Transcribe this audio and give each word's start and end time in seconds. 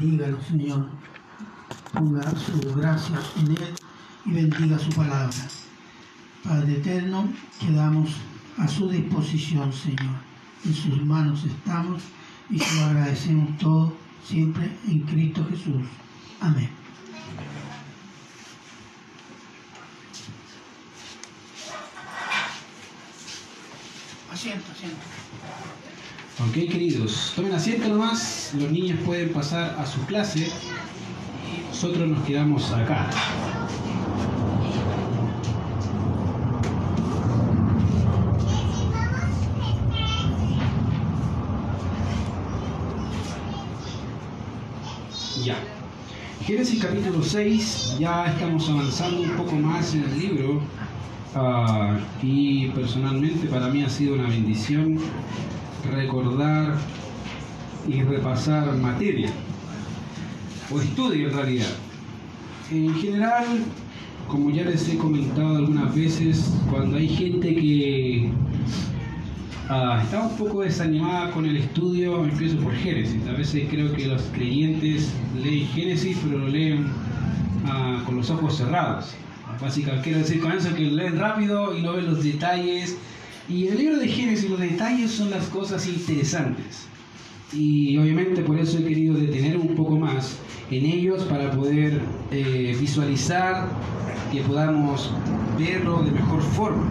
Bendígalo, 0.00 0.42
Señor. 0.42 0.88
Ponga 1.92 2.22
su 2.30 2.58
gracia 2.74 3.20
en 3.36 3.50
él 3.50 3.74
y 4.24 4.32
bendiga 4.32 4.78
su 4.78 4.88
palabra. 4.90 5.30
Padre 6.42 6.72
eterno, 6.78 7.28
quedamos 7.60 8.08
a 8.56 8.66
su 8.66 8.88
disposición, 8.88 9.70
Señor. 9.70 10.16
En 10.64 10.74
sus 10.74 11.04
manos 11.04 11.44
estamos 11.44 12.02
y 12.48 12.56
lo 12.56 12.84
agradecemos 12.86 13.58
todo 13.58 13.94
siempre 14.24 14.74
en 14.88 15.00
Cristo 15.00 15.46
Jesús. 15.50 15.82
Amén. 16.40 16.70
Asiento, 24.32 24.72
asiento. 24.72 25.89
Ok, 26.48 26.54
queridos, 26.70 27.32
tomen 27.36 27.52
asiento 27.52 27.88
nomás. 27.88 28.52
Los 28.58 28.70
niños 28.70 28.98
pueden 29.04 29.30
pasar 29.30 29.76
a 29.78 29.86
su 29.86 30.00
clase 30.06 30.48
nosotros 31.82 32.10
nos 32.10 32.22
quedamos 32.26 32.70
acá. 32.72 33.08
Ya. 45.42 45.56
Génesis 46.44 46.82
capítulo 46.82 47.22
6, 47.22 47.96
ya 47.98 48.26
estamos 48.26 48.68
avanzando 48.68 49.22
un 49.22 49.30
poco 49.30 49.52
más 49.52 49.94
en 49.94 50.04
el 50.04 50.18
libro 50.18 50.60
ah, 51.34 51.96
y 52.22 52.66
personalmente 52.72 53.46
para 53.46 53.68
mí 53.68 53.82
ha 53.82 53.88
sido 53.88 54.16
una 54.16 54.28
bendición 54.28 54.98
recordar 55.92 56.74
y 57.88 58.02
repasar 58.02 58.74
materia 58.76 59.30
o 60.70 60.80
estudio 60.80 61.28
en 61.28 61.34
realidad. 61.34 61.72
En 62.70 62.94
general, 62.94 63.44
como 64.28 64.50
ya 64.50 64.64
les 64.64 64.88
he 64.88 64.96
comentado 64.96 65.56
algunas 65.56 65.94
veces, 65.94 66.54
cuando 66.70 66.96
hay 66.96 67.08
gente 67.08 67.54
que 67.54 68.30
ah, 69.68 70.00
está 70.04 70.22
un 70.22 70.36
poco 70.36 70.62
desanimada 70.62 71.32
con 71.32 71.46
el 71.46 71.56
estudio, 71.56 72.24
empiezo 72.24 72.56
por 72.58 72.72
Génesis. 72.74 73.26
A 73.26 73.32
veces 73.32 73.66
creo 73.68 73.92
que 73.92 74.06
los 74.06 74.22
creyentes 74.32 75.12
leen 75.42 75.66
Génesis, 75.68 76.16
pero 76.22 76.38
lo 76.38 76.48
leen 76.48 76.86
ah, 77.66 78.02
con 78.06 78.16
los 78.16 78.30
ojos 78.30 78.56
cerrados. 78.56 79.14
Básicamente, 79.60 80.04
quiero 80.04 80.18
decir 80.20 80.40
con 80.40 80.52
que 80.52 80.82
leen 80.82 81.18
rápido 81.18 81.76
y 81.76 81.82
no 81.82 81.94
ven 81.94 82.06
los 82.06 82.22
detalles. 82.22 82.96
Y 83.50 83.66
el 83.66 83.78
libro 83.78 83.98
de 83.98 84.06
Génesis, 84.06 84.48
los 84.48 84.60
detalles 84.60 85.10
son 85.10 85.30
las 85.30 85.46
cosas 85.46 85.88
interesantes. 85.88 86.86
Y 87.52 87.98
obviamente 87.98 88.42
por 88.42 88.56
eso 88.56 88.78
he 88.78 88.84
querido 88.84 89.14
detener 89.14 89.56
un 89.56 89.74
poco 89.74 89.98
más 89.98 90.36
en 90.70 90.86
ellos 90.86 91.24
para 91.24 91.50
poder 91.50 92.00
eh, 92.30 92.76
visualizar, 92.78 93.68
que 94.30 94.40
podamos 94.42 95.10
verlo 95.58 96.02
de 96.04 96.12
mejor 96.12 96.40
forma. 96.40 96.86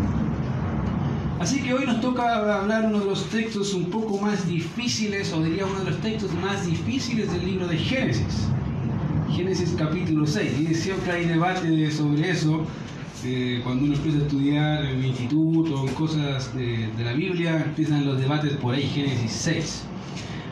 Así 1.40 1.62
que 1.62 1.74
hoy 1.74 1.86
nos 1.86 2.02
toca 2.02 2.58
hablar 2.60 2.88
uno 2.88 3.00
de 3.00 3.06
los 3.06 3.24
textos 3.30 3.74
un 3.74 3.86
poco 3.86 4.18
más 4.18 4.46
difíciles, 4.46 5.32
o 5.32 5.42
diría 5.42 5.66
uno 5.66 5.80
de 5.80 5.92
los 5.92 6.02
textos 6.02 6.34
más 6.34 6.68
difíciles 6.68 7.32
del 7.32 7.46
libro 7.46 7.68
de 7.68 7.78
Génesis. 7.78 8.50
Génesis 9.34 9.74
capítulo 9.78 10.28
6. 10.28 10.60
Y 10.60 10.76
siempre 10.76 11.14
hay 11.14 11.26
debate 11.26 11.90
sobre 11.92 12.30
eso. 12.30 12.66
Eh, 13.26 13.60
cuando 13.64 13.86
uno 13.86 13.96
empieza 13.96 14.20
a 14.20 14.22
estudiar 14.22 14.86
en 14.86 15.04
instituto 15.04 15.86
en 15.86 15.94
cosas 15.94 16.56
de, 16.56 16.90
la 17.04 17.14
Biblia, 17.14 17.64
empiezan 17.66 18.06
los 18.06 18.20
debates 18.20 18.54
por 18.54 18.76
ahí, 18.76 18.84
Génesis 18.84 19.32
6. 19.32 19.84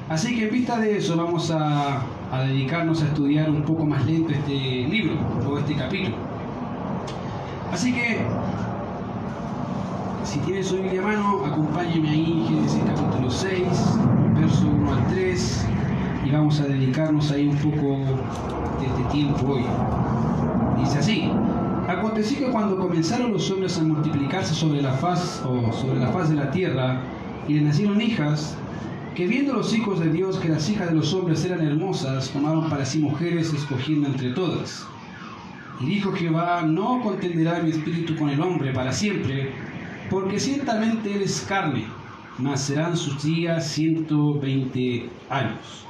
Así 0.09 0.35
que 0.35 0.45
en 0.45 0.51
vista 0.51 0.77
de 0.79 0.97
eso 0.97 1.15
vamos 1.15 1.51
a, 1.51 2.03
dedicarnos 2.47 3.01
a 3.03 3.05
estudiar 3.07 3.49
un 3.49 3.63
poco 3.63 3.85
más 3.85 4.05
lento 4.05 4.33
este 4.33 4.51
libro 4.51 5.15
o 5.47 5.57
este 5.59 5.75
capítulo. 5.75 6.15
Así 7.71 7.93
que 7.93 8.19
si 10.23 10.39
tiene 10.39 10.63
su 10.63 10.77
Biblia 10.77 11.01
a 11.01 11.05
mano, 11.05 11.45
acompáñeme 11.45 12.09
ahí, 12.09 12.45
Génesis 12.49 12.81
capítulo 12.85 13.29
6, 13.29 13.67
verso 14.39 14.67
1 14.67 14.93
al 14.93 15.07
3, 15.07 15.67
y 16.25 16.31
vamos 16.31 16.59
a 16.59 16.65
dedicarnos 16.65 17.31
ahí 17.31 17.47
un 17.47 17.57
poco 17.57 17.97
de 18.79 18.87
este 18.87 19.03
tiempo 19.11 19.53
hoy. 19.53 19.65
Dice 20.79 20.99
así, 20.99 21.31
aconteció 21.87 22.39
que 22.39 22.51
cuando 22.51 22.77
comenzaron 22.77 23.31
los 23.31 23.49
hombres 23.49 23.77
a 23.77 23.83
multiplicarse 23.83 24.53
sobre 24.53 24.81
la 24.81 24.93
faz 24.93 25.41
o 25.45 25.71
sobre 25.71 25.99
la 25.99 26.09
faz 26.09 26.29
de 26.29 26.35
la 26.35 26.51
tierra, 26.51 27.01
y 27.47 27.53
le 27.53 27.61
nacieron 27.61 28.01
hijas, 28.01 28.57
que 29.15 29.25
viendo 29.25 29.53
los 29.53 29.73
hijos 29.73 29.99
de 29.99 30.11
Dios 30.11 30.37
que 30.37 30.49
las 30.49 30.69
hijas 30.69 30.89
de 30.89 30.95
los 30.95 31.13
hombres 31.13 31.43
eran 31.45 31.65
hermosas, 31.65 32.29
tomaron 32.29 32.69
para 32.69 32.85
sí 32.85 32.99
mujeres, 32.99 33.53
escogiendo 33.53 34.07
entre 34.07 34.31
todas. 34.31 34.85
Y 35.79 35.85
dijo 35.85 36.11
Jehová, 36.11 36.63
no 36.63 37.01
contenderá 37.01 37.61
mi 37.61 37.69
espíritu 37.69 38.15
con 38.15 38.29
el 38.29 38.41
hombre 38.41 38.73
para 38.73 38.91
siempre, 38.91 39.51
porque 40.09 40.39
ciertamente 40.39 41.15
él 41.15 41.21
es 41.21 41.41
carne, 41.47 41.85
mas 42.37 42.61
serán 42.61 42.97
sus 42.97 43.23
días 43.23 43.65
120 43.67 45.09
años. 45.29 45.86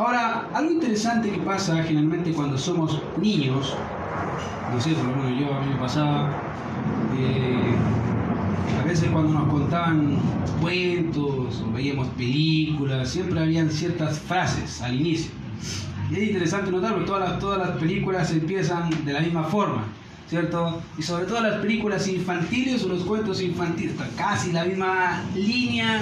Ahora, 0.00 0.48
algo 0.54 0.70
interesante 0.70 1.30
que 1.30 1.36
pasa 1.40 1.82
generalmente 1.82 2.32
cuando 2.32 2.56
somos 2.56 3.02
niños, 3.20 3.74
no 4.72 4.80
sé, 4.80 4.92
por 4.94 5.04
lo 5.04 5.14
menos 5.14 5.38
yo 5.38 5.54
a 5.54 5.60
mí 5.60 5.74
me 5.74 5.78
pasaba, 5.78 6.30
eh, 7.18 7.74
a 8.80 8.86
veces 8.86 9.10
cuando 9.10 9.34
nos 9.34 9.52
contaban 9.52 10.16
cuentos 10.62 11.60
o 11.60 11.72
veíamos 11.74 12.08
películas, 12.16 13.10
siempre 13.10 13.40
habían 13.40 13.68
ciertas 13.68 14.18
frases 14.20 14.80
al 14.80 14.98
inicio. 14.98 15.32
Y 16.10 16.14
es 16.14 16.22
interesante 16.30 16.70
notarlo, 16.70 17.04
todas 17.04 17.28
las, 17.28 17.38
todas 17.38 17.58
las 17.58 17.76
películas 17.76 18.30
empiezan 18.30 19.04
de 19.04 19.12
la 19.12 19.20
misma 19.20 19.44
forma. 19.44 19.84
¿cierto? 20.30 20.80
Y 20.96 21.02
sobre 21.02 21.26
todo 21.26 21.42
las 21.42 21.56
películas 21.60 22.08
infantiles 22.08 22.84
o 22.84 22.88
los 22.88 23.02
cuentos 23.02 23.42
infantiles, 23.42 23.96
casi 24.16 24.52
la 24.52 24.64
misma 24.64 25.24
línea 25.34 26.00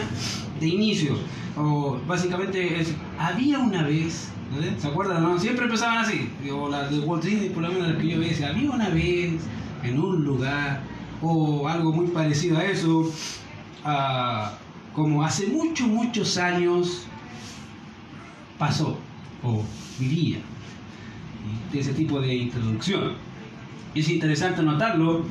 de 0.61 0.69
inicio. 0.69 1.17
O 1.61 1.99
básicamente 2.07 2.85
había 3.19 3.59
una 3.59 3.83
vez, 3.83 4.31
¿no? 4.53 4.81
¿se 4.81 4.87
acuerdan? 4.87 5.23
No? 5.23 5.39
Siempre 5.39 5.65
empezaban 5.65 5.99
así, 5.99 6.31
o 6.51 6.69
las 6.69 6.91
de 6.91 7.01
Walt 7.01 7.25
Disney, 7.25 7.49
por 7.51 7.63
lo 7.65 7.69
menos 7.71 7.89
las 7.89 7.97
que 7.99 8.09
yo 8.09 8.21
veía, 8.21 8.49
había 8.49 8.71
una 8.71 8.89
vez 8.91 9.43
en 9.83 10.01
un 10.01 10.25
lugar, 10.25 10.83
o 11.21 11.67
algo 11.67 11.93
muy 11.93 12.07
parecido 12.09 12.59
a 12.59 12.65
eso, 12.65 13.11
ah, 13.85 14.53
como 14.95 15.25
hace 15.25 15.49
muchos, 15.49 15.89
muchos 15.89 16.37
años 16.39 17.07
pasó, 18.59 18.97
o 19.43 19.63
vivía, 19.99 20.39
ese 21.73 21.93
tipo 21.93 22.21
de 22.21 22.35
introducción. 22.35 23.13
Es 23.95 24.09
interesante 24.09 24.63
notarlo 24.63 25.25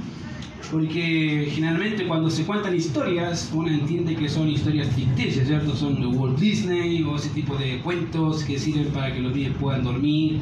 porque 0.72 1.50
generalmente 1.54 2.08
cuando 2.08 2.30
se 2.30 2.44
cuentan 2.44 2.76
historias, 2.76 3.50
uno 3.54 3.70
entiende 3.70 4.16
que 4.16 4.28
son 4.28 4.50
historias 4.50 4.88
ficticias, 4.94 5.48
¿cierto? 5.48 5.76
Son 5.76 6.00
de 6.00 6.08
Walt 6.08 6.38
Disney 6.38 7.04
o 7.04 7.16
ese 7.16 7.30
tipo 7.30 7.56
de 7.56 7.80
cuentos 7.82 8.44
que 8.44 8.60
sirven 8.60 8.88
para 8.88 9.14
que 9.14 9.20
los 9.20 9.34
niños 9.34 9.56
puedan 9.60 9.84
dormir. 9.84 10.40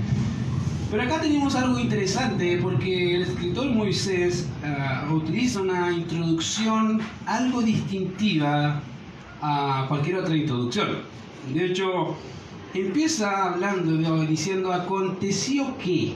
Pero 0.89 1.03
acá 1.03 1.21
tenemos 1.21 1.55
algo 1.55 1.79
interesante 1.79 2.57
porque 2.61 3.15
el 3.15 3.21
escritor 3.23 3.69
Moisés 3.69 4.47
uh, 4.63 5.13
utiliza 5.13 5.61
una 5.61 5.91
introducción 5.91 7.01
algo 7.25 7.61
distintiva 7.61 8.81
a 9.41 9.85
cualquier 9.87 10.17
otra 10.17 10.35
introducción. 10.35 10.87
De 11.53 11.65
hecho, 11.65 12.15
empieza 12.73 13.53
hablando, 13.53 13.97
diciendo, 14.25 14.73
aconteció 14.73 15.77
que. 15.77 16.13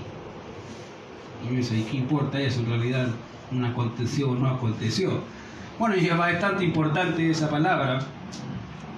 Y 1.46 1.52
me 1.52 1.58
dice, 1.58 1.84
¿qué 1.90 1.98
importa 1.98 2.40
eso 2.40 2.62
en 2.62 2.68
realidad? 2.68 3.10
¿Un 3.52 3.66
aconteció 3.66 4.32
o 4.32 4.36
no 4.36 4.48
aconteció? 4.48 5.22
Bueno, 5.80 5.96
y 5.96 6.08
es 6.08 6.18
bastante 6.18 6.64
importante 6.64 7.32
esa 7.32 7.50
palabra, 7.50 8.00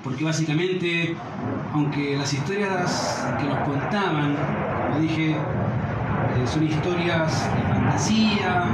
porque 0.03 0.25
básicamente, 0.25 1.15
aunque 1.73 2.17
las 2.17 2.33
historias 2.33 3.25
que 3.39 3.47
nos 3.47 3.59
contaban, 3.59 4.35
como 4.87 4.99
dije, 4.99 5.31
eh, 5.31 6.47
son 6.47 6.63
historias 6.63 7.49
de 7.55 7.61
fantasía, 7.73 8.65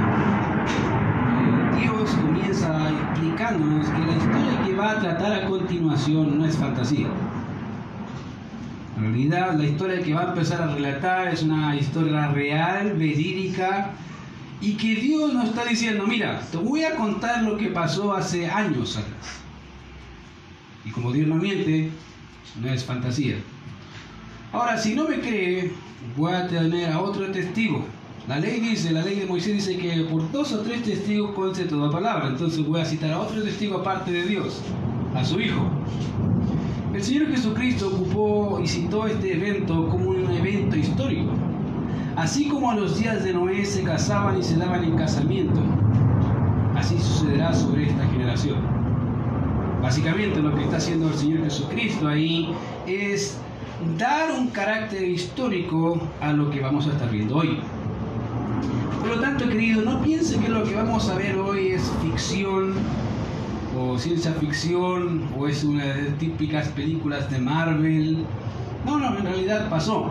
eh, 1.28 1.80
Dios 1.80 2.10
comienza 2.12 2.90
explicándonos 2.90 3.88
que 3.88 3.98
la 4.00 4.16
historia 4.16 4.64
que 4.64 4.74
va 4.74 4.90
a 4.92 5.00
tratar 5.00 5.32
a 5.32 5.46
continuación 5.46 6.38
no 6.38 6.44
es 6.44 6.56
fantasía. 6.56 7.08
En 8.96 9.04
realidad, 9.04 9.54
la 9.54 9.64
historia 9.64 10.02
que 10.02 10.12
va 10.12 10.22
a 10.22 10.28
empezar 10.30 10.60
a 10.60 10.74
relatar 10.74 11.28
es 11.28 11.44
una 11.44 11.76
historia 11.76 12.28
real, 12.32 12.94
verídica, 12.94 13.92
y 14.60 14.72
que 14.74 14.96
Dios 14.96 15.32
nos 15.32 15.48
está 15.48 15.64
diciendo, 15.64 16.06
mira, 16.06 16.40
te 16.50 16.56
voy 16.56 16.82
a 16.82 16.96
contar 16.96 17.42
lo 17.42 17.56
que 17.56 17.68
pasó 17.68 18.12
hace 18.12 18.46
años 18.46 18.96
atrás. 18.96 19.40
Y 20.84 20.90
como 20.90 21.12
Dios 21.12 21.28
no 21.28 21.36
miente, 21.36 21.90
no 22.60 22.68
es 22.68 22.84
fantasía. 22.84 23.36
Ahora, 24.52 24.78
si 24.78 24.94
no 24.94 25.06
me 25.06 25.20
cree, 25.20 25.72
voy 26.16 26.32
a 26.32 26.48
tener 26.48 26.90
a 26.90 27.00
otro 27.00 27.30
testigo. 27.30 27.84
La 28.26 28.38
ley 28.38 28.60
dice, 28.60 28.90
la 28.90 29.02
ley 29.02 29.20
de 29.20 29.26
Moisés 29.26 29.54
dice 29.54 29.78
que 29.78 30.02
por 30.04 30.30
dos 30.32 30.52
o 30.52 30.60
tres 30.60 30.82
testigos 30.82 31.32
conste 31.32 31.64
toda 31.64 31.90
palabra. 31.90 32.28
Entonces 32.28 32.64
voy 32.66 32.80
a 32.80 32.84
citar 32.84 33.12
a 33.12 33.20
otro 33.20 33.42
testigo 33.42 33.78
aparte 33.78 34.10
de 34.10 34.26
Dios, 34.26 34.60
a 35.14 35.24
su 35.24 35.40
hijo. 35.40 35.70
El 36.94 37.02
Señor 37.02 37.28
Jesucristo 37.28 37.88
ocupó 37.88 38.60
y 38.62 38.66
citó 38.66 39.06
este 39.06 39.34
evento 39.34 39.88
como 39.88 40.10
un 40.10 40.30
evento 40.30 40.76
histórico. 40.76 41.32
Así 42.18 42.48
como 42.48 42.72
los 42.72 42.98
días 42.98 43.22
de 43.22 43.32
Noé 43.32 43.64
se 43.64 43.84
casaban 43.84 44.40
y 44.40 44.42
se 44.42 44.56
daban 44.56 44.82
en 44.82 44.96
casamiento, 44.96 45.60
así 46.74 46.98
sucederá 46.98 47.54
sobre 47.54 47.88
esta 47.88 48.04
generación. 48.08 48.58
Básicamente 49.80 50.42
lo 50.42 50.52
que 50.52 50.64
está 50.64 50.78
haciendo 50.78 51.06
el 51.06 51.14
Señor 51.14 51.44
Jesucristo 51.44 52.08
ahí 52.08 52.52
es 52.88 53.38
dar 53.96 54.32
un 54.32 54.48
carácter 54.48 55.04
histórico 55.04 56.00
a 56.20 56.32
lo 56.32 56.50
que 56.50 56.60
vamos 56.60 56.88
a 56.88 56.90
estar 56.90 57.08
viendo 57.08 57.36
hoy. 57.36 57.60
Por 58.98 59.10
lo 59.10 59.20
tanto, 59.20 59.48
querido, 59.48 59.82
no 59.82 60.02
piense 60.02 60.40
que 60.40 60.48
lo 60.48 60.64
que 60.64 60.74
vamos 60.74 61.08
a 61.08 61.14
ver 61.14 61.38
hoy 61.38 61.68
es 61.68 61.88
ficción 62.02 62.74
o 63.78 63.96
ciencia 63.96 64.32
ficción 64.32 65.22
o 65.38 65.46
es 65.46 65.62
una 65.62 65.84
de 65.84 66.02
las 66.02 66.18
típicas 66.18 66.66
películas 66.70 67.30
de 67.30 67.38
Marvel. 67.38 68.24
No, 68.84 68.98
no, 68.98 69.16
en 69.16 69.24
realidad 69.24 69.70
pasó. 69.70 70.10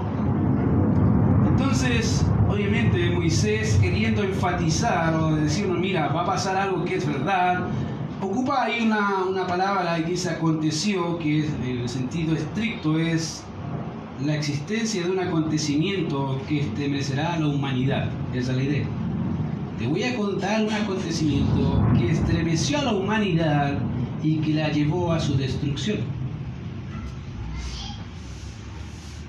Entonces, 1.60 2.24
obviamente 2.48 3.10
Moisés 3.10 3.80
queriendo 3.82 4.22
enfatizar 4.22 5.16
o 5.16 5.36
decirnos, 5.36 5.80
mira, 5.80 6.08
va 6.10 6.22
a 6.22 6.26
pasar 6.28 6.56
algo 6.56 6.86
que 6.86 6.98
es 6.98 7.08
verdad, 7.08 7.66
ocupa 8.22 8.66
ahí 8.66 8.86
una, 8.86 9.24
una 9.28 9.48
palabra 9.48 9.96
que 9.96 10.12
dice 10.12 10.30
aconteció, 10.30 11.18
que 11.18 11.48
en 11.48 11.80
el 11.80 11.90
sentido 11.90 12.36
estricto 12.36 13.00
es 13.00 13.44
la 14.24 14.36
existencia 14.36 15.04
de 15.04 15.10
un 15.10 15.18
acontecimiento 15.18 16.40
que 16.48 16.60
estremecerá 16.60 17.34
a 17.34 17.40
la 17.40 17.48
humanidad. 17.48 18.12
Esa 18.36 18.52
es 18.52 18.58
la 18.58 18.64
idea. 18.64 18.86
Te 19.80 19.88
voy 19.88 20.04
a 20.04 20.16
contar 20.16 20.64
un 20.64 20.72
acontecimiento 20.72 21.84
que 21.98 22.12
estremeció 22.12 22.78
a 22.78 22.84
la 22.84 22.94
humanidad 22.94 23.80
y 24.22 24.38
que 24.42 24.54
la 24.54 24.70
llevó 24.70 25.12
a 25.12 25.20
su 25.20 25.36
destrucción. 25.36 26.17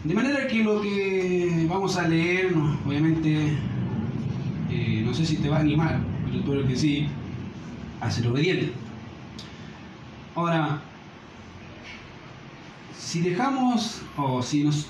De 0.09 0.15
manera 0.15 0.47
que 0.47 0.65
lo 0.65 0.81
que 0.81 1.67
vamos 1.69 1.99
a 1.99 2.09
leer, 2.09 2.55
obviamente, 2.87 3.59
eh, 4.71 5.03
no 5.05 5.13
sé 5.13 5.27
si 5.27 5.37
te 5.37 5.51
va 5.51 5.59
a 5.59 5.61
animar, 5.61 6.01
pero 6.25 6.39
espero 6.39 6.67
que 6.67 6.77
sí, 6.77 7.07
a 8.01 8.11
ser 8.11 8.27
obediente. 8.27 8.73
Ahora, 10.35 10.81
si 12.97 13.21
dejamos 13.21 14.01
o 14.17 14.41
si 14.41 14.65
nos 14.65 14.87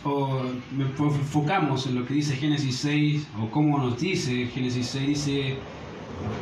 enfocamos 1.00 1.88
en 1.88 1.96
lo 1.96 2.06
que 2.06 2.14
dice 2.14 2.36
Génesis 2.36 2.76
6 2.76 3.26
o 3.42 3.50
cómo 3.50 3.76
nos 3.76 3.98
dice 3.98 4.46
Génesis 4.54 4.86
6, 4.86 5.08
dice 5.08 5.56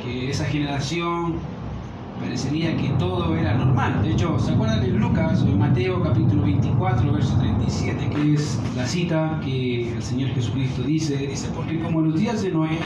que 0.04 0.28
esa 0.28 0.44
generación 0.44 1.36
parecería 2.20 2.76
que 2.76 2.88
todo 2.98 3.34
era 3.36 3.54
normal. 3.54 4.02
De 4.02 4.12
hecho, 4.12 4.38
¿se 4.38 4.52
acuerdan 4.52 4.80
de 4.80 4.88
Lucas 4.88 5.42
o 5.42 5.48
en 5.48 5.58
Mateo 5.58 6.02
capítulo 6.02 6.42
24, 6.42 7.12
verso 7.12 7.38
37, 7.38 8.10
que 8.10 8.34
es 8.34 8.58
la 8.76 8.86
cita 8.86 9.40
que 9.44 9.92
el 9.92 10.02
Señor 10.02 10.30
Jesucristo 10.30 10.82
dice? 10.82 11.16
Dice, 11.16 11.48
porque 11.54 11.78
como 11.80 12.00
los 12.00 12.18
días 12.18 12.42
de 12.42 12.50
Noé, 12.50 12.78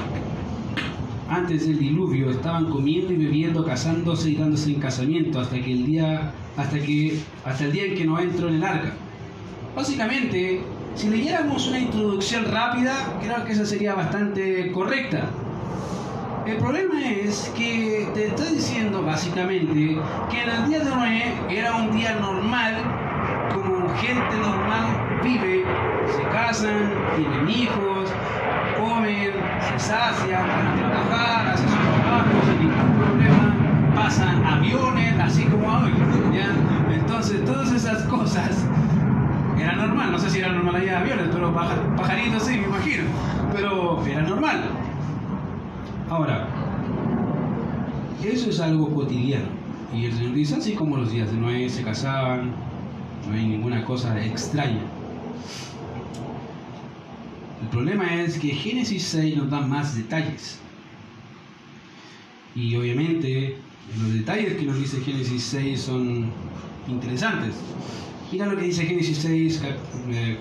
antes 1.29 1.67
del 1.67 1.79
diluvio, 1.79 2.31
estaban 2.31 2.67
comiendo 2.71 3.12
y 3.12 3.17
bebiendo, 3.17 3.65
casándose 3.65 4.31
y 4.31 4.37
dándose 4.37 4.73
en 4.73 4.81
casamiento 4.81 5.41
hasta 5.41 5.61
que 5.61 5.73
el 5.73 5.87
día 5.87 6.33
hasta, 6.56 6.79
que, 6.79 7.19
hasta 7.44 7.65
el 7.65 7.73
día 7.73 7.85
en 7.85 7.94
que 7.94 8.05
no 8.05 8.19
entro 8.19 8.49
en 8.49 8.56
el 8.56 8.65
arca. 8.65 8.93
Básicamente, 9.75 10.61
si 10.97 11.09
leyéramos 11.09 11.69
una 11.69 11.79
introducción 11.79 12.44
rápida, 12.47 12.93
creo 13.23 13.44
que 13.44 13.53
esa 13.53 13.65
sería 13.65 13.94
bastante 13.94 14.73
correcta. 14.73 15.31
El 16.46 16.56
problema 16.56 17.00
es 17.04 17.52
que 17.56 18.10
te 18.14 18.28
estoy 18.28 18.54
diciendo 18.54 19.02
básicamente 19.02 19.98
que 20.31 20.42
en 20.42 20.48
el 20.48 20.69
día 20.69 20.78
de 20.81 20.90
Noé 20.90 21.34
era 21.50 21.75
un 21.76 21.92
día 21.92 22.16
normal, 22.16 22.76
como 23.52 23.94
gente 23.96 24.37
normal 24.38 24.87
vive, 25.22 25.64
se 26.16 26.22
casan, 26.34 26.90
tienen 27.14 27.48
hijos, 27.48 28.10
comen, 28.78 29.32
se 29.69 29.78
sacian, 29.78 30.46
van 30.48 30.66
a 30.66 30.76
trabajar, 30.76 31.48
hacen 31.48 31.69
sus 31.69 31.78
trabajos 31.78 32.44
sin 32.46 32.69
ningún 32.69 32.96
problema, 32.98 33.54
pasan 33.94 34.44
aviones, 34.44 35.20
así 35.20 35.44
como 35.44 35.69
hoy. 35.69 35.92
Entonces, 36.92 37.44
todas 37.44 37.70
esas 37.70 38.02
cosas 38.04 38.64
era 39.58 39.76
normal. 39.76 40.10
No 40.12 40.19
sé 40.19 40.31
si 40.31 40.38
era 40.38 40.52
normal 40.52 40.76
allá 40.76 41.00
aviones, 41.00 41.28
pero 41.32 41.52
pajaritos 41.52 42.44
sí, 42.44 42.56
me 42.56 42.64
imagino. 42.64 43.04
Pero 43.52 44.02
era 44.06 44.22
normal. 44.22 44.80
Ahora, 46.11 46.45
eso 48.25 48.51
es 48.51 48.59
algo 48.59 48.93
cotidiano. 48.93 49.47
Y 49.95 50.07
el 50.07 50.12
Señor 50.12 50.35
dice, 50.35 50.57
así 50.57 50.73
como 50.73 50.97
los 50.97 51.12
días 51.12 51.31
de 51.31 51.37
Noé 51.37 51.71
se 51.71 51.85
casaban, 51.85 52.51
no 53.29 53.37
hay 53.37 53.47
ninguna 53.47 53.85
cosa 53.85 54.21
extraña. 54.25 54.83
El 57.62 57.69
problema 57.69 58.12
es 58.23 58.41
que 58.41 58.49
Génesis 58.49 59.05
6 59.05 59.37
nos 59.37 59.51
da 59.51 59.61
más 59.61 59.97
detalles. 59.97 60.59
Y 62.57 62.75
obviamente 62.75 63.59
los 64.03 64.12
detalles 64.12 64.55
que 64.55 64.67
nos 64.67 64.81
dice 64.81 65.01
Génesis 65.03 65.45
6 65.45 65.81
son 65.81 66.33
interesantes. 66.89 67.55
Mira 68.33 68.47
lo 68.47 68.57
que 68.57 68.65
dice 68.65 68.85
Génesis 68.85 69.19
6, 69.19 69.62
eh, 70.11 70.39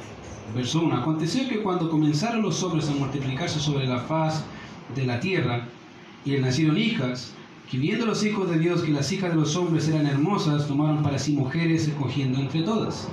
verso 0.55 0.81
1. 0.81 0.95
Aconteció 0.95 1.47
que 1.47 1.61
cuando 1.61 1.91
comenzaron 1.91 2.41
los 2.41 2.63
hombres 2.63 2.89
a 2.89 2.93
multiplicarse 2.93 3.59
sobre 3.59 3.85
la 3.85 3.99
faz 3.99 4.43
de 4.95 5.05
la 5.05 5.19
tierra, 5.19 5.65
y 6.25 6.31
le 6.31 6.41
nacieron 6.41 6.77
hijas, 6.77 7.33
que 7.69 7.77
viendo 7.77 8.05
los 8.05 8.23
hijos 8.23 8.49
de 8.49 8.57
Dios 8.57 8.81
que 8.81 8.91
las 8.91 9.11
hijas 9.11 9.29
de 9.29 9.35
los 9.35 9.55
hombres 9.55 9.87
eran 9.87 10.07
hermosas, 10.07 10.67
tomaron 10.67 11.03
para 11.03 11.19
sí 11.19 11.33
mujeres, 11.33 11.87
escogiendo 11.87 12.39
entre 12.39 12.63
todas. 12.63 13.07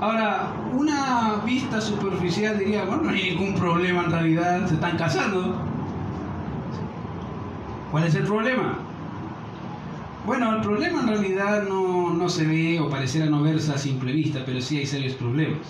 Ahora, 0.00 0.52
una 0.72 1.42
vista 1.46 1.80
superficial 1.80 2.58
diría, 2.58 2.84
bueno, 2.84 3.04
no 3.04 3.10
hay 3.10 3.30
ningún 3.30 3.54
problema 3.54 4.04
en 4.04 4.10
realidad, 4.10 4.66
se 4.66 4.74
están 4.74 4.96
casando. 4.96 5.54
¿Cuál 7.90 8.04
es 8.04 8.14
el 8.14 8.24
problema? 8.24 8.78
Bueno, 10.26 10.56
el 10.56 10.60
problema 10.60 11.00
en 11.02 11.08
realidad 11.08 11.64
no, 11.68 12.28
se 12.28 12.46
ve 12.46 12.80
o 12.80 12.88
pareciera 12.88 13.26
no 13.26 13.42
verse 13.42 13.72
a 13.72 13.78
simple 13.78 14.12
vista, 14.12 14.40
pero 14.44 14.60
sí 14.60 14.78
hay 14.78 14.86
serios 14.86 15.14
problemas. 15.14 15.60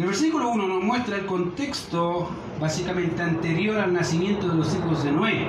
El 0.00 0.06
versículo 0.06 0.48
1 0.48 0.66
nos 0.66 0.82
muestra 0.82 1.16
el 1.16 1.26
contexto 1.26 2.30
básicamente 2.58 3.20
anterior 3.20 3.76
al 3.76 3.92
nacimiento 3.92 4.48
de 4.48 4.54
los 4.54 4.74
hijos 4.74 5.04
de 5.04 5.12
Noé. 5.12 5.48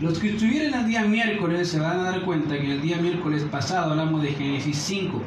Los 0.00 0.18
que 0.18 0.30
estuvieron 0.30 0.72
el 0.72 0.86
día 0.86 1.02
miércoles 1.02 1.68
se 1.68 1.78
van 1.78 2.00
a 2.00 2.02
dar 2.04 2.22
cuenta 2.22 2.58
que 2.58 2.72
el 2.72 2.80
día 2.80 2.96
miércoles 2.96 3.42
pasado 3.42 3.90
hablamos 3.90 4.22
de 4.22 4.32
Génesis 4.32 4.78
5. 4.78 5.20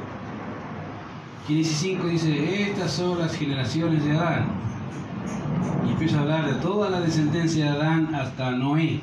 Génesis 1.48 1.78
5 1.78 2.08
dice, 2.08 2.64
estas 2.72 2.94
son 2.94 3.20
las 3.20 3.36
generaciones 3.36 4.04
de 4.04 4.14
Adán. 4.14 4.48
Y 5.86 5.92
empieza 5.92 6.18
a 6.18 6.22
hablar 6.22 6.48
de 6.48 6.60
toda 6.62 6.90
la 6.90 7.02
descendencia 7.02 7.66
de 7.66 7.78
Adán 7.78 8.16
hasta 8.16 8.50
Noé. 8.50 9.02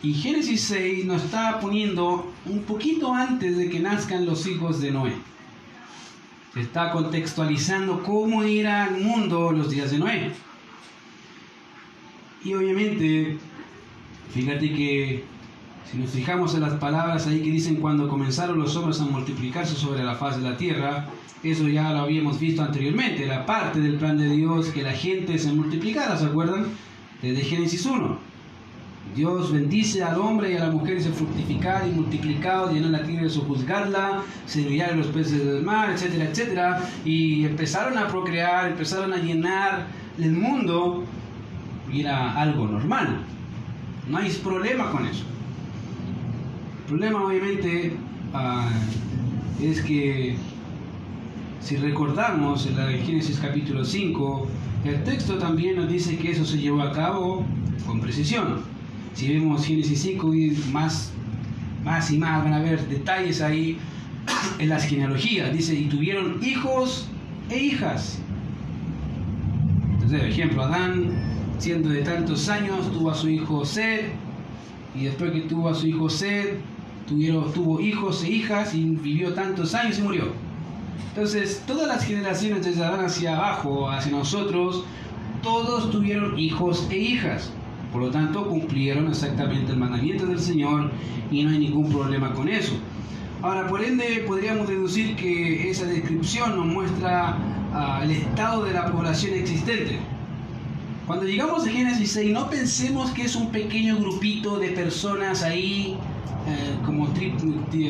Y 0.00 0.14
Génesis 0.14 0.60
6 0.60 1.06
nos 1.06 1.24
está 1.24 1.58
poniendo 1.58 2.30
un 2.46 2.62
poquito 2.62 3.12
antes 3.12 3.56
de 3.56 3.68
que 3.68 3.80
nazcan 3.80 4.26
los 4.26 4.46
hijos 4.46 4.80
de 4.80 4.92
Noé. 4.92 5.30
Está 6.56 6.90
contextualizando 6.90 8.02
cómo 8.02 8.44
irá 8.44 8.84
al 8.84 9.00
mundo 9.00 9.52
los 9.52 9.70
días 9.70 9.92
de 9.92 9.98
Noé. 9.98 10.32
Y 12.44 12.54
obviamente, 12.54 13.38
fíjate 14.32 14.72
que 14.72 15.24
si 15.90 15.98
nos 15.98 16.10
fijamos 16.10 16.54
en 16.54 16.62
las 16.62 16.74
palabras 16.74 17.26
ahí 17.26 17.42
que 17.42 17.50
dicen 17.50 17.76
cuando 17.76 18.08
comenzaron 18.08 18.58
los 18.58 18.74
hombres 18.76 19.00
a 19.00 19.04
multiplicarse 19.04 19.74
sobre 19.74 20.02
la 20.02 20.14
faz 20.14 20.36
de 20.36 20.48
la 20.48 20.56
tierra, 20.56 21.08
eso 21.42 21.68
ya 21.68 21.92
lo 21.92 22.00
habíamos 22.00 22.38
visto 22.38 22.62
anteriormente, 22.62 23.26
la 23.26 23.46
parte 23.46 23.80
del 23.80 23.96
plan 23.96 24.18
de 24.18 24.28
Dios 24.28 24.68
que 24.68 24.82
la 24.82 24.92
gente 24.92 25.38
se 25.38 25.52
multiplicara, 25.52 26.16
¿se 26.16 26.26
acuerdan? 26.26 26.66
Desde 27.22 27.42
Génesis 27.42 27.86
1. 27.86 28.29
Dios 29.14 29.52
bendice 29.52 30.04
al 30.04 30.18
hombre 30.20 30.52
y 30.52 30.56
a 30.56 30.66
la 30.66 30.70
mujer 30.70 30.98
y 30.98 31.00
se 31.00 31.10
fructificar 31.10 31.86
y 31.86 31.90
multiplicar, 31.90 32.72
llenar 32.72 32.90
la 32.90 33.02
tierra 33.02 33.26
y 33.26 33.30
sojuzgarla, 33.30 34.22
servir 34.46 34.84
a 34.84 34.94
los 34.94 35.08
peces 35.08 35.44
del 35.44 35.62
mar, 35.62 35.90
etcétera, 35.90 36.24
etcétera. 36.26 36.88
Y 37.04 37.44
empezaron 37.44 37.98
a 37.98 38.06
procrear, 38.06 38.70
empezaron 38.70 39.12
a 39.12 39.16
llenar 39.16 39.86
el 40.18 40.32
mundo 40.32 41.04
y 41.92 42.00
era 42.00 42.34
algo 42.34 42.66
normal. 42.66 43.18
No 44.08 44.18
hay 44.18 44.30
problema 44.30 44.90
con 44.90 45.06
eso. 45.06 45.24
El 46.80 46.86
problema 46.86 47.24
obviamente 47.24 47.96
ah, 48.32 48.70
es 49.60 49.80
que 49.82 50.36
si 51.60 51.76
recordamos 51.76 52.66
en 52.66 52.76
la 52.76 52.86
Génesis 53.04 53.38
capítulo 53.40 53.84
5, 53.84 54.46
el 54.84 55.04
texto 55.04 55.36
también 55.36 55.76
nos 55.76 55.88
dice 55.88 56.16
que 56.16 56.30
eso 56.30 56.44
se 56.44 56.58
llevó 56.58 56.82
a 56.82 56.92
cabo 56.92 57.44
con 57.86 58.00
precisión. 58.00 58.62
Si 59.14 59.32
vemos 59.32 59.66
Génesis 59.66 60.00
5 60.02 60.34
y 60.34 60.50
más, 60.72 61.12
más 61.84 62.10
y 62.10 62.18
más 62.18 62.44
van 62.44 62.54
a 62.54 62.58
ver 62.60 62.86
detalles 62.88 63.40
ahí 63.40 63.78
en 64.58 64.68
las 64.68 64.84
genealogías. 64.84 65.52
Dice, 65.52 65.74
y 65.74 65.86
tuvieron 65.86 66.42
hijos 66.42 67.06
e 67.50 67.58
hijas. 67.58 68.18
Entonces, 69.92 70.20
por 70.20 70.28
ejemplo, 70.28 70.62
Adán, 70.62 71.10
siendo 71.58 71.90
de 71.90 72.02
tantos 72.02 72.48
años, 72.48 72.90
tuvo 72.92 73.10
a 73.10 73.14
su 73.14 73.28
hijo 73.28 73.64
Sed, 73.64 74.06
y 74.94 75.04
después 75.04 75.32
que 75.32 75.40
tuvo 75.42 75.68
a 75.68 75.74
su 75.74 75.86
hijo 75.86 76.08
Sed, 76.08 76.58
tuvieron, 77.06 77.52
tuvo 77.52 77.80
hijos 77.80 78.24
e 78.24 78.30
hijas 78.30 78.74
y 78.74 78.84
vivió 78.84 79.34
tantos 79.34 79.74
años 79.74 79.98
y 79.98 80.02
murió. 80.02 80.24
Entonces, 81.10 81.62
todas 81.66 81.88
las 81.88 82.04
generaciones 82.04 82.64
desde 82.64 82.84
Adán 82.84 83.04
hacia 83.04 83.36
abajo, 83.36 83.90
hacia 83.90 84.12
nosotros, 84.12 84.84
todos 85.42 85.90
tuvieron 85.90 86.38
hijos 86.38 86.86
e 86.90 86.96
hijas. 86.96 87.52
Por 87.92 88.02
lo 88.02 88.10
tanto, 88.10 88.46
cumplieron 88.46 89.08
exactamente 89.08 89.72
el 89.72 89.78
mandamiento 89.78 90.26
del 90.26 90.38
Señor 90.38 90.90
y 91.30 91.42
no 91.42 91.50
hay 91.50 91.58
ningún 91.58 91.90
problema 91.90 92.32
con 92.32 92.48
eso. 92.48 92.74
Ahora, 93.42 93.66
por 93.66 93.82
ende, 93.82 94.24
podríamos 94.26 94.68
deducir 94.68 95.16
que 95.16 95.70
esa 95.70 95.86
descripción 95.86 96.56
nos 96.56 96.66
muestra 96.66 97.36
ah, 97.72 98.00
el 98.02 98.10
estado 98.10 98.64
de 98.64 98.74
la 98.74 98.92
población 98.92 99.34
existente. 99.34 99.98
Cuando 101.06 101.26
llegamos 101.26 101.66
a 101.66 101.70
Génesis 101.70 102.12
6, 102.12 102.32
no 102.32 102.48
pensemos 102.48 103.10
que 103.10 103.22
es 103.22 103.34
un 103.34 103.50
pequeño 103.50 103.96
grupito 103.96 104.58
de 104.58 104.68
personas 104.68 105.42
ahí, 105.42 105.96
eh, 106.46 106.76
como, 106.84 107.08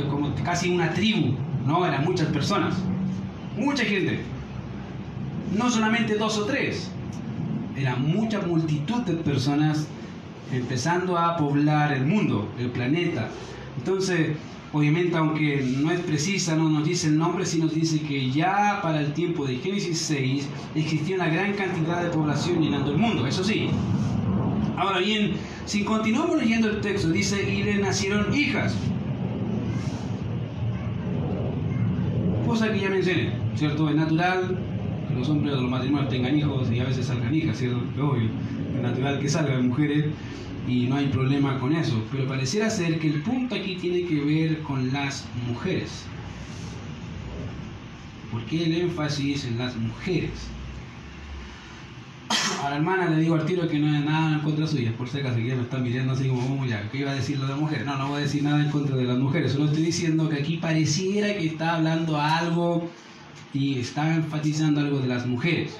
como 0.08 0.34
casi 0.44 0.70
una 0.70 0.94
tribu, 0.94 1.34
no, 1.66 1.84
eran 1.84 2.04
muchas 2.04 2.28
personas, 2.28 2.76
mucha 3.58 3.84
gente, 3.84 4.20
no 5.54 5.70
solamente 5.70 6.16
dos 6.16 6.38
o 6.38 6.46
tres, 6.46 6.90
era 7.80 7.96
mucha 7.96 8.40
multitud 8.40 9.02
de 9.02 9.14
personas 9.14 9.86
empezando 10.52 11.16
a 11.16 11.36
poblar 11.36 11.92
el 11.92 12.04
mundo, 12.04 12.48
el 12.58 12.70
planeta. 12.70 13.28
Entonces, 13.78 14.36
Obviamente, 14.72 15.16
aunque 15.16 15.64
no 15.78 15.90
es 15.90 15.98
precisa, 15.98 16.54
no 16.54 16.68
nos 16.68 16.84
dice 16.84 17.08
el 17.08 17.18
nombre, 17.18 17.44
sí 17.44 17.58
nos 17.58 17.74
dice 17.74 18.00
que 18.02 18.30
ya 18.30 18.78
para 18.80 19.00
el 19.00 19.12
tiempo 19.14 19.44
de 19.44 19.56
Génesis 19.56 19.98
6 19.98 20.48
existía 20.76 21.16
una 21.16 21.28
gran 21.28 21.54
cantidad 21.54 22.04
de 22.04 22.10
población 22.10 22.62
llenando 22.62 22.92
el 22.92 22.98
mundo, 22.98 23.26
eso 23.26 23.42
sí. 23.42 23.68
Ahora 24.76 25.00
bien, 25.00 25.32
si 25.66 25.82
continuamos 25.82 26.38
leyendo 26.38 26.70
el 26.70 26.80
texto, 26.80 27.10
dice, 27.10 27.42
y 27.50 27.64
le 27.64 27.78
nacieron 27.78 28.32
hijas. 28.32 28.76
Cosa 32.46 32.70
que 32.72 32.78
ya 32.78 32.90
mencioné, 32.90 33.32
¿cierto? 33.56 33.88
Es 33.90 33.96
natural 33.96 34.56
los 35.20 35.28
hombres 35.28 35.54
de 35.54 35.60
los 35.60 35.70
matrimonios 35.70 36.08
tengan 36.08 36.36
hijos 36.36 36.70
y 36.70 36.80
a 36.80 36.84
veces 36.84 37.06
salgan 37.06 37.34
hijas, 37.34 37.58
¿cierto? 37.58 37.78
Obvio, 38.00 38.28
es 38.74 38.82
natural 38.82 39.20
que 39.20 39.28
salgan 39.28 39.68
mujeres 39.68 40.06
y 40.66 40.86
no 40.86 40.96
hay 40.96 41.08
problema 41.08 41.58
con 41.58 41.74
eso, 41.74 42.02
pero 42.10 42.26
pareciera 42.26 42.70
ser 42.70 42.98
que 42.98 43.08
el 43.08 43.22
punto 43.22 43.54
aquí 43.54 43.76
tiene 43.76 44.04
que 44.06 44.20
ver 44.20 44.60
con 44.62 44.92
las 44.92 45.26
mujeres. 45.46 46.04
¿Por 48.30 48.44
qué 48.44 48.64
el 48.64 48.74
énfasis 48.74 49.44
en 49.44 49.58
las 49.58 49.76
mujeres? 49.76 50.30
A 52.64 52.70
la 52.70 52.76
hermana 52.76 53.10
le 53.10 53.20
digo 53.20 53.34
al 53.34 53.44
tiro 53.44 53.66
que 53.68 53.78
no 53.78 53.88
hay 53.88 54.04
nada 54.04 54.34
en 54.34 54.40
contra 54.40 54.66
suya, 54.66 54.92
por 54.96 55.08
si 55.08 55.18
acaso 55.18 55.38
ya 55.38 55.56
me 55.56 55.62
están 55.62 55.82
mirando 55.82 56.12
así 56.12 56.28
como, 56.28 56.62
oh, 56.62 56.64
ya, 56.64 56.88
¿qué 56.90 56.98
iba 56.98 57.10
a 57.10 57.14
decir 57.14 57.38
lo 57.38 57.46
de 57.46 57.54
mujeres? 57.56 57.84
No, 57.84 57.98
no 57.98 58.08
voy 58.08 58.18
a 58.18 58.24
decir 58.24 58.42
nada 58.42 58.62
en 58.62 58.70
contra 58.70 58.96
de 58.96 59.04
las 59.04 59.18
mujeres, 59.18 59.52
solo 59.52 59.66
estoy 59.66 59.82
diciendo 59.82 60.28
que 60.28 60.36
aquí 60.36 60.58
pareciera 60.58 61.34
que 61.34 61.46
está 61.46 61.76
hablando 61.76 62.20
algo 62.20 62.88
y 63.52 63.78
está 63.78 64.14
enfatizando 64.14 64.80
algo 64.80 64.98
de 64.98 65.08
las 65.08 65.26
mujeres. 65.26 65.78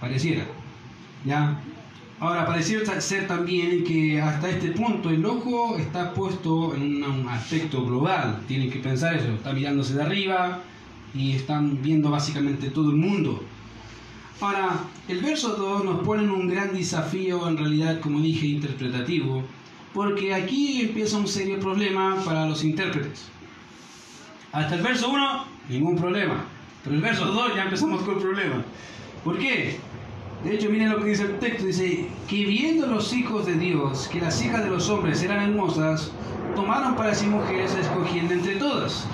Pareciera. 0.00 0.46
¿Ya? 1.24 1.60
Ahora, 2.20 2.46
pareciera 2.46 3.00
ser 3.00 3.28
también 3.28 3.84
que 3.84 4.20
hasta 4.20 4.50
este 4.50 4.72
punto 4.72 5.10
el 5.10 5.24
ojo 5.24 5.76
está 5.78 6.12
puesto 6.14 6.74
en 6.74 7.02
un 7.04 7.28
aspecto 7.28 7.84
global. 7.84 8.42
Tienen 8.48 8.70
que 8.70 8.80
pensar 8.80 9.14
eso, 9.14 9.28
está 9.34 9.52
mirándose 9.52 9.94
de 9.94 10.02
arriba 10.02 10.60
y 11.14 11.32
están 11.32 11.80
viendo 11.80 12.10
básicamente 12.10 12.70
todo 12.70 12.90
el 12.90 12.96
mundo. 12.96 13.44
Ahora, 14.40 14.84
el 15.08 15.20
verso 15.20 15.50
2 15.56 15.84
nos 15.84 16.04
pone 16.04 16.22
un 16.30 16.48
gran 16.48 16.72
desafío, 16.72 17.48
en 17.48 17.56
realidad, 17.56 18.00
como 18.00 18.20
dije, 18.20 18.46
interpretativo, 18.46 19.44
porque 19.92 20.34
aquí 20.34 20.82
empieza 20.82 21.18
un 21.18 21.26
serio 21.26 21.58
problema 21.58 22.16
para 22.24 22.46
los 22.46 22.62
intérpretes. 22.64 23.26
Hasta 24.52 24.76
el 24.76 24.82
verso 24.82 25.10
1, 25.10 25.44
ningún 25.68 25.96
problema. 25.96 26.44
Pero 26.84 26.96
el 26.96 27.02
verso 27.02 27.26
2 27.26 27.54
ya 27.56 27.64
empezamos 27.64 28.02
con 28.02 28.14
el 28.14 28.20
problema. 28.20 28.64
¿Por 29.24 29.38
qué? 29.38 29.78
De 30.44 30.54
hecho, 30.54 30.70
miren 30.70 30.90
lo 30.90 31.00
que 31.02 31.10
dice 31.10 31.24
el 31.24 31.38
texto. 31.38 31.66
Dice, 31.66 32.08
que 32.28 32.44
viendo 32.44 32.86
los 32.86 33.12
hijos 33.12 33.46
de 33.46 33.54
Dios 33.54 34.08
que 34.08 34.20
las 34.20 34.42
hijas 34.42 34.62
de 34.64 34.70
los 34.70 34.88
hombres 34.88 35.22
eran 35.22 35.42
hermosas, 35.42 36.12
tomaron 36.54 36.94
para 36.94 37.14
sí 37.14 37.26
mujeres 37.26 37.74
escogiendo 37.74 38.34
entre 38.34 38.56
todas. 38.56 39.06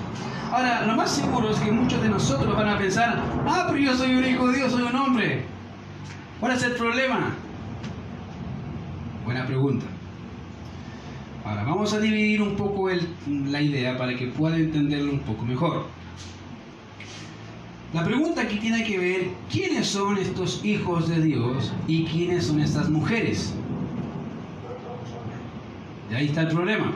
Ahora, 0.51 0.85
lo 0.85 0.95
más 0.95 1.11
seguro 1.11 1.49
es 1.49 1.59
que 1.59 1.71
muchos 1.71 2.01
de 2.01 2.09
nosotros 2.09 2.55
van 2.55 2.69
a 2.69 2.77
pensar, 2.77 3.21
ah, 3.47 3.65
pero 3.67 3.79
yo 3.79 3.95
soy 3.95 4.15
un 4.15 4.25
hijo 4.25 4.47
de 4.47 4.57
Dios, 4.57 4.71
soy 4.71 4.83
un 4.83 4.95
hombre. 4.95 5.43
¿Cuál 6.39 6.53
es 6.53 6.63
el 6.63 6.73
problema? 6.73 7.33
Buena 9.25 9.45
pregunta. 9.47 9.85
Ahora, 11.43 11.63
vamos 11.63 11.93
a 11.93 11.99
dividir 11.99 12.41
un 12.41 12.55
poco 12.55 12.89
la 13.27 13.61
idea 13.61 13.97
para 13.97 14.15
que 14.15 14.27
pueda 14.27 14.55
entenderlo 14.57 15.11
un 15.11 15.19
poco 15.19 15.43
mejor. 15.45 15.87
La 17.95 18.03
pregunta 18.03 18.41
aquí 18.41 18.57
tiene 18.57 18.83
que 18.83 18.99
ver 18.99 19.29
quiénes 19.49 19.87
son 19.87 20.17
estos 20.17 20.65
hijos 20.65 21.07
de 21.07 21.21
Dios 21.21 21.71
y 21.87 22.03
quiénes 22.03 22.47
son 22.47 22.59
estas 22.59 22.89
mujeres. 22.89 23.53
Y 26.11 26.13
ahí 26.13 26.25
está 26.25 26.41
el 26.41 26.49
problema. 26.49 26.91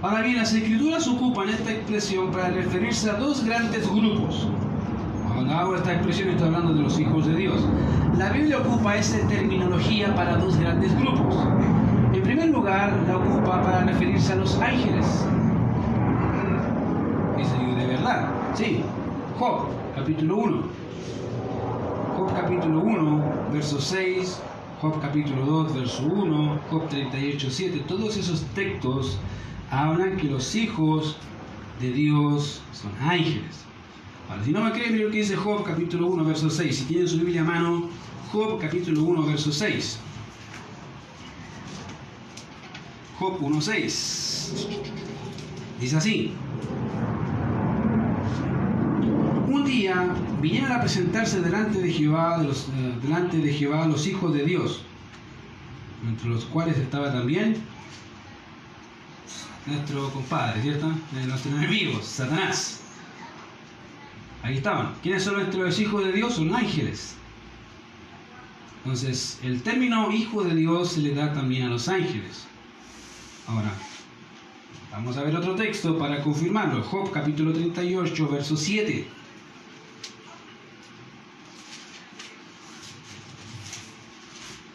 Ahora 0.00 0.22
bien, 0.22 0.38
las 0.38 0.54
escrituras 0.54 1.06
ocupan 1.06 1.50
esta 1.50 1.70
expresión 1.70 2.32
para 2.32 2.48
referirse 2.48 3.10
a 3.10 3.12
dos 3.16 3.44
grandes 3.44 3.86
grupos. 3.90 4.48
Cuando 5.34 5.52
hago 5.52 5.76
esta 5.76 5.92
expresión 5.92 6.30
estoy 6.30 6.46
hablando 6.46 6.72
de 6.72 6.80
los 6.80 6.98
hijos 6.98 7.26
de 7.26 7.36
Dios. 7.36 7.60
La 8.16 8.30
Biblia 8.30 8.56
ocupa 8.56 8.96
esta 8.96 9.18
terminología 9.28 10.14
para 10.14 10.38
dos 10.38 10.56
grandes 10.56 10.98
grupos. 10.98 11.36
En 12.14 12.22
primer 12.22 12.48
lugar, 12.48 12.90
la 13.06 13.18
ocupa 13.18 13.62
para 13.62 13.84
referirse 13.84 14.32
a 14.32 14.36
los 14.36 14.58
ángeles. 14.62 15.26
Eso 17.38 17.76
de 17.76 17.86
verdad, 17.86 18.30
sí, 18.54 18.82
Job, 19.38 19.68
capítulo 19.94 20.36
1. 20.36 20.62
Job 22.16 22.34
capítulo 22.34 22.80
1, 22.80 23.50
verso 23.52 23.80
6, 23.80 24.40
Job 24.80 25.00
capítulo 25.00 25.44
2, 25.44 25.74
verso 25.74 26.02
1, 26.04 26.60
Job 26.70 26.88
38, 26.88 27.50
7. 27.50 27.84
Todos 27.88 28.16
esos 28.16 28.42
textos 28.54 29.18
hablan 29.70 30.16
que 30.16 30.28
los 30.28 30.54
hijos 30.54 31.16
de 31.80 31.92
Dios 31.92 32.60
son 32.72 32.92
ángeles. 33.00 33.64
Ahora, 34.28 34.44
si 34.44 34.52
no 34.52 34.62
me 34.62 34.72
creen, 34.72 34.92
miren 34.92 35.06
lo 35.06 35.12
que 35.12 35.18
dice 35.18 35.36
Job 35.36 35.64
capítulo 35.64 36.08
1, 36.08 36.24
verso 36.24 36.50
6. 36.50 36.76
Si 36.76 36.84
tienen 36.84 37.08
su 37.08 37.18
Biblia 37.18 37.40
a 37.40 37.44
mano, 37.44 37.88
Job 38.32 38.60
capítulo 38.60 39.02
1, 39.02 39.22
verso 39.24 39.50
6. 39.50 39.98
Job 43.18 43.38
1, 43.40 43.60
6. 43.60 44.68
Dice 45.80 45.96
así. 45.96 46.32
Un 49.52 49.66
día 49.66 50.06
vinieron 50.40 50.72
a 50.72 50.80
presentarse 50.80 51.42
delante 51.42 51.78
de 51.78 51.92
Jehová, 51.92 52.38
los, 52.38 52.68
eh, 52.68 52.94
delante 53.02 53.36
de 53.36 53.52
Jehová 53.52 53.86
los 53.86 54.06
hijos 54.06 54.32
de 54.32 54.46
Dios, 54.46 54.80
entre 56.08 56.30
los 56.30 56.46
cuales 56.46 56.78
estaba 56.78 57.12
también 57.12 57.56
nuestro 59.66 60.08
compadre, 60.08 60.62
¿cierto? 60.62 60.90
Nuestro 61.26 61.54
enemigo, 61.54 62.00
Satanás. 62.02 62.80
Ahí 64.42 64.56
estaban. 64.56 64.94
¿Quiénes 65.02 65.22
son 65.22 65.34
nuestros 65.34 65.78
hijos 65.80 66.02
de 66.02 66.12
Dios? 66.12 66.36
Son 66.36 66.54
ángeles. 66.54 67.14
Entonces, 68.78 69.38
el 69.42 69.62
término 69.62 70.10
hijo 70.12 70.42
de 70.44 70.54
Dios 70.54 70.92
se 70.92 71.00
le 71.00 71.14
da 71.14 71.34
también 71.34 71.64
a 71.64 71.68
los 71.68 71.88
ángeles. 71.88 72.46
Ahora, 73.46 73.74
vamos 74.90 75.14
a 75.18 75.22
ver 75.24 75.36
otro 75.36 75.54
texto 75.56 75.98
para 75.98 76.22
confirmarlo. 76.22 76.82
Job 76.84 77.12
capítulo 77.12 77.52
38, 77.52 78.28
verso 78.30 78.56
7. 78.56 79.20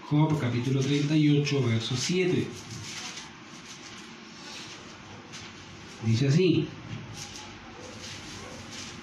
Job 0.09 0.39
capítulo 0.39 0.79
38, 0.79 1.63
verso 1.67 1.95
7. 1.97 2.47
Dice 6.05 6.27
así. 6.29 6.67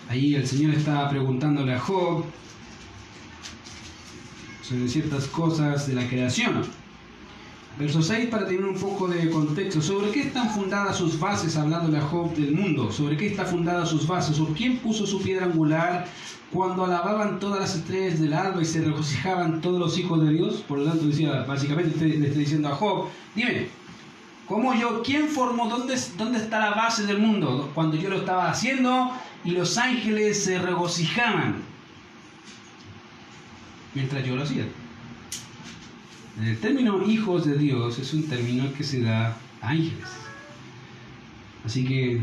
Ahí 0.08 0.34
el 0.34 0.46
Señor 0.46 0.74
estaba 0.74 1.10
preguntándole 1.10 1.74
a 1.74 1.78
Job 1.78 2.24
sobre 4.62 4.88
ciertas 4.88 5.26
cosas 5.26 5.86
de 5.86 5.94
la 5.94 6.08
creación. 6.08 6.62
Verso 7.78 8.00
6 8.00 8.30
para 8.30 8.46
tener 8.46 8.64
un 8.64 8.76
poco 8.76 9.06
de 9.06 9.28
contexto. 9.28 9.82
¿Sobre 9.82 10.10
qué 10.10 10.20
están 10.20 10.48
fundadas 10.48 10.96
sus 10.96 11.20
bases 11.20 11.54
hablándole 11.58 11.98
a 11.98 12.02
Job 12.02 12.34
del 12.34 12.54
mundo? 12.54 12.90
¿Sobre 12.90 13.18
qué 13.18 13.26
está 13.26 13.44
fundada 13.44 13.84
sus 13.84 14.06
bases? 14.06 14.40
¿O 14.40 14.46
quién 14.54 14.78
puso 14.78 15.06
su 15.06 15.20
piedra 15.20 15.44
angular 15.44 16.06
cuando 16.54 16.84
alababan 16.84 17.40
todas 17.40 17.58
las 17.58 17.74
estrellas 17.74 18.20
del 18.20 18.32
alba 18.32 18.62
y 18.62 18.64
se 18.64 18.80
regocijaban 18.80 19.60
todos 19.60 19.80
los 19.80 19.98
hijos 19.98 20.24
de 20.24 20.32
Dios? 20.32 20.62
Por 20.68 20.78
lo 20.78 20.84
tanto, 20.84 21.06
decía, 21.06 21.42
básicamente 21.42 22.06
le 22.06 22.28
está 22.28 22.38
diciendo 22.38 22.68
a 22.68 22.76
Job, 22.76 23.08
dime, 23.34 23.66
¿cómo 24.46 24.72
yo, 24.72 25.02
quién 25.02 25.26
formó, 25.26 25.68
dónde, 25.68 25.98
dónde 26.16 26.38
está 26.38 26.60
la 26.60 26.70
base 26.70 27.06
del 27.06 27.18
mundo? 27.18 27.72
Cuando 27.74 27.96
yo 27.96 28.08
lo 28.08 28.18
estaba 28.18 28.48
haciendo 28.48 29.10
y 29.44 29.50
los 29.50 29.76
ángeles 29.76 30.44
se 30.44 30.60
regocijaban 30.60 31.56
mientras 33.92 34.24
yo 34.24 34.36
lo 34.36 34.44
hacía. 34.44 34.66
El 36.40 36.56
término 36.58 37.02
hijos 37.04 37.46
de 37.46 37.58
Dios 37.58 37.98
es 37.98 38.14
un 38.14 38.28
término 38.28 38.72
que 38.74 38.84
se 38.84 39.02
da 39.02 39.36
a 39.60 39.68
ángeles. 39.70 40.08
Así 41.64 41.84
que, 41.84 42.20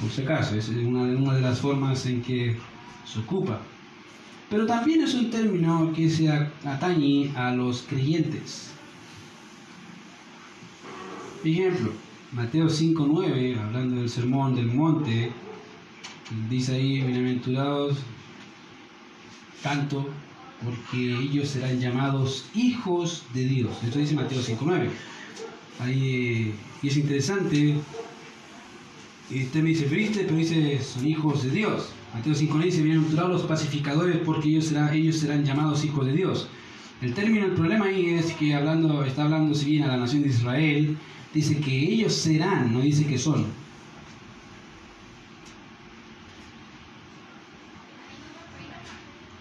por 0.00 0.10
si 0.10 0.22
acaso, 0.22 0.56
es 0.56 0.68
una, 0.68 1.02
una 1.02 1.34
de 1.34 1.42
las 1.42 1.60
formas 1.60 2.06
en 2.06 2.22
que 2.22 2.56
se 3.12 3.20
ocupa. 3.20 3.60
Pero 4.48 4.66
también 4.66 5.02
es 5.02 5.14
un 5.14 5.30
término 5.30 5.92
que 5.94 6.10
se 6.10 6.30
atañe 6.30 7.32
a 7.36 7.52
los 7.52 7.82
creyentes. 7.82 8.70
Ejemplo, 11.44 11.92
Mateo 12.32 12.66
5.9, 12.66 13.58
hablando 13.58 14.00
del 14.00 14.08
sermón 14.08 14.54
del 14.54 14.66
monte, 14.66 15.32
dice 16.48 16.74
ahí, 16.74 17.00
bienaventurados 17.00 17.98
tanto 19.62 20.06
porque 20.64 21.12
ellos 21.18 21.48
serán 21.48 21.80
llamados 21.80 22.44
hijos 22.54 23.24
de 23.34 23.44
Dios. 23.44 23.72
Esto 23.84 23.98
dice 23.98 24.14
Mateo 24.14 24.40
5.9. 24.40 24.88
Ahí, 25.80 26.54
y 26.82 26.88
es 26.88 26.96
interesante, 26.96 27.76
usted 29.30 29.62
me 29.62 29.70
dice, 29.70 29.86
triste, 29.86 30.24
pero 30.24 30.36
dice, 30.36 30.80
son 30.82 31.06
hijos 31.06 31.42
de 31.42 31.50
Dios. 31.50 31.88
Mateo 32.14 32.34
5.9 32.34 32.64
dice, 32.64 32.82
bienaventurados 32.82 33.32
los 33.32 33.42
pacificadores 33.42 34.18
porque 34.18 34.48
ellos 34.48 34.66
serán, 34.66 34.92
ellos 34.92 35.16
serán 35.16 35.44
llamados 35.44 35.82
hijos 35.82 36.04
de 36.06 36.12
Dios. 36.12 36.48
El 37.00 37.14
término, 37.14 37.46
el 37.46 37.52
problema 37.52 37.86
ahí 37.86 38.10
es 38.10 38.32
que 38.34 38.54
hablando, 38.54 39.02
está 39.02 39.24
hablando 39.24 39.54
si 39.54 39.70
bien 39.70 39.84
a 39.84 39.88
la 39.88 39.96
nación 39.96 40.22
de 40.22 40.28
Israel, 40.28 40.98
dice 41.32 41.58
que 41.58 41.74
ellos 41.74 42.12
serán, 42.12 42.72
no 42.74 42.80
dice 42.80 43.06
que 43.06 43.18
son. 43.18 43.46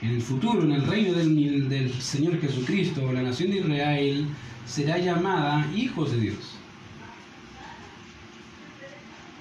En 0.01 0.09
el 0.11 0.21
futuro, 0.21 0.63
en 0.63 0.71
el 0.71 0.87
reino 0.87 1.13
del, 1.13 1.67
del 1.67 1.93
Señor 2.01 2.39
Jesucristo, 2.39 3.11
la 3.11 3.21
nación 3.21 3.51
de 3.51 3.57
Israel 3.57 4.27
será 4.65 4.97
llamada 4.97 5.69
hijos 5.75 6.11
de 6.13 6.19
Dios. 6.21 6.50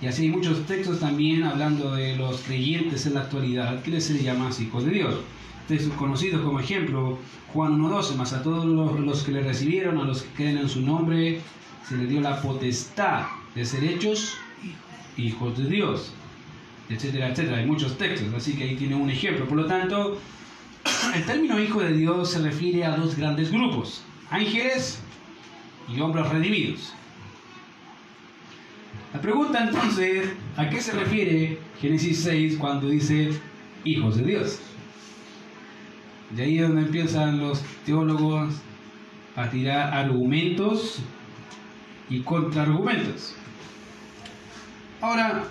Y 0.01 0.07
así 0.07 0.23
hay 0.23 0.31
muchos 0.31 0.65
textos 0.67 1.01
también 1.01 1.43
hablando 1.43 1.95
de 1.95 2.17
los 2.17 2.41
creyentes 2.41 3.05
en 3.07 3.15
la 3.15 3.21
actualidad 3.21 3.83
que 3.83 4.01
se 4.01 4.15
les 4.15 4.61
hijos 4.61 4.85
de 4.85 4.93
Dios. 4.93 5.15
Textos 5.69 5.93
conocidos 5.95 6.43
como 6.43 6.59
ejemplo, 6.59 7.19
Juan 7.53 7.79
1.12, 7.79 8.17
más 8.17 8.33
a 8.33 8.43
todos 8.43 8.65
los, 8.65 8.99
los, 8.99 9.23
que 9.23 9.33
le 9.33 9.43
recibieron, 9.43 9.99
a 9.99 10.05
los 10.05 10.23
que 10.23 10.35
creen 10.35 10.59
en 10.59 10.69
su 10.69 10.81
nombre, 10.81 11.41
se 11.87 11.97
le 11.97 12.07
dio 12.07 12.21
la 12.21 12.41
potestad 12.41 13.27
de 13.55 13.65
ser 13.65 13.85
hechos 13.85 14.37
hijos 15.17 15.59
de 15.59 15.65
Dios, 15.69 16.13
etcétera, 16.89 17.29
etcétera. 17.29 17.59
Hay 17.59 17.67
muchos 17.67 17.99
textos, 17.99 18.33
así 18.35 18.55
que 18.55 18.65
ahí 18.65 18.77
tiene 18.77 18.95
un 18.95 19.11
ejemplo. 19.11 19.47
Por 19.47 19.59
lo 19.59 19.67
tanto, 19.67 20.19
el 21.15 21.25
término 21.27 21.61
hijo 21.61 21.81
de 21.81 21.93
Dios 21.93 22.31
se 22.31 22.41
refiere 22.41 22.85
a 22.85 22.97
dos 22.97 23.17
grandes 23.17 23.53
grupos, 23.53 24.03
ángeles 24.31 25.01
y 25.95 26.01
hombres 26.01 26.29
redimidos. 26.31 26.95
La 29.13 29.21
pregunta 29.21 29.65
entonces, 29.65 30.31
¿a 30.57 30.71
qué 30.71 30.81
se 30.81 30.93
refiere 30.93 31.59
Génesis 31.81 32.23
6 32.23 32.59
cuando 32.59 32.89
dice 32.89 33.33
hijos 33.85 34.17
de 34.17 34.23
Dios? 34.23 34.61
De 36.31 36.45
ahí 36.45 36.59
es 36.59 36.69
donde 36.69 36.83
empiezan 36.83 37.41
los 37.41 37.61
teólogos 37.85 38.55
a 39.35 39.51
tirar 39.51 39.93
argumentos 39.93 41.01
y 42.09 42.21
contraargumentos. 42.21 43.35
Ahora, 45.01 45.43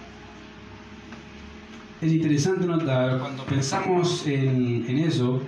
es 1.99 2.13
interesante 2.13 2.65
notar, 2.65 3.19
cuando 3.19 3.43
pensamos 3.43 4.25
en, 4.25 4.85
en 4.87 4.99
eso, 4.99 5.41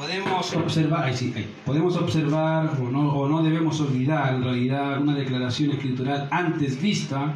podemos 0.00 0.56
observar, 0.56 1.14
sí, 1.14 1.30
podemos 1.66 1.94
observar 1.94 2.74
o 2.80 2.90
no, 2.90 3.12
o 3.12 3.28
no 3.28 3.42
debemos 3.42 3.82
olvidar 3.82 4.34
en 4.34 4.42
realidad 4.42 4.98
una 4.98 5.14
declaración 5.14 5.72
escritural 5.72 6.26
antes 6.30 6.80
vista, 6.80 7.34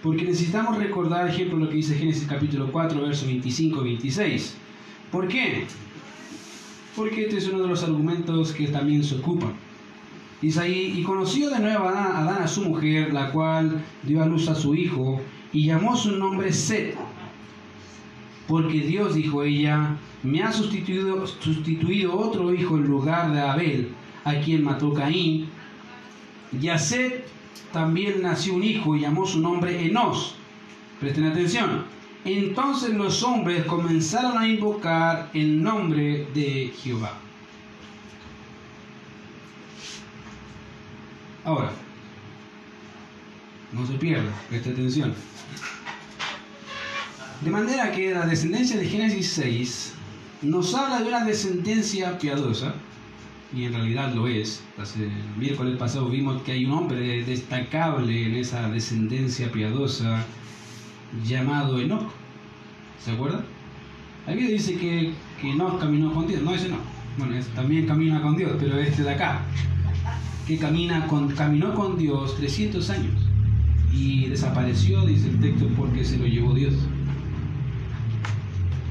porque 0.00 0.22
necesitamos 0.22 0.78
recordar, 0.78 1.28
ejemplo, 1.28 1.58
lo 1.58 1.68
que 1.68 1.74
dice 1.74 1.96
Génesis 1.96 2.28
capítulo 2.28 2.70
4, 2.70 3.02
verso 3.02 3.26
25 3.26 3.80
y 3.80 3.84
26. 3.84 4.54
¿Por 5.10 5.26
qué? 5.26 5.66
Porque 6.94 7.22
este 7.22 7.38
es 7.38 7.48
uno 7.48 7.62
de 7.62 7.66
los 7.66 7.82
argumentos 7.82 8.52
que 8.52 8.68
también 8.68 9.02
se 9.02 9.16
ocupan. 9.16 9.54
Dice 10.40 10.60
ahí, 10.60 10.94
y 10.96 11.02
conoció 11.02 11.50
de 11.50 11.58
nuevo 11.58 11.88
a 11.88 12.18
Adán 12.18 12.44
a 12.44 12.46
su 12.46 12.62
mujer, 12.62 13.12
la 13.12 13.32
cual 13.32 13.82
dio 14.04 14.22
a 14.22 14.26
luz 14.26 14.48
a 14.48 14.54
su 14.54 14.76
hijo, 14.76 15.20
y 15.52 15.66
llamó 15.66 15.96
su 15.96 16.12
nombre 16.12 16.52
Set, 16.52 16.96
porque 18.46 18.82
Dios, 18.82 19.16
dijo 19.16 19.42
ella, 19.42 19.96
me 20.22 20.42
ha 20.42 20.52
sustituido, 20.52 21.26
sustituido 21.26 22.18
otro 22.18 22.52
hijo 22.52 22.76
en 22.76 22.86
lugar 22.86 23.32
de 23.32 23.40
Abel, 23.40 23.92
a 24.24 24.34
quien 24.34 24.64
mató 24.64 24.92
Caín. 24.92 25.48
Y 26.52 26.68
también 27.72 28.22
nació 28.22 28.54
un 28.54 28.64
hijo 28.64 28.96
y 28.96 29.00
llamó 29.00 29.26
su 29.26 29.40
nombre 29.40 29.84
Enos. 29.84 30.34
Presten 31.00 31.26
atención. 31.26 31.84
Entonces 32.24 32.94
los 32.94 33.22
hombres 33.22 33.64
comenzaron 33.64 34.38
a 34.38 34.48
invocar 34.48 35.30
el 35.34 35.62
nombre 35.62 36.26
de 36.34 36.72
Jehová. 36.82 37.14
Ahora, 41.44 41.70
no 43.72 43.86
se 43.86 43.94
pierda, 43.94 44.32
presta 44.48 44.70
atención. 44.70 45.14
De 47.40 47.50
manera 47.50 47.92
que 47.92 48.12
la 48.12 48.26
descendencia 48.26 48.76
de 48.76 48.86
Génesis 48.86 49.32
6 49.34 49.94
nos 50.42 50.74
habla 50.74 51.00
de 51.00 51.08
una 51.08 51.24
descendencia 51.24 52.18
piadosa, 52.18 52.74
y 53.54 53.64
en 53.64 53.72
realidad 53.72 54.12
lo 54.14 54.28
es. 54.28 54.62
El 54.96 55.10
miércoles 55.38 55.76
pasado 55.76 56.08
vimos 56.08 56.42
que 56.42 56.52
hay 56.52 56.66
un 56.66 56.72
hombre 56.72 57.24
destacable 57.24 58.26
en 58.26 58.34
esa 58.34 58.68
descendencia 58.68 59.50
piadosa 59.50 60.24
llamado 61.24 61.80
Enoch. 61.80 62.10
¿Se 63.02 63.12
acuerda? 63.12 63.44
La 64.26 64.34
Biblia 64.34 64.52
dice 64.52 64.76
que, 64.76 65.12
que 65.40 65.50
Enoch 65.52 65.80
caminó 65.80 66.12
con 66.12 66.26
Dios. 66.26 66.42
No, 66.42 66.54
ese 66.54 66.68
no. 66.68 66.76
Bueno, 67.16 67.34
también 67.54 67.86
camina 67.86 68.20
con 68.20 68.36
Dios, 68.36 68.52
pero 68.60 68.78
este 68.78 69.02
de 69.02 69.10
acá, 69.10 69.40
que 70.46 70.56
camina 70.58 71.06
con, 71.06 71.28
caminó 71.30 71.74
con 71.74 71.98
Dios 71.98 72.36
300 72.36 72.90
años 72.90 73.28
y 73.92 74.26
desapareció, 74.26 75.04
dice 75.04 75.30
el 75.30 75.40
texto, 75.40 75.66
porque 75.76 76.04
se 76.04 76.18
lo 76.18 76.26
llevó 76.26 76.54
Dios. 76.54 76.74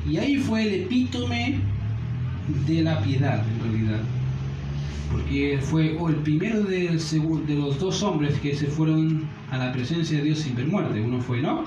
Y 0.09 0.17
ahí 0.17 0.37
fue 0.37 0.63
el 0.63 0.83
epítome 0.83 1.59
de 2.65 2.81
la 2.81 3.01
piedad, 3.01 3.43
en 3.45 3.71
realidad. 3.71 3.99
Porque 5.11 5.59
fue 5.61 5.97
el 5.97 6.15
primero 6.17 6.63
de, 6.63 6.91
los 7.49 7.79
dos 7.79 8.03
hombres 8.03 8.39
que 8.39 8.55
se 8.55 8.67
fueron 8.67 9.27
a 9.51 9.57
la 9.57 9.71
presencia 9.73 10.17
de 10.17 10.25
Dios 10.25 10.39
sin 10.39 10.55
ver 10.55 10.67
muerte. 10.67 11.01
Uno 11.01 11.19
fue 11.21 11.39
Enoch 11.39 11.65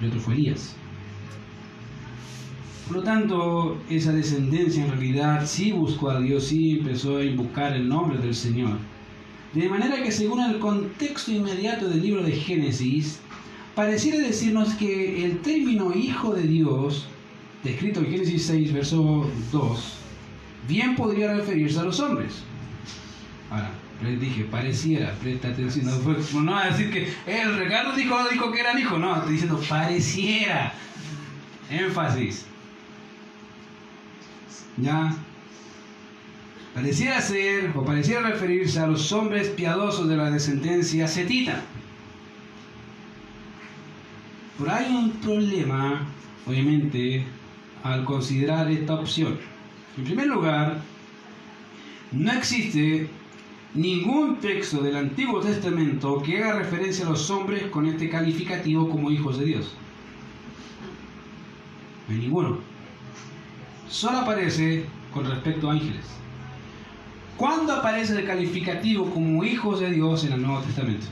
y 0.00 0.06
otro 0.06 0.20
fue 0.20 0.34
Elías. 0.34 0.76
Por 2.86 2.98
lo 2.98 3.02
tanto, 3.04 3.80
esa 3.88 4.12
descendencia 4.12 4.84
en 4.84 4.90
realidad 4.90 5.46
sí 5.46 5.70
buscó 5.70 6.10
a 6.10 6.20
Dios, 6.20 6.44
sí 6.44 6.78
empezó 6.78 7.18
a 7.18 7.24
invocar 7.24 7.72
el 7.74 7.88
nombre 7.88 8.18
del 8.18 8.34
Señor. 8.34 8.78
De 9.54 9.68
manera 9.68 10.02
que 10.02 10.10
según 10.10 10.40
el 10.40 10.58
contexto 10.58 11.32
inmediato 11.32 11.88
del 11.88 12.02
libro 12.02 12.22
de 12.22 12.32
Génesis, 12.32 13.20
pareciera 13.74 14.18
decirnos 14.18 14.74
que 14.74 15.24
el 15.24 15.38
término 15.38 15.92
hijo 15.94 16.34
de 16.34 16.42
Dios, 16.42 17.06
descrito 17.62 18.00
en 18.00 18.06
Génesis 18.10 18.46
6, 18.46 18.72
verso 18.72 19.30
2, 19.52 19.94
bien 20.68 20.96
podría 20.96 21.34
referirse 21.34 21.78
a 21.78 21.84
los 21.84 22.00
hombres. 22.00 22.42
Ahora, 23.50 23.70
les 24.02 24.20
dije, 24.20 24.44
pareciera, 24.44 25.12
presta 25.20 25.48
atención, 25.48 25.86
no, 25.86 25.92
fue, 25.92 26.42
no 26.42 26.56
a 26.56 26.66
decir 26.66 26.90
que 26.90 27.12
el 27.26 27.56
regalo 27.56 27.94
dijo, 27.94 28.16
dijo 28.30 28.50
que 28.52 28.60
eran 28.60 28.78
hijos, 28.78 28.98
no, 28.98 29.16
estoy 29.16 29.32
diciendo 29.32 29.60
pareciera. 29.68 30.72
Énfasis. 31.70 32.46
Ya. 34.76 35.14
Pareciera 36.74 37.20
ser 37.20 37.72
o 37.74 37.84
pareciera 37.84 38.22
referirse 38.22 38.78
a 38.78 38.86
los 38.86 39.12
hombres 39.12 39.48
piadosos 39.48 40.08
de 40.08 40.16
la 40.16 40.30
descendencia 40.30 41.06
setita. 41.06 41.62
Pero 44.58 44.72
hay 44.72 44.94
un 44.94 45.10
problema, 45.20 46.06
obviamente, 46.46 47.24
al 47.82 48.04
considerar 48.04 48.70
esta 48.70 48.94
opción. 48.94 49.38
En 49.96 50.04
primer 50.04 50.26
lugar, 50.26 50.80
no 52.12 52.32
existe 52.32 53.08
ningún 53.74 54.36
texto 54.40 54.82
del 54.82 54.96
Antiguo 54.96 55.40
Testamento 55.40 56.22
que 56.22 56.42
haga 56.42 56.58
referencia 56.58 57.06
a 57.06 57.10
los 57.10 57.30
hombres 57.30 57.64
con 57.66 57.86
este 57.86 58.08
calificativo 58.08 58.88
como 58.88 59.10
hijos 59.10 59.38
de 59.38 59.44
Dios. 59.44 59.74
No 62.08 62.14
hay 62.14 62.20
ninguno. 62.20 62.58
Solo 63.88 64.18
aparece 64.18 64.84
con 65.12 65.24
respecto 65.28 65.68
a 65.68 65.72
ángeles. 65.72 66.04
¿Cuándo 67.36 67.72
aparece 67.72 68.18
el 68.18 68.26
calificativo 68.26 69.10
como 69.10 69.44
hijos 69.44 69.80
de 69.80 69.90
Dios 69.90 70.24
en 70.24 70.32
el 70.32 70.42
Nuevo 70.42 70.60
Testamento? 70.60 71.06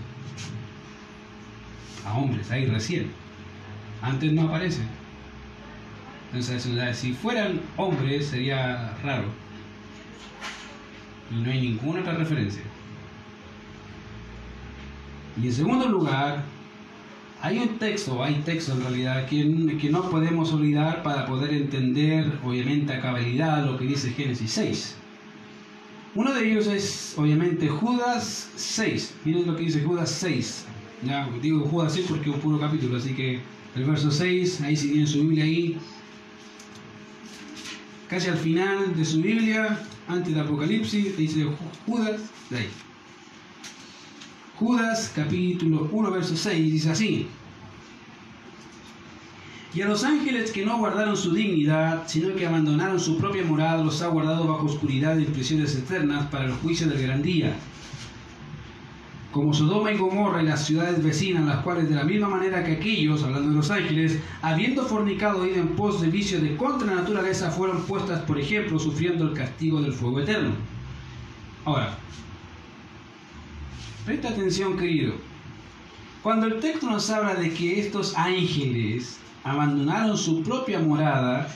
A 2.04 2.18
hombres, 2.18 2.50
ahí 2.50 2.66
recién. 2.66 3.10
Antes 4.02 4.32
no 4.32 4.42
aparece. 4.42 4.82
Entonces, 6.32 6.68
si 6.98 7.12
fueran 7.12 7.60
hombres 7.76 8.26
sería 8.26 8.94
raro. 9.02 9.24
Y 11.30 11.40
no 11.42 11.50
hay 11.50 11.60
ninguna 11.60 12.00
otra 12.00 12.14
referencia. 12.14 12.62
Y 15.40 15.46
en 15.46 15.52
segundo 15.52 15.88
lugar, 15.88 16.44
hay 17.40 17.58
un 17.58 17.78
texto, 17.78 18.22
hay 18.22 18.34
texto 18.44 18.72
en 18.72 18.82
realidad, 18.82 19.26
que, 19.26 19.78
que 19.80 19.90
no 19.90 20.10
podemos 20.10 20.52
olvidar 20.52 21.02
para 21.02 21.26
poder 21.26 21.52
entender, 21.54 22.38
obviamente, 22.44 22.92
a 22.92 23.00
cabalidad 23.00 23.64
lo 23.64 23.78
que 23.78 23.84
dice 23.84 24.10
Génesis 24.10 24.50
6. 24.52 24.96
Uno 26.14 26.34
de 26.34 26.50
ellos 26.50 26.66
es, 26.66 27.14
obviamente, 27.16 27.68
Judas 27.68 28.50
6. 28.56 29.14
Miren 29.24 29.46
lo 29.46 29.56
que 29.56 29.64
dice 29.64 29.82
Judas 29.82 30.10
6. 30.10 30.66
Ya, 31.04 31.28
digo 31.40 31.60
Judas 31.60 31.92
6 31.92 32.06
porque 32.08 32.30
es 32.30 32.34
un 32.34 32.42
puro 32.42 32.58
capítulo, 32.58 32.96
así 32.96 33.14
que 33.14 33.40
el 33.76 33.84
verso 33.84 34.10
6, 34.10 34.62
ahí 34.62 34.74
si 34.74 34.88
tienen 34.88 35.06
su 35.06 35.20
Biblia 35.20 35.44
ahí, 35.44 35.78
casi 38.08 38.28
al 38.28 38.38
final 38.38 38.96
de 38.96 39.04
su 39.04 39.20
Biblia, 39.20 39.78
antes 40.08 40.34
del 40.34 40.44
Apocalipsis, 40.44 41.16
dice 41.16 41.46
Judas, 41.86 42.20
de 42.50 42.58
ahí. 42.58 42.68
Judas 44.58 45.12
capítulo 45.14 45.88
1, 45.92 46.10
verso 46.10 46.36
6, 46.36 46.72
dice 46.72 46.90
así. 46.90 47.28
Y 49.74 49.82
a 49.82 49.86
los 49.86 50.02
ángeles 50.02 50.50
que 50.50 50.64
no 50.64 50.78
guardaron 50.78 51.16
su 51.16 51.32
dignidad, 51.32 52.04
sino 52.08 52.34
que 52.34 52.46
abandonaron 52.46 52.98
su 52.98 53.18
propia 53.18 53.44
morada, 53.44 53.84
los 53.84 54.00
ha 54.02 54.08
guardado 54.08 54.48
bajo 54.48 54.64
oscuridad 54.64 55.16
y 55.18 55.24
prisiones 55.26 55.76
eternas 55.76 56.26
para 56.28 56.46
el 56.46 56.52
juicio 56.52 56.88
del 56.88 57.02
gran 57.02 57.22
día. 57.22 57.54
Como 59.32 59.52
Sodoma 59.52 59.92
y 59.92 59.98
Gomorra 59.98 60.42
y 60.42 60.46
las 60.46 60.64
ciudades 60.64 61.02
vecinas, 61.02 61.44
las 61.44 61.62
cuales 61.62 61.88
de 61.88 61.94
la 61.94 62.04
misma 62.04 62.28
manera 62.28 62.64
que 62.64 62.72
aquellos, 62.72 63.22
hablando 63.22 63.50
de 63.50 63.56
los 63.56 63.70
ángeles, 63.70 64.20
habiendo 64.40 64.84
fornicado 64.84 65.46
ido 65.46 65.56
en 65.56 65.68
pos 65.76 66.00
de 66.00 66.08
vicio 66.08 66.40
de 66.40 66.56
contra 66.56 66.94
naturaleza, 66.94 67.50
fueron 67.50 67.82
puestas, 67.82 68.22
por 68.22 68.38
ejemplo, 68.38 68.78
sufriendo 68.78 69.28
el 69.28 69.34
castigo 69.34 69.82
del 69.82 69.92
fuego 69.92 70.20
eterno. 70.20 70.52
Ahora, 71.66 71.98
Presta 74.08 74.30
atención, 74.30 74.78
querido. 74.78 75.12
Cuando 76.22 76.46
el 76.46 76.60
texto 76.60 76.86
nos 76.86 77.10
habla 77.10 77.34
de 77.34 77.52
que 77.52 77.78
estos 77.78 78.16
ángeles 78.16 79.18
abandonaron 79.44 80.16
su 80.16 80.42
propia 80.42 80.80
morada, 80.80 81.46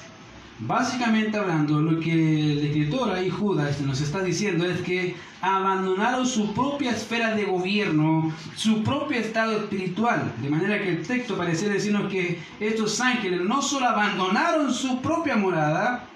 básicamente 0.67 1.37
hablando, 1.37 1.81
lo 1.81 1.99
que 2.01 2.13
el 2.53 2.67
escritor 2.67 3.13
ahí 3.13 3.31
Judas 3.31 3.81
nos 3.81 4.01
está 4.01 4.23
diciendo 4.23 4.65
es 4.65 4.81
que 4.81 5.17
abandonaron 5.41 6.27
su 6.27 6.53
propia 6.55 6.93
esfera 6.93 7.35
de 7.35 7.45
gobierno, 7.45 8.33
su 8.55 8.83
propio 8.83 9.19
estado 9.19 9.57
espiritual. 9.59 10.33
De 10.41 10.49
manera 10.49 10.81
que 10.81 10.91
el 10.91 11.07
texto 11.07 11.37
parece 11.37 11.69
decirnos 11.69 12.11
que 12.11 12.41
estos 12.61 13.01
ángeles 13.01 13.41
no 13.41 13.61
solo 13.61 13.89
abandonaron 13.89 14.73
su 14.73 15.01
propia 15.01 15.37
morada, 15.37 16.07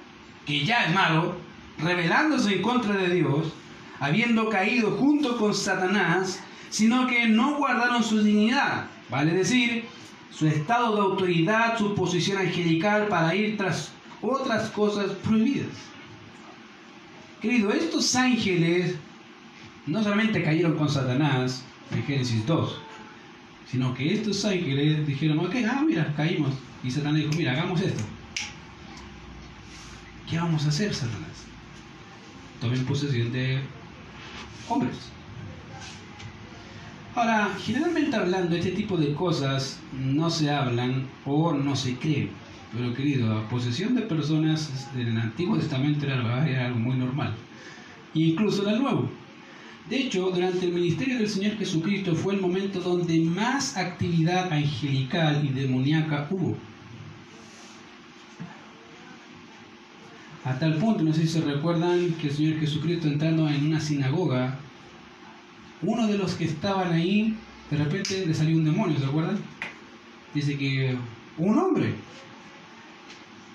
que 0.46 0.64
ya 0.64 0.84
es 0.84 0.94
malo, 0.94 1.36
rebelándose 1.78 2.56
en 2.56 2.62
contra 2.62 2.94
de 2.94 3.14
Dios, 3.14 3.52
habiendo 3.98 4.48
caído 4.48 4.92
junto 4.92 5.36
con 5.38 5.54
Satanás, 5.54 6.40
sino 6.70 7.06
que 7.06 7.26
no 7.26 7.56
guardaron 7.56 8.02
su 8.04 8.22
dignidad, 8.22 8.86
vale 9.10 9.32
decir, 9.32 9.84
su 10.30 10.46
estado 10.46 10.94
de 10.94 11.00
autoridad, 11.00 11.78
su 11.78 11.94
posición 11.94 12.38
angelical 12.38 13.08
para 13.08 13.34
ir 13.34 13.56
tras 13.56 13.90
otras 14.22 14.70
cosas 14.70 15.10
prohibidas. 15.24 15.68
Querido, 17.40 17.70
estos 17.72 18.14
ángeles 18.16 18.96
no 19.86 20.02
solamente 20.02 20.42
cayeron 20.42 20.76
con 20.76 20.88
Satanás 20.88 21.62
en 21.92 22.02
Génesis 22.02 22.46
2, 22.46 22.80
sino 23.70 23.94
que 23.94 24.14
estos 24.14 24.44
ángeles 24.44 25.06
dijeron, 25.06 25.38
ok, 25.40 25.54
ah, 25.68 25.82
mira, 25.86 26.12
caímos. 26.16 26.54
Y 26.82 26.90
Satanás 26.90 27.16
dijo, 27.16 27.32
mira, 27.36 27.52
hagamos 27.52 27.80
esto. 27.80 28.02
¿Qué 30.28 30.38
vamos 30.38 30.64
a 30.64 30.68
hacer, 30.68 30.92
Satanás? 30.94 31.44
Tomen 32.60 32.84
posesión 32.84 33.30
de 33.32 33.60
hombres. 34.68 34.96
Ahora, 37.14 37.50
generalmente 37.64 38.16
hablando, 38.16 38.56
este 38.56 38.72
tipo 38.72 38.96
de 38.96 39.14
cosas 39.14 39.78
no 39.92 40.28
se 40.30 40.50
hablan 40.50 41.06
o 41.24 41.52
no 41.52 41.74
se 41.76 41.96
creen. 41.96 42.30
Pero 42.76 42.92
querido, 42.94 43.32
la 43.32 43.48
posesión 43.48 43.94
de 43.94 44.02
personas 44.02 44.88
en 44.94 45.08
el 45.08 45.16
Antiguo 45.16 45.56
Testamento 45.56 46.04
era, 46.06 46.66
algo 46.66 46.78
muy 46.78 46.96
normal. 46.96 47.34
Incluso 48.12 48.66
en 48.66 48.74
el 48.74 48.82
Nuevo. 48.82 49.10
De 49.88 49.96
hecho, 49.96 50.30
durante 50.30 50.66
el 50.66 50.72
ministerio 50.72 51.18
del 51.18 51.28
Señor 51.28 51.56
Jesucristo 51.56 52.14
fue 52.14 52.34
el 52.34 52.40
momento 52.40 52.80
donde 52.80 53.18
más 53.20 53.76
actividad 53.76 54.52
angelical 54.52 55.44
y 55.44 55.48
demoníaca 55.48 56.26
hubo. 56.30 56.56
A 60.44 60.58
tal 60.58 60.74
punto, 60.76 61.02
no 61.02 61.12
sé 61.12 61.22
si 61.22 61.28
se 61.28 61.40
recuerdan 61.40 62.12
que 62.20 62.28
el 62.28 62.34
Señor 62.34 62.60
Jesucristo 62.60 63.08
entrando 63.08 63.48
en 63.48 63.66
una 63.66 63.80
sinagoga, 63.80 64.58
uno 65.82 66.06
de 66.06 66.18
los 66.18 66.34
que 66.34 66.44
estaban 66.44 66.92
ahí, 66.92 67.36
de 67.70 67.76
repente 67.78 68.26
le 68.26 68.34
salió 68.34 68.56
un 68.56 68.64
demonio, 68.64 68.98
¿se 68.98 69.06
acuerdan? 69.06 69.38
Dice 70.34 70.58
que 70.58 70.96
un 71.38 71.58
hombre. 71.58 71.94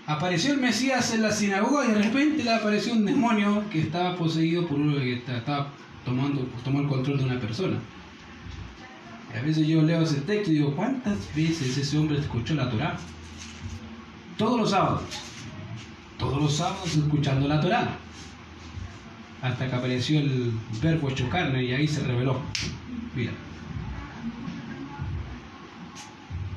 Apareció 0.07 0.53
el 0.53 0.59
Mesías 0.59 1.13
en 1.13 1.21
la 1.21 1.31
sinagoga 1.31 1.85
y 1.85 1.91
de 1.91 2.01
repente 2.01 2.43
le 2.43 2.53
apareció 2.53 2.93
un 2.93 3.05
demonio 3.05 3.63
que 3.69 3.81
estaba 3.81 4.15
poseído 4.15 4.67
por 4.67 4.77
uno 4.77 4.97
que 4.97 5.13
estaba 5.13 5.69
tomando, 6.03 6.47
tomó 6.63 6.81
el 6.81 6.87
control 6.87 7.19
de 7.19 7.25
una 7.25 7.39
persona. 7.39 7.77
A 9.37 9.41
veces 9.41 9.67
yo 9.67 9.81
leo 9.81 10.01
ese 10.01 10.21
texto 10.21 10.51
y 10.51 10.55
digo, 10.55 10.75
¿cuántas 10.75 11.17
veces 11.35 11.77
ese 11.77 11.97
hombre 11.97 12.19
escuchó 12.19 12.53
la 12.55 12.69
Torah? 12.69 12.97
Todos 14.37 14.59
los 14.59 14.71
sábados 14.71 15.03
todos 16.21 16.39
los 16.39 16.53
sábados 16.53 16.95
escuchando 16.95 17.47
la 17.47 17.59
Torá. 17.59 17.97
Hasta 19.41 19.67
que 19.67 19.75
apareció 19.75 20.19
el 20.19 20.53
verbo 20.81 21.09
hecho 21.09 21.27
carne 21.29 21.63
y 21.63 21.73
ahí 21.73 21.87
se 21.87 22.03
reveló. 22.03 22.39
Mira. 23.15 23.31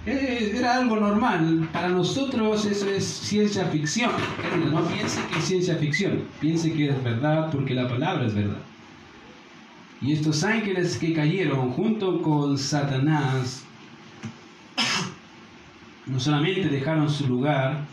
Era 0.07 0.77
algo 0.77 0.97
normal. 0.97 1.69
Para 1.73 1.89
nosotros 1.89 2.65
eso 2.67 2.89
es 2.89 3.05
ciencia 3.05 3.65
ficción. 3.67 4.11
No 4.71 4.83
piense 4.87 5.21
que 5.33 5.39
es 5.39 5.45
ciencia 5.45 5.77
ficción. 5.77 6.25
Piense 6.41 6.73
que 6.73 6.91
es 6.91 7.03
verdad 7.03 7.51
porque 7.51 7.75
la 7.75 7.89
palabra 7.89 8.27
es 8.27 8.35
verdad. 8.35 8.61
Y 10.01 10.13
estos 10.13 10.45
ángeles 10.45 10.99
que 10.99 11.15
cayeron 11.15 11.71
junto 11.71 12.21
con 12.21 12.59
Satanás 12.59 13.65
no 16.07 16.21
solamente 16.21 16.69
dejaron 16.69 17.09
su 17.09 17.27
lugar, 17.27 17.87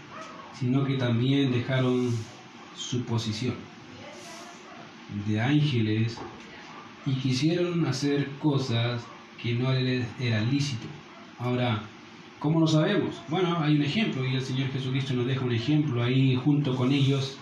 sino 0.60 0.84
que 0.84 0.96
también 0.96 1.52
dejaron 1.52 2.12
su 2.76 3.04
posición 3.04 3.56
de 5.28 5.40
ángeles 5.40 6.18
y 7.06 7.14
quisieron 7.14 7.86
hacer 7.86 8.30
cosas 8.40 9.02
que 9.42 9.54
no 9.54 9.72
les 9.72 10.06
era 10.20 10.42
lícito. 10.42 10.88
Ahora, 11.40 11.82
¿cómo 12.42 12.60
lo 12.60 12.68
sabemos? 12.68 13.22
Bueno, 13.28 13.60
hay 13.62 13.76
un 13.76 13.84
ejemplo 13.84 14.26
y 14.26 14.36
el 14.36 14.42
Señor 14.42 14.72
Jesucristo 14.72 15.14
nos 15.14 15.28
deja 15.28 15.46
un 15.46 15.52
ejemplo 15.52 16.04
ahí 16.04 16.36
junto 16.36 16.76
con 16.76 16.92
ellos. 16.92 17.38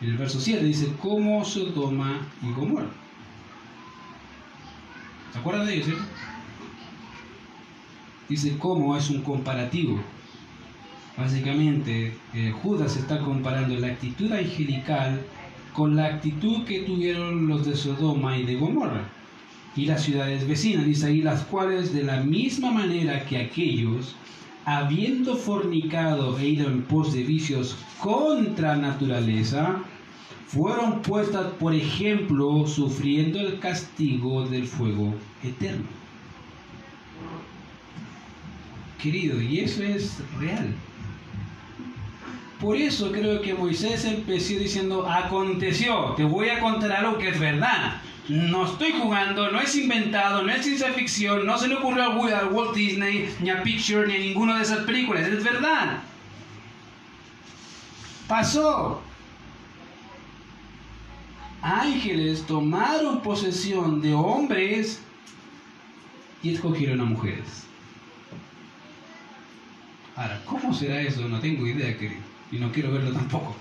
En 0.00 0.08
el 0.08 0.16
verso 0.16 0.40
7 0.40 0.64
dice, 0.64 0.90
¿cómo 0.98 1.44
Sodoma 1.44 2.26
y 2.42 2.50
Gomorra? 2.54 2.88
¿Se 5.30 5.38
acuerdan 5.38 5.66
de 5.66 5.74
ellos? 5.74 5.98
Dice, 8.30 8.56
¿cómo 8.56 8.96
es 8.96 9.10
un 9.10 9.20
comparativo? 9.20 10.00
Básicamente, 11.18 12.16
eh, 12.32 12.54
Judas 12.62 12.96
está 12.96 13.18
comparando 13.18 13.76
la 13.76 13.88
actitud 13.88 14.32
angelical 14.32 15.20
con 15.74 15.96
la 15.96 16.06
actitud 16.06 16.64
que 16.64 16.80
tuvieron 16.80 17.46
los 17.46 17.66
de 17.66 17.76
Sodoma 17.76 18.38
y 18.38 18.44
de 18.44 18.56
Gomorra 18.56 19.19
y 19.76 19.86
las 19.86 20.02
ciudades 20.02 20.46
vecinas, 20.46 20.84
dice 20.84 21.06
ahí, 21.06 21.22
las 21.22 21.42
cuales 21.44 21.92
de 21.92 22.02
la 22.02 22.22
misma 22.22 22.70
manera 22.70 23.24
que 23.24 23.38
aquellos, 23.38 24.16
habiendo 24.64 25.36
fornicado 25.36 26.38
e 26.38 26.48
ido 26.48 26.68
en 26.68 26.82
pos 26.82 27.12
de 27.12 27.22
vicios 27.22 27.76
contra 28.00 28.76
naturaleza, 28.76 29.82
fueron 30.46 31.00
puestas, 31.02 31.46
por 31.60 31.74
ejemplo, 31.74 32.66
sufriendo 32.66 33.38
el 33.38 33.60
castigo 33.60 34.46
del 34.48 34.66
fuego 34.66 35.14
eterno. 35.44 35.86
Querido, 39.00 39.40
y 39.40 39.60
eso 39.60 39.82
es 39.84 40.18
real. 40.38 40.74
Por 42.60 42.76
eso 42.76 43.10
creo 43.10 43.40
que 43.40 43.54
Moisés 43.54 44.04
empezó 44.04 44.54
diciendo, 44.54 45.08
aconteció, 45.08 46.12
te 46.16 46.24
voy 46.24 46.50
a 46.50 46.60
contar 46.60 46.92
algo 46.92 47.16
que 47.16 47.28
es 47.28 47.40
verdad. 47.40 48.02
No 48.30 48.64
estoy 48.64 48.92
jugando, 48.92 49.50
no 49.50 49.60
es 49.60 49.74
inventado, 49.74 50.42
no 50.42 50.52
es 50.52 50.62
ciencia 50.62 50.92
ficción, 50.92 51.44
no 51.44 51.58
se 51.58 51.66
le 51.66 51.74
ocurrió 51.74 52.04
a 52.04 52.46
Walt 52.46 52.76
Disney, 52.76 53.28
ni 53.40 53.50
a 53.50 53.60
Picture, 53.64 54.06
ni 54.06 54.14
a 54.14 54.18
ninguna 54.20 54.56
de 54.56 54.62
esas 54.62 54.84
películas, 54.84 55.26
es 55.26 55.42
verdad. 55.42 55.98
Pasó. 58.28 59.02
Ángeles 61.60 62.46
tomaron 62.46 63.20
posesión 63.20 64.00
de 64.00 64.14
hombres 64.14 65.02
y 66.40 66.54
escogieron 66.54 67.00
a 67.00 67.04
mujeres. 67.04 67.64
Ahora, 70.14 70.40
¿cómo 70.44 70.72
será 70.72 71.00
eso? 71.00 71.28
No 71.28 71.40
tengo 71.40 71.66
idea, 71.66 71.98
querido 71.98 72.30
y 72.52 72.58
no 72.58 72.70
quiero 72.72 72.92
verlo 72.92 73.12
tampoco. 73.12 73.54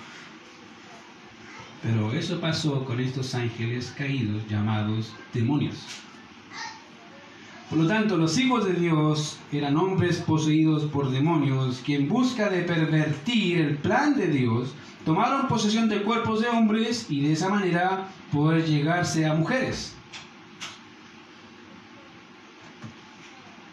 Pero 1.81 2.11
eso 2.11 2.41
pasó 2.41 2.83
con 2.83 2.99
estos 2.99 3.33
ángeles 3.35 3.93
caídos 3.97 4.43
llamados 4.49 5.13
demonios. 5.33 5.77
Por 7.69 7.79
lo 7.79 7.87
tanto, 7.87 8.17
los 8.17 8.37
hijos 8.37 8.65
de 8.65 8.73
Dios 8.73 9.37
eran 9.51 9.77
hombres 9.77 10.17
poseídos 10.17 10.85
por 10.85 11.11
demonios 11.11 11.79
que 11.85 11.95
en 11.95 12.09
busca 12.09 12.49
de 12.49 12.63
pervertir 12.63 13.59
el 13.59 13.77
plan 13.77 14.17
de 14.17 14.27
Dios 14.27 14.73
tomaron 15.05 15.47
posesión 15.47 15.87
de 15.87 16.01
cuerpos 16.01 16.41
de 16.41 16.47
hombres 16.47 17.05
y 17.09 17.21
de 17.21 17.33
esa 17.33 17.47
manera 17.47 18.07
poder 18.31 18.65
llegarse 18.65 19.25
a 19.25 19.35
mujeres. 19.35 19.95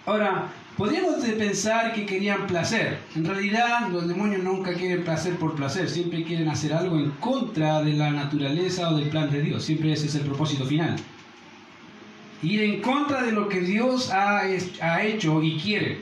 Ahora, 0.04 0.52
podríamos 0.76 1.16
pensar 1.16 1.92
que 1.94 2.06
querían 2.06 2.46
placer. 2.46 2.98
En 3.14 3.24
realidad, 3.24 3.88
los 3.88 4.06
demonios 4.08 4.42
nunca 4.42 4.74
quieren 4.74 5.04
placer 5.04 5.36
por 5.36 5.54
placer, 5.54 5.88
siempre 5.88 6.24
quieren 6.24 6.48
hacer 6.48 6.72
algo 6.72 6.98
en 6.98 7.10
contra 7.12 7.82
de 7.82 7.94
la 7.94 8.10
naturaleza 8.10 8.90
o 8.90 8.96
del 8.96 9.08
plan 9.08 9.30
de 9.30 9.42
Dios. 9.42 9.64
Siempre 9.64 9.92
ese 9.92 10.06
es 10.06 10.14
el 10.14 10.22
propósito 10.22 10.64
final 10.64 10.96
ir 12.42 12.62
en 12.62 12.80
contra 12.80 13.22
de 13.22 13.32
lo 13.32 13.48
que 13.48 13.60
Dios 13.60 14.10
ha, 14.10 14.40
ha 14.40 15.02
hecho 15.02 15.42
y 15.42 15.58
quiere. 15.58 16.00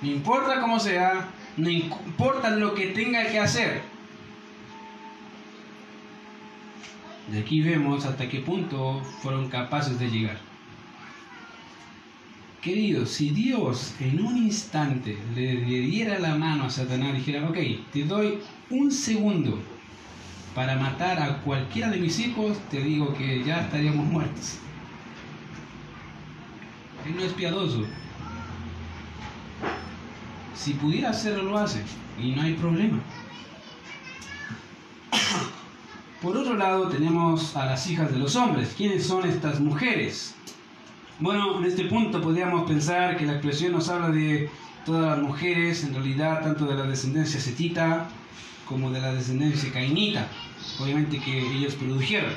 No 0.00 0.10
importa 0.10 0.60
cómo 0.60 0.80
sea, 0.80 1.28
no 1.56 1.70
importa 1.70 2.50
lo 2.50 2.74
que 2.74 2.86
tenga 2.86 3.26
que 3.28 3.38
hacer. 3.38 3.82
De 7.30 7.40
aquí 7.40 7.60
vemos 7.62 8.04
hasta 8.04 8.28
qué 8.28 8.40
punto 8.40 9.00
fueron 9.22 9.48
capaces 9.48 9.98
de 9.98 10.10
llegar. 10.10 10.51
Queridos, 12.62 13.10
si 13.10 13.30
Dios 13.30 13.92
en 13.98 14.24
un 14.24 14.36
instante 14.36 15.18
le, 15.34 15.54
le 15.54 15.80
diera 15.80 16.20
la 16.20 16.36
mano 16.36 16.64
a 16.64 16.70
Satanás 16.70 17.10
y 17.10 17.16
dijera, 17.18 17.48
ok, 17.48 17.58
te 17.92 18.04
doy 18.04 18.38
un 18.70 18.92
segundo 18.92 19.58
para 20.54 20.76
matar 20.76 21.20
a 21.20 21.38
cualquiera 21.38 21.90
de 21.90 21.98
mis 21.98 22.20
hijos, 22.20 22.56
te 22.70 22.80
digo 22.80 23.14
que 23.14 23.42
ya 23.42 23.62
estaríamos 23.62 24.06
muertos. 24.06 24.58
Él 27.04 27.16
no 27.16 27.22
es 27.22 27.32
piadoso. 27.32 27.84
Si 30.54 30.74
pudiera 30.74 31.10
hacerlo, 31.10 31.42
lo 31.42 31.58
hace. 31.58 31.82
Y 32.20 32.30
no 32.30 32.42
hay 32.42 32.52
problema. 32.54 33.00
Por 36.20 36.36
otro 36.36 36.56
lado, 36.56 36.88
tenemos 36.88 37.56
a 37.56 37.66
las 37.66 37.90
hijas 37.90 38.12
de 38.12 38.18
los 38.18 38.36
hombres. 38.36 38.74
¿Quiénes 38.76 39.04
son 39.04 39.28
estas 39.28 39.58
mujeres? 39.58 40.36
Bueno, 41.22 41.56
en 41.56 41.64
este 41.66 41.84
punto 41.84 42.20
podríamos 42.20 42.68
pensar 42.68 43.16
que 43.16 43.24
la 43.24 43.34
expresión 43.34 43.70
nos 43.70 43.88
habla 43.88 44.08
de 44.08 44.50
todas 44.84 45.16
las 45.16 45.24
mujeres, 45.24 45.84
en 45.84 45.94
realidad, 45.94 46.42
tanto 46.42 46.66
de 46.66 46.74
la 46.74 46.82
descendencia 46.82 47.38
setita 47.38 48.08
como 48.68 48.90
de 48.90 49.00
la 49.00 49.14
descendencia 49.14 49.72
cainita, 49.72 50.26
obviamente 50.80 51.20
que 51.20 51.38
ellos 51.38 51.76
produjeron. 51.76 52.32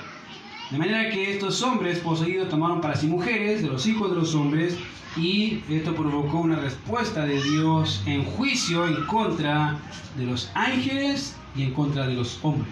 De 0.69 0.77
manera 0.77 1.09
que 1.09 1.33
estos 1.33 1.63
hombres 1.63 1.97
poseídos 1.97 2.47
tomaron 2.49 2.79
para 2.79 2.95
sí 2.95 3.07
mujeres 3.07 3.63
de 3.63 3.69
los 3.69 3.87
hijos 3.87 4.11
de 4.11 4.17
los 4.17 4.35
hombres 4.35 4.77
y 5.17 5.63
esto 5.67 5.95
provocó 5.95 6.41
una 6.41 6.57
respuesta 6.57 7.25
de 7.25 7.41
Dios 7.41 8.03
en 8.05 8.23
juicio 8.23 8.85
en 8.85 9.03
contra 9.07 9.79
de 10.15 10.25
los 10.27 10.51
ángeles 10.53 11.35
y 11.55 11.63
en 11.63 11.73
contra 11.73 12.05
de 12.05 12.13
los 12.13 12.37
hombres. 12.43 12.71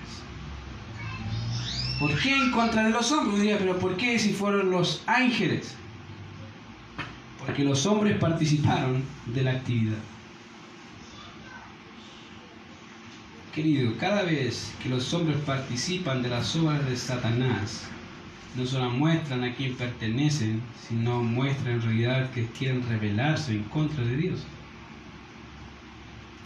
¿Por 1.99 2.15
qué 2.21 2.35
en 2.35 2.51
contra 2.51 2.83
de 2.83 2.91
los 2.91 3.11
hombres? 3.11 3.41
Diría, 3.41 3.57
pero 3.57 3.79
¿por 3.79 3.97
qué 3.97 4.19
si 4.19 4.31
fueron 4.31 4.69
los 4.69 5.01
ángeles? 5.07 5.75
Porque 7.45 7.63
los 7.63 7.85
hombres 7.85 8.17
participaron 8.17 9.03
de 9.25 9.43
la 9.43 9.51
actividad. 9.51 9.97
Querido, 13.53 13.95
cada 13.97 14.23
vez 14.23 14.73
que 14.81 14.89
los 14.89 15.13
hombres 15.13 15.37
participan 15.45 16.23
de 16.23 16.29
las 16.29 16.55
obras 16.55 16.85
de 16.87 16.97
Satanás, 16.97 17.83
no 18.55 18.65
solo 18.65 18.89
muestran 18.89 19.43
a 19.43 19.53
quién 19.53 19.75
pertenecen, 19.75 20.61
sino 20.87 21.21
muestran 21.21 21.75
en 21.75 21.81
realidad 21.81 22.31
que 22.31 22.47
quieren 22.47 22.87
rebelarse 22.87 23.51
en 23.51 23.63
contra 23.65 24.03
de 24.03 24.15
Dios. 24.15 24.45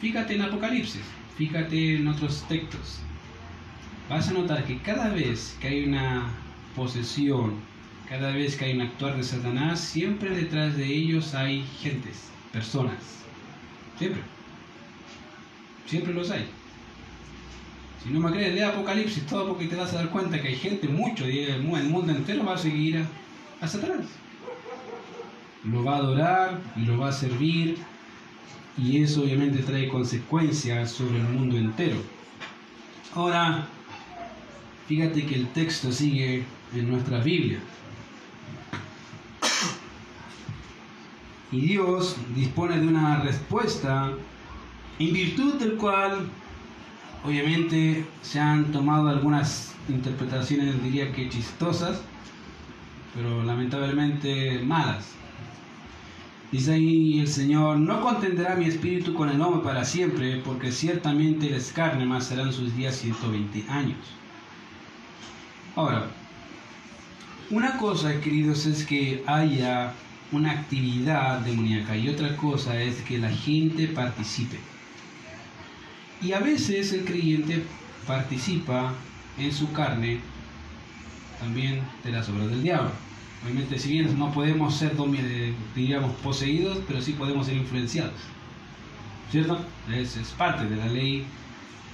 Fíjate 0.02 0.36
en 0.36 0.42
Apocalipsis, 0.42 1.02
fíjate 1.38 1.96
en 1.96 2.08
otros 2.08 2.46
textos. 2.48 3.00
Vas 4.10 4.30
a 4.30 4.34
notar 4.34 4.66
que 4.66 4.78
cada 4.80 5.10
vez 5.10 5.58
que 5.60 5.68
hay 5.68 5.84
una 5.86 6.30
posesión, 6.76 7.56
cada 8.10 8.32
vez 8.32 8.56
que 8.56 8.66
hay 8.66 8.74
un 8.74 8.82
actuar 8.82 9.18
de 9.18 9.24
Satanás, 9.24 9.80
siempre 9.80 10.30
detrás 10.30 10.78
de 10.78 10.86
ellos 10.86 11.34
hay 11.34 11.66
gentes, 11.82 12.30
personas. 12.54 12.96
Siempre. 13.98 14.22
Siempre 15.86 16.14
los 16.14 16.32
hay. 16.32 16.46
Si 18.04 18.10
no 18.10 18.20
me 18.20 18.32
crees, 18.32 18.54
lee 18.54 18.62
Apocalipsis 18.62 19.26
todo 19.26 19.50
porque 19.50 19.66
te 19.66 19.76
vas 19.76 19.94
a 19.94 19.98
dar 19.98 20.10
cuenta 20.10 20.42
que 20.42 20.50
hay 20.50 20.56
gente, 20.56 20.88
mucho, 20.88 21.26
el 21.26 21.62
mundo 21.64 22.12
entero 22.12 22.46
va 22.46 22.54
a 22.54 22.58
seguir 22.58 23.06
a, 23.60 23.68
Satanás. 23.68 24.06
Lo 25.64 25.84
va 25.84 25.96
a 25.96 25.98
adorar 25.98 26.62
y 26.78 26.82
lo 26.82 26.98
va 26.98 27.10
a 27.10 27.12
servir 27.12 27.78
y 28.78 29.02
eso 29.02 29.24
obviamente 29.24 29.64
trae 29.64 29.90
consecuencias 29.90 30.92
sobre 30.92 31.18
el 31.18 31.28
mundo 31.28 31.58
entero. 31.58 31.98
Ahora, 33.14 33.68
fíjate 34.88 35.26
que 35.26 35.36
el 35.36 35.48
texto 35.48 35.92
sigue 35.92 36.44
en 36.74 36.90
nuestra 36.90 37.20
Biblia. 37.20 37.60
Y 41.52 41.62
Dios 41.62 42.18
dispone 42.36 42.80
de 42.80 42.88
una 42.88 43.22
respuesta 43.22 44.12
en 45.00 45.14
virtud 45.14 45.54
del 45.56 45.76
cual 45.76 46.28
Obviamente 47.28 48.06
se 48.22 48.40
han 48.40 48.72
tomado 48.72 49.10
algunas 49.10 49.74
interpretaciones, 49.90 50.82
diría 50.82 51.12
que 51.12 51.28
chistosas, 51.28 52.02
pero 53.14 53.44
lamentablemente 53.44 54.62
malas. 54.64 55.10
Dice 56.52 56.76
ahí 56.76 57.20
el 57.20 57.28
Señor, 57.28 57.80
no 57.80 58.00
contenderá 58.00 58.56
mi 58.56 58.66
espíritu 58.66 59.14
con 59.14 59.30
el 59.30 59.42
hombre 59.42 59.62
para 59.62 59.84
siempre, 59.84 60.42
porque 60.46 60.72
ciertamente 60.72 61.50
les 61.50 61.74
carne, 61.74 62.06
más 62.06 62.28
serán 62.28 62.54
sus 62.54 62.74
días 62.78 62.96
120 62.96 63.66
años. 63.70 63.98
Ahora, 65.76 66.08
una 67.50 67.78
cosa, 67.78 68.22
queridos, 68.22 68.66
es 68.66 68.86
que 68.86 69.24
haya 69.28 69.94
una 70.32 70.52
actividad 70.52 71.40
demoníaca 71.40 71.96
y 71.96 72.10
otra 72.10 72.36
cosa 72.36 72.82
es 72.82 73.02
que 73.02 73.18
la 73.18 73.30
gente 73.30 73.88
participe. 73.88 74.58
Y 76.22 76.34
a 76.34 76.40
veces 76.40 76.92
el 76.94 77.06
creyente 77.06 77.64
participa 78.06 78.94
en 79.38 79.54
su 79.54 79.72
carne 79.72 80.20
también 81.40 81.82
de 82.04 82.12
las 82.12 82.28
obras 82.30 82.50
del 82.50 82.64
diablo. 82.64 82.92
Obviamente, 83.44 83.78
si 83.78 83.92
bien 83.92 84.18
no 84.18 84.32
podemos 84.32 84.76
ser, 84.76 84.94
diríamos, 85.76 86.12
poseídos, 86.18 86.80
pero 86.88 87.02
sí 87.02 87.14
podemos 87.14 87.46
ser 87.46 87.56
influenciados. 87.58 88.20
¿Cierto? 89.32 89.60
Es, 89.94 90.18
parte 90.38 90.66
de 90.66 90.76
la 90.76 90.88
ley 90.88 91.24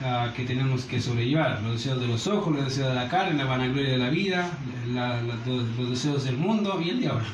ah, 0.02 0.32
que 0.36 0.46
tenemos 0.46 0.86
que 0.86 1.02
sobrellevar. 1.02 1.62
Los 1.62 1.74
deseos 1.74 2.00
de 2.00 2.08
los 2.08 2.28
ojos, 2.28 2.56
los 2.56 2.66
deseos 2.66 2.90
de 2.90 2.96
la 2.96 3.10
carne, 3.10 3.38
la 3.38 3.46
vanagloria 3.46 3.92
de 3.92 3.98
la 3.98 4.10
vida, 4.10 4.50
los 4.88 5.90
deseos 5.90 6.24
del 6.24 6.38
mundo 6.38 6.82
y 6.82 6.92
el 6.92 7.02
diablo. 7.02 7.26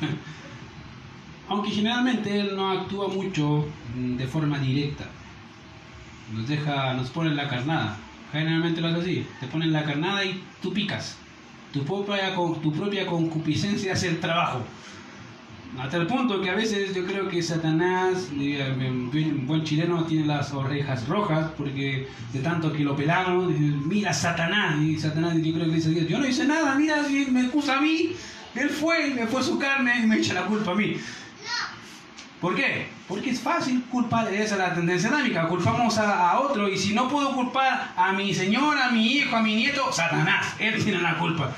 Aunque 1.50 1.70
generalmente 1.70 2.40
él 2.40 2.56
no 2.56 2.70
actúa 2.70 3.08
mucho 3.08 3.66
mm, 3.94 4.16
de 4.16 4.26
forma 4.26 4.58
directa 4.58 5.06
nos 6.32 6.48
deja, 6.48 6.94
nos 6.94 7.10
pone 7.10 7.34
la 7.34 7.48
carnada. 7.48 7.96
Generalmente 8.32 8.80
lo 8.80 8.88
hace 8.88 9.00
así, 9.00 9.26
te 9.40 9.46
ponen 9.46 9.72
la 9.72 9.84
carnada 9.84 10.24
y 10.24 10.42
tú 10.62 10.72
picas. 10.72 11.16
Tu 11.72 11.84
propia, 11.84 12.34
tu 12.34 12.72
propia 12.72 13.06
concupiscencia 13.06 13.92
hace 13.92 14.08
el 14.08 14.20
trabajo. 14.20 14.62
Hasta 15.78 15.98
el 15.98 16.06
punto 16.08 16.40
que 16.40 16.50
a 16.50 16.54
veces 16.54 16.94
yo 16.94 17.06
creo 17.06 17.28
que 17.28 17.42
Satanás, 17.42 18.30
un 18.32 19.46
buen 19.46 19.62
chileno, 19.62 20.04
tiene 20.04 20.26
las 20.26 20.52
orejas 20.52 21.06
rojas 21.06 21.52
porque 21.56 22.08
de 22.32 22.40
tanto 22.40 22.72
que 22.72 22.80
lo 22.80 22.96
pelamos, 22.96 23.52
mira 23.86 24.12
Satanás, 24.12 24.82
y 24.82 24.98
Satanás 24.98 25.36
yo 25.40 25.54
creo 25.54 25.66
que 25.66 25.76
dice 25.76 26.06
yo 26.06 26.18
no 26.18 26.26
hice 26.26 26.44
nada, 26.44 26.74
mira, 26.74 26.96
me 27.30 27.42
acusa 27.42 27.78
a 27.78 27.80
mí, 27.80 28.12
él 28.56 28.68
fue 28.68 29.08
y 29.08 29.14
me 29.14 29.28
fue 29.28 29.44
su 29.44 29.60
carne 29.60 30.00
y 30.02 30.06
me 30.06 30.16
echa 30.16 30.34
la 30.34 30.46
culpa 30.46 30.72
a 30.72 30.74
mí. 30.74 30.96
¿Por 32.40 32.54
qué? 32.54 32.86
Porque 33.06 33.30
es 33.30 33.40
fácil 33.40 33.84
culpar, 33.90 34.32
esa 34.32 34.54
es 34.54 34.58
la 34.58 34.74
tendencia 34.74 35.10
dinámica, 35.10 35.46
culpamos 35.46 35.98
a, 35.98 36.38
otro 36.40 36.68
y 36.68 36.78
si 36.78 36.94
no 36.94 37.08
puedo 37.08 37.34
culpar 37.34 37.92
a 37.96 38.12
mi 38.12 38.32
señor, 38.32 38.78
a 38.78 38.90
mi 38.90 39.06
hijo, 39.06 39.36
a 39.36 39.42
mi 39.42 39.56
nieto, 39.56 39.92
Satanás, 39.92 40.54
él 40.58 40.82
tiene 40.82 41.02
la 41.02 41.18
culpa. 41.18 41.54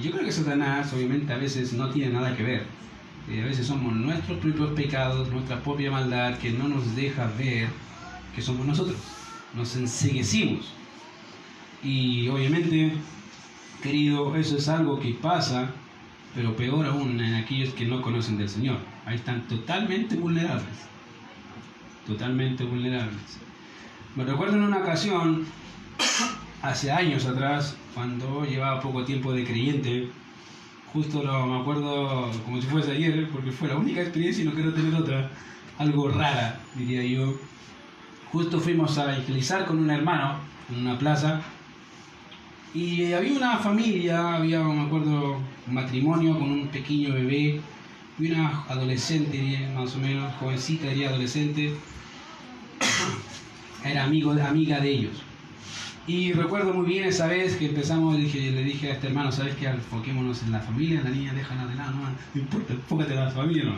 Yo 0.00 0.12
creo 0.12 0.24
que 0.24 0.32
Satanás 0.32 0.92
obviamente 0.92 1.32
a 1.32 1.36
veces 1.36 1.72
no 1.72 1.90
tiene 1.90 2.12
nada 2.12 2.36
que 2.36 2.42
ver. 2.44 2.66
Eh, 3.28 3.42
a 3.42 3.46
veces 3.46 3.66
somos 3.66 3.92
nuestros 3.92 4.38
propios 4.38 4.70
pecados, 4.72 5.28
nuestra 5.30 5.60
propia 5.60 5.90
maldad 5.90 6.38
que 6.38 6.50
no 6.50 6.68
nos 6.68 6.94
deja 6.94 7.26
ver 7.38 7.68
que 8.34 8.42
somos 8.42 8.66
nosotros. 8.66 8.96
Nos 9.54 9.74
enseguecimos. 9.76 10.72
Y 11.82 12.28
obviamente, 12.28 12.92
querido, 13.82 14.36
eso 14.36 14.56
es 14.58 14.68
algo 14.68 15.00
que 15.00 15.10
pasa 15.14 15.70
pero 16.34 16.56
peor 16.56 16.84
aún 16.86 17.20
en 17.20 17.34
aquellos 17.34 17.72
que 17.74 17.84
no 17.84 18.02
conocen 18.02 18.36
del 18.36 18.48
Señor. 18.48 18.78
Ahí 19.06 19.16
están 19.16 19.42
totalmente 19.42 20.16
vulnerables. 20.16 20.88
Totalmente 22.06 22.64
vulnerables. 22.64 23.38
Me 24.16 24.24
recuerdo 24.24 24.56
en 24.56 24.62
una 24.62 24.78
ocasión, 24.78 25.44
hace 26.62 26.90
años 26.92 27.26
atrás, 27.26 27.76
cuando 27.94 28.44
llevaba 28.44 28.80
poco 28.80 29.04
tiempo 29.04 29.32
de 29.32 29.44
creyente, 29.44 30.08
justo 30.92 31.22
lo, 31.22 31.46
me 31.46 31.60
acuerdo 31.60 32.30
como 32.44 32.60
si 32.60 32.66
fuese 32.68 32.92
ayer, 32.92 33.28
porque 33.30 33.50
fue 33.50 33.68
la 33.68 33.76
única 33.76 34.00
experiencia 34.00 34.42
y 34.42 34.46
no 34.46 34.54
quiero 34.54 34.72
tener 34.72 34.94
otra, 34.94 35.30
algo 35.78 36.08
rara, 36.08 36.60
diría 36.76 37.02
yo. 37.04 37.34
Justo 38.30 38.60
fuimos 38.60 38.96
a 38.98 39.04
evangelizar 39.04 39.66
con 39.66 39.78
un 39.78 39.90
hermano 39.90 40.38
en 40.70 40.86
una 40.86 40.98
plaza 40.98 41.42
y 42.72 43.12
había 43.12 43.36
una 43.36 43.58
familia, 43.58 44.36
había, 44.36 44.62
me 44.62 44.82
acuerdo, 44.82 45.36
un 45.66 45.74
matrimonio 45.74 46.38
con 46.38 46.50
un 46.50 46.68
pequeño 46.68 47.14
bebé 47.14 47.60
y 48.18 48.30
una 48.30 48.64
adolescente, 48.68 49.68
más 49.74 49.94
o 49.96 49.98
menos, 49.98 50.32
jovencita, 50.34 50.88
diría 50.88 51.08
adolescente, 51.08 51.74
era 53.84 54.04
amigo, 54.04 54.32
amiga 54.32 54.80
de 54.80 54.90
ellos. 54.90 55.22
Y 56.06 56.32
recuerdo 56.32 56.74
muy 56.74 56.86
bien 56.86 57.04
esa 57.04 57.26
vez 57.26 57.56
que 57.56 57.66
empezamos, 57.66 58.14
le 58.14 58.24
dije, 58.24 58.50
le 58.50 58.62
dije 58.62 58.90
a 58.90 58.94
este 58.94 59.06
hermano, 59.06 59.32
¿sabes 59.32 59.54
qué? 59.56 59.66
Enfoquémonos 59.66 60.42
en 60.42 60.52
la 60.52 60.60
familia, 60.60 61.00
la 61.02 61.10
niña 61.10 61.32
déjala 61.32 61.66
de 61.66 61.74
lado, 61.74 61.92
no, 61.92 62.02
no 62.02 62.40
importa, 62.40 62.74
enfócate 62.74 63.14
en 63.14 63.20
la 63.20 63.30
familia, 63.30 63.64
no. 63.64 63.76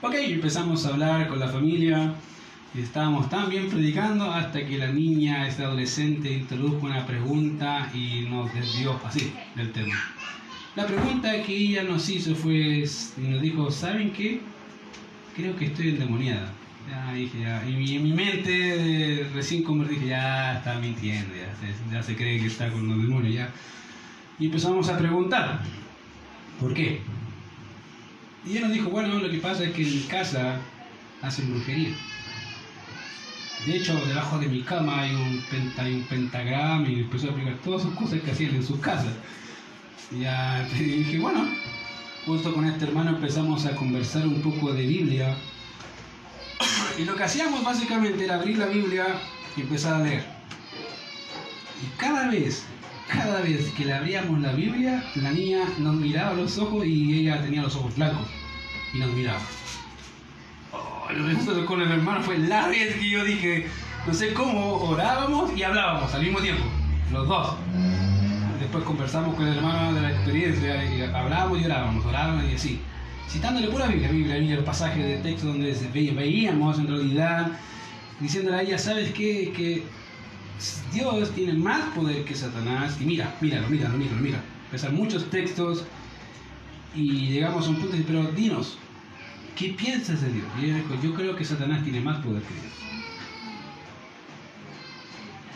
Ok, 0.00 0.14
empezamos 0.14 0.86
a 0.86 0.90
hablar 0.90 1.28
con 1.28 1.38
la 1.38 1.48
familia, 1.48 2.14
y 2.74 2.80
estábamos 2.80 3.30
tan 3.30 3.48
bien 3.48 3.68
predicando 3.68 4.30
hasta 4.30 4.66
que 4.66 4.76
la 4.76 4.88
niña, 4.88 5.46
esta 5.48 5.64
adolescente, 5.64 6.30
introdujo 6.30 6.86
una 6.86 7.06
pregunta 7.06 7.90
y 7.94 8.26
nos 8.28 8.52
desvió 8.52 9.00
así 9.04 9.32
del 9.54 9.72
tema. 9.72 9.94
La 10.78 10.86
pregunta 10.86 11.42
que 11.42 11.56
ella 11.56 11.82
nos 11.82 12.08
hizo 12.08 12.36
fue, 12.36 12.84
y 13.16 13.20
nos 13.20 13.42
dijo, 13.42 13.68
¿saben 13.68 14.12
qué? 14.12 14.40
Creo 15.34 15.56
que 15.56 15.64
estoy 15.64 15.88
endemoniada. 15.88 16.52
Ya 16.88 17.12
dije, 17.14 17.40
ya. 17.40 17.68
Y 17.68 17.96
en 17.96 18.04
mi 18.04 18.12
mente, 18.12 19.28
recién 19.34 19.64
como 19.64 19.82
dije, 19.82 20.06
ya 20.06 20.58
está 20.58 20.78
mintiendo, 20.78 21.34
ya 21.34 21.52
se, 21.56 21.92
ya 21.92 22.00
se 22.00 22.14
cree 22.14 22.38
que 22.38 22.46
está 22.46 22.70
con 22.70 22.86
los 22.86 22.96
demonios, 22.96 23.34
ya. 23.34 23.50
Y 24.38 24.46
empezamos 24.46 24.88
a 24.88 24.96
preguntar, 24.96 25.62
¿por 26.60 26.72
qué? 26.74 27.00
Y 28.46 28.52
ella 28.52 28.68
nos 28.68 28.72
dijo, 28.72 28.88
bueno, 28.90 29.18
lo 29.18 29.28
que 29.28 29.38
pasa 29.38 29.64
es 29.64 29.72
que 29.72 29.82
en 29.82 29.96
mi 29.96 30.02
casa 30.02 30.60
hacen 31.22 31.50
brujería. 31.50 31.90
De 33.66 33.76
hecho, 33.78 34.00
debajo 34.06 34.38
de 34.38 34.46
mi 34.46 34.62
cama 34.62 35.00
hay 35.00 35.12
un, 35.12 35.42
penta, 35.50 35.82
hay 35.82 35.94
un 35.94 36.02
pentagrama 36.04 36.88
y 36.88 37.00
empezó 37.00 37.26
a 37.26 37.30
explicar 37.30 37.58
todas 37.64 37.82
sus 37.82 37.94
cosas 37.94 38.20
que 38.20 38.30
hacían 38.30 38.54
en 38.54 38.62
sus 38.62 38.78
casas. 38.78 39.12
Ya 40.10 40.66
y 40.78 40.82
dije, 40.82 41.18
bueno, 41.18 41.46
justo 42.24 42.54
con 42.54 42.64
este 42.64 42.86
hermano 42.86 43.10
empezamos 43.10 43.66
a 43.66 43.76
conversar 43.76 44.26
un 44.26 44.40
poco 44.40 44.72
de 44.72 44.86
Biblia 44.86 45.36
y 46.98 47.04
lo 47.04 47.14
que 47.14 47.24
hacíamos 47.24 47.62
básicamente 47.62 48.24
era 48.24 48.36
abrir 48.36 48.58
la 48.58 48.66
Biblia 48.66 49.06
y 49.56 49.60
empezar 49.60 49.94
a 49.94 50.04
leer. 50.04 50.24
Y 51.82 51.96
cada 51.98 52.28
vez, 52.28 52.64
cada 53.06 53.40
vez 53.40 53.70
que 53.70 53.84
le 53.84 53.92
abríamos 53.92 54.40
la 54.40 54.52
Biblia, 54.52 55.04
la 55.14 55.30
niña 55.30 55.60
nos 55.78 55.94
miraba 55.94 56.34
los 56.34 56.58
ojos 56.58 56.84
y 56.86 57.20
ella 57.20 57.40
tenía 57.42 57.62
los 57.62 57.76
ojos 57.76 57.94
blancos 57.94 58.26
y 58.92 58.98
nos 58.98 59.12
miraba. 59.12 59.40
Oh, 60.72 61.06
lo 61.12 61.54
que 61.54 61.64
con 61.66 61.80
el 61.82 61.92
hermano 61.92 62.22
fue 62.22 62.38
la 62.38 62.66
vez 62.68 62.96
que 62.96 63.10
yo 63.10 63.24
dije, 63.24 63.66
no 64.06 64.12
sé 64.12 64.32
cómo 64.32 64.74
orábamos 64.80 65.56
y 65.56 65.62
hablábamos 65.62 66.12
al 66.14 66.22
mismo 66.22 66.40
tiempo, 66.40 66.64
los 67.12 67.28
dos. 67.28 67.56
Después 68.60 68.84
conversamos 68.84 69.34
con 69.36 69.46
el 69.46 69.56
hermano 69.56 69.94
de 69.94 70.00
la 70.00 70.10
experiencia 70.10 70.84
y 70.84 71.02
hablábamos 71.02 71.60
y 71.60 71.64
orábamos, 71.64 72.04
orábamos 72.04 72.44
y 72.50 72.54
así 72.54 72.80
citándole 73.28 73.68
pura 73.68 73.86
Biblia, 73.86 74.10
Biblia, 74.10 74.36
Biblia, 74.36 74.56
el 74.56 74.64
pasaje 74.64 75.02
de 75.02 75.16
texto 75.18 75.48
donde 75.48 75.72
veíamos 75.92 76.78
en 76.78 76.88
realidad, 76.88 77.52
diciéndole 78.20 78.56
a 78.56 78.62
ella, 78.62 78.78
¿sabes 78.78 79.12
qué? 79.12 79.52
Que 79.54 79.82
Dios 80.92 81.30
tiene 81.32 81.52
más 81.52 81.82
poder 81.94 82.24
que 82.24 82.34
Satanás. 82.34 82.96
Y 83.00 83.04
mira, 83.04 83.34
míralo, 83.40 83.68
míralo, 83.68 83.96
míralo, 83.98 84.20
mira. 84.20 84.40
Pesan 84.70 84.96
muchos 84.96 85.28
textos 85.30 85.84
y 86.94 87.28
llegamos 87.28 87.66
a 87.66 87.70
un 87.70 87.76
punto 87.76 87.96
de 87.96 88.02
pero 88.02 88.24
dinos, 88.32 88.78
¿qué 89.56 89.70
piensas 89.70 90.22
de 90.22 90.32
Dios? 90.32 90.46
Y 90.60 90.64
ella 90.66 90.76
dijo, 90.76 90.94
yo 91.02 91.14
creo 91.14 91.36
que 91.36 91.44
Satanás 91.44 91.84
tiene 91.84 92.00
más 92.00 92.24
poder 92.24 92.42
que 92.42 92.54
Dios. 92.54 92.87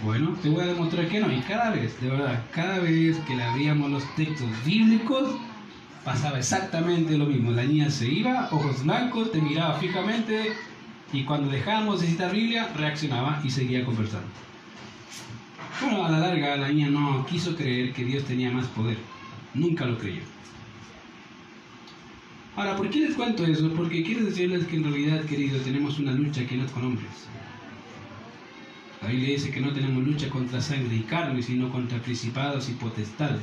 Bueno, 0.03 0.37
te 0.43 0.49
voy 0.49 0.63
a 0.63 0.67
demostrar 0.67 1.09
que 1.09 1.21
no. 1.21 1.33
Y 1.33 1.41
cada 1.43 1.71
vez, 1.71 2.01
de 2.01 2.09
verdad, 2.09 2.45
cada 2.53 2.81
vez 2.81 3.17
que 3.19 3.37
le 3.37 3.45
abríamos 3.45 3.91
los 3.91 4.17
textos 4.17 4.49
bíblicos, 4.65 5.37
pasaba 6.05 6.39
exactamente 6.39 7.17
lo 7.17 7.27
mismo. 7.27 7.53
La 7.53 7.65
niña 7.65 7.89
se 7.89 8.09
iba, 8.09 8.49
ojos 8.51 8.83
blancos, 8.83 9.31
te 9.31 9.41
miraba 9.41 9.75
fijamente 9.75 10.55
y 11.13 11.25
cuando 11.25 11.51
dejábamos 11.51 12.01
de 12.01 12.09
citar 12.09 12.33
Biblia, 12.33 12.69
reaccionaba 12.77 13.41
y 13.45 13.51
seguía 13.51 13.85
conversando. 13.85 14.27
Bueno, 15.81 16.05
a 16.05 16.11
la 16.11 16.19
larga 16.19 16.57
la 16.57 16.69
niña 16.69 16.89
no 16.89 17.25
quiso 17.27 17.55
creer 17.55 17.93
que 17.93 18.05
Dios 18.05 18.25
tenía 18.25 18.51
más 18.51 18.67
poder. 18.69 18.99
Nunca 19.55 19.85
lo 19.85 19.99
creyó. 19.99 20.23
Ahora, 22.57 22.77
¿por 22.77 22.91
qué 22.91 23.01
les 23.01 23.15
cuento 23.15 23.45
eso? 23.45 23.71
Porque 23.73 24.03
quiero 24.03 24.25
decirles 24.25 24.67
que 24.67 24.77
en 24.77 24.85
realidad, 24.85 25.25
querido, 25.25 25.59
tenemos 25.61 25.99
una 25.99 26.13
lucha 26.13 26.47
que 26.47 26.57
no 26.57 26.65
es 26.65 26.73
con 26.73 26.85
hombres. 26.85 27.29
La 29.03 29.09
Biblia 29.09 29.35
dice 29.35 29.51
que 29.51 29.61
no 29.61 29.73
tenemos 29.73 30.05
lucha 30.05 30.29
contra 30.29 30.61
sangre 30.61 30.95
y 30.95 31.01
carne, 31.01 31.43
sino 31.43 31.71
contra 31.71 31.99
principados 31.99 32.69
y 32.69 32.75
potestades. 32.75 33.43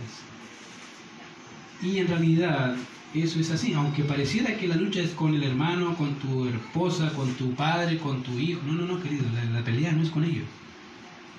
Y 1.82 1.98
en 1.98 2.08
realidad 2.08 2.76
eso 3.14 3.40
es 3.40 3.52
así, 3.52 3.74
aunque 3.74 4.04
pareciera 4.04 4.56
que 4.56 4.68
la 4.68 4.76
lucha 4.76 5.02
es 5.02 5.12
con 5.12 5.34
el 5.34 5.44
hermano, 5.44 5.96
con 5.96 6.16
tu 6.16 6.46
esposa, 6.46 7.12
con 7.14 7.34
tu 7.34 7.54
padre, 7.56 7.98
con 7.98 8.24
tu 8.24 8.38
hijo. 8.38 8.62
No, 8.66 8.74
no, 8.74 8.86
no, 8.86 9.02
querido, 9.02 9.26
la, 9.54 9.64
pelea 9.64 9.92
no 9.92 10.04
es 10.04 10.10
con 10.10 10.24
ellos. 10.24 10.46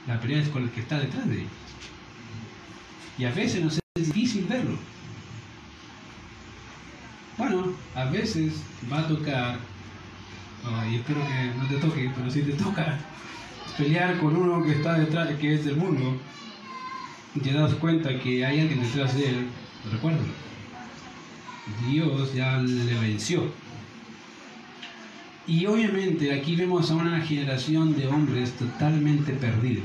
La 0.06 0.20
pelea 0.20 0.42
es 0.42 0.48
con 0.48 0.64
el 0.64 0.70
que 0.70 0.80
está 0.80 0.98
detrás 0.98 1.26
de 1.28 1.36
ellos. 1.36 1.52
Y 3.18 3.24
a 3.24 3.30
veces 3.30 3.62
nos 3.64 3.78
es 3.94 4.06
difícil 4.06 4.46
verlo. 4.46 4.76
Bueno, 7.38 7.72
a 7.94 8.04
veces 8.04 8.62
va 8.92 9.00
a 9.00 9.08
tocar, 9.08 9.58
y 10.90 10.96
espero 10.96 11.20
que 11.26 11.52
no 11.56 11.66
te 11.68 11.76
toque, 11.76 12.10
pero 12.14 12.30
si 12.30 12.42
te 12.42 12.52
toca 12.52 12.98
pelear 13.80 14.18
con 14.18 14.36
uno 14.36 14.62
que 14.62 14.72
está 14.72 14.94
detrás, 14.94 15.28
que 15.40 15.54
es 15.54 15.64
del 15.64 15.76
mundo, 15.76 16.16
y 17.34 17.40
te 17.40 17.52
das 17.52 17.74
cuenta 17.74 18.18
que 18.18 18.44
hay 18.44 18.60
alguien 18.60 18.82
detrás 18.82 19.16
de 19.16 19.28
él 19.30 19.46
Recuerden, 19.90 20.20
Dios 21.88 22.34
ya 22.34 22.58
le 22.58 22.94
venció. 23.00 23.50
Y 25.46 25.66
obviamente 25.66 26.34
aquí 26.34 26.54
vemos 26.54 26.90
a 26.90 26.94
una 26.94 27.20
generación 27.22 27.96
de 27.96 28.06
hombres 28.06 28.52
totalmente 28.52 29.32
perdidos. 29.32 29.84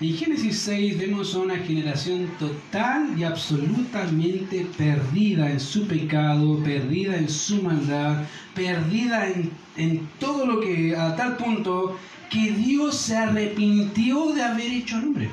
En 0.00 0.16
Génesis 0.16 0.60
6 0.60 0.96
vemos 0.96 1.34
a 1.34 1.40
una 1.40 1.56
generación 1.56 2.28
total 2.38 3.18
y 3.18 3.24
absolutamente 3.24 4.64
perdida 4.76 5.50
en 5.50 5.58
su 5.58 5.88
pecado, 5.88 6.62
perdida 6.62 7.16
en 7.16 7.28
su 7.28 7.60
maldad, 7.62 8.22
perdida 8.54 9.28
en, 9.28 9.50
en 9.76 10.08
todo 10.20 10.46
lo 10.46 10.60
que 10.60 10.94
a 10.96 11.16
tal 11.16 11.36
punto 11.36 11.98
que 12.30 12.52
Dios 12.52 12.96
se 12.96 13.16
arrepintió 13.16 14.32
de 14.34 14.42
haber 14.42 14.70
hecho 14.70 14.98
al 14.98 15.04
hombre. 15.06 15.30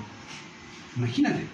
Imagínate. 0.97 1.45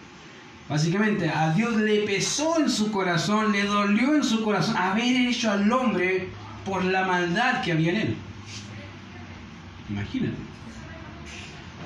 Básicamente, 0.70 1.30
a 1.30 1.54
Dios 1.54 1.76
le 1.76 2.04
pesó 2.04 2.62
en 2.62 2.70
su 2.70 2.94
corazón, 2.94 3.52
le 3.52 3.64
dolió 3.64 4.16
en 4.16 4.24
su 4.24 4.42
corazón 4.42 4.78
haber 4.78 5.28
hecho 5.28 5.52
al 5.52 5.70
hombre 5.70 6.30
por 6.64 6.86
la 6.86 7.06
maldad 7.06 7.62
que 7.62 7.74
había 7.74 7.92
en 7.92 7.98
él. 7.98 8.16
Imagínate. 9.90 10.51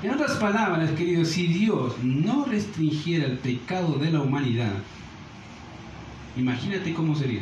En 0.05 0.11
otras 0.11 0.37
palabras, 0.37 0.91
queridos, 0.91 1.29
si 1.29 1.47
Dios 1.47 1.95
no 2.03 2.45
restringiera 2.45 3.25
el 3.25 3.39
pecado 3.39 3.95
de 3.95 4.11
la 4.11 4.21
humanidad, 4.21 4.71
imagínate 6.37 6.93
cómo 6.93 7.15
sería. 7.15 7.41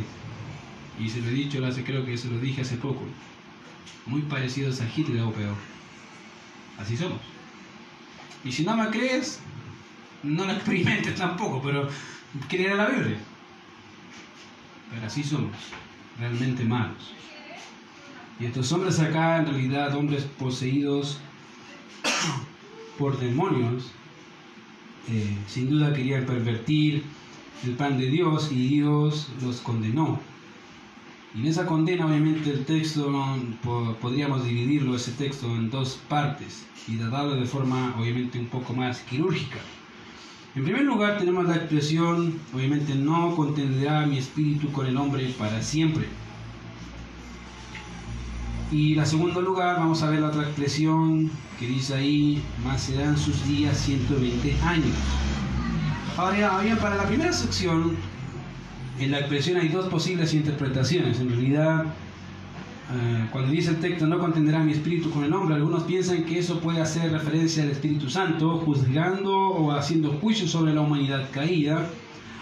Y 0.98 1.10
se 1.10 1.20
lo 1.20 1.28
he 1.28 1.32
dicho, 1.32 1.60
creo 1.84 2.06
que 2.06 2.18
se 2.18 2.30
lo 2.30 2.40
dije 2.40 2.62
hace 2.62 2.78
poco. 2.78 3.02
Muy 4.06 4.22
parecidos 4.22 4.80
a 4.80 4.86
Hitler 4.86 5.24
o 5.24 5.34
peor. 5.34 5.58
Así 6.80 6.96
somos. 6.96 7.20
Y 8.46 8.52
si 8.54 8.64
no 8.64 8.78
me 8.78 8.88
crees, 8.92 9.42
no 10.24 10.46
lo 10.46 10.54
experimentes 10.54 11.16
tampoco, 11.16 11.62
pero 11.62 11.90
creer 12.48 12.78
la 12.78 12.88
Biblia. 12.88 13.18
Pero 14.90 15.06
así 15.06 15.22
somos, 15.22 15.52
realmente 16.18 16.64
malos. 16.64 17.12
Y 18.40 18.46
estos 18.46 18.72
hombres 18.72 19.02
acá, 19.02 19.40
en 19.40 19.48
realidad, 19.48 19.94
hombres 19.98 20.24
poseídos 20.40 21.20
por 23.04 23.20
demonios, 23.20 23.92
eh, 25.12 25.38
sin 25.48 25.70
duda 25.70 25.92
querían 25.92 26.26
pervertir 26.26 27.04
el 27.66 27.72
pan 27.72 27.98
de 27.98 28.08
Dios 28.08 28.50
y 28.50 28.66
Dios 28.70 29.28
los 29.42 29.58
condenó. 29.60 30.22
Y 31.36 31.42
en 31.42 31.48
esa 31.48 31.66
condena, 31.66 32.06
obviamente, 32.06 32.50
el 32.50 32.64
texto 32.64 33.12
podríamos 34.00 34.46
dividirlo, 34.46 34.96
ese 34.96 35.12
texto, 35.12 35.48
en 35.48 35.70
dos 35.70 36.00
partes 36.08 36.66
y 36.88 36.96
tratarlo 36.96 37.36
de 37.36 37.46
forma, 37.46 37.94
obviamente, 38.00 38.40
un 38.40 38.46
poco 38.46 38.72
más 38.72 39.02
quirúrgica. 39.02 39.60
En 40.56 40.64
primer 40.64 40.84
lugar 40.84 41.18
tenemos 41.18 41.46
la 41.46 41.58
expresión, 41.58 42.40
obviamente 42.54 42.96
no 42.96 43.36
contenderá 43.36 44.06
mi 44.06 44.18
espíritu 44.18 44.72
con 44.72 44.86
el 44.86 44.96
hombre 44.96 45.28
para 45.38 45.62
siempre. 45.62 46.08
Y 48.72 48.98
en 48.98 49.06
segundo 49.06 49.42
lugar 49.42 49.78
vamos 49.78 50.02
a 50.02 50.10
ver 50.10 50.22
la 50.22 50.28
otra 50.28 50.44
expresión 50.44 51.30
que 51.60 51.68
dice 51.68 51.96
ahí, 51.96 52.42
más 52.64 52.82
serán 52.82 53.18
sus 53.18 53.46
días 53.48 53.78
120 53.78 54.56
años. 54.64 54.96
Ahora, 56.18 56.60
bien, 56.62 56.78
para 56.78 56.96
la 56.96 57.08
primera 57.08 57.34
sección 57.34 57.96
en 59.00 59.12
la 59.12 59.20
expresión 59.20 59.58
hay 59.58 59.70
dos 59.70 59.88
posibles 59.88 60.34
interpretaciones. 60.34 61.20
En 61.20 61.30
realidad, 61.30 61.86
eh, 61.86 63.28
cuando 63.32 63.52
dice 63.52 63.72
el 63.72 63.80
texto, 63.80 64.06
no 64.06 64.20
contenderá 64.20 64.60
mi 64.60 64.74
espíritu 64.74 65.10
con 65.10 65.24
el 65.24 65.34
hombre, 65.34 65.56
algunos 65.56 65.84
piensan 65.84 66.24
que 66.26 66.40
eso 66.40 66.60
puede 66.60 66.82
hacer 66.82 67.12
referencia 67.12 67.64
al 67.64 67.72
Espíritu 67.72 68.10
Santo, 68.10 68.60
juzgando 68.60 69.36
o 69.36 69.72
haciendo 69.72 70.12
juicio 70.14 70.48
sobre 70.48 70.74
la 70.74 70.82
humanidad 70.82 71.30
caída, 71.32 71.88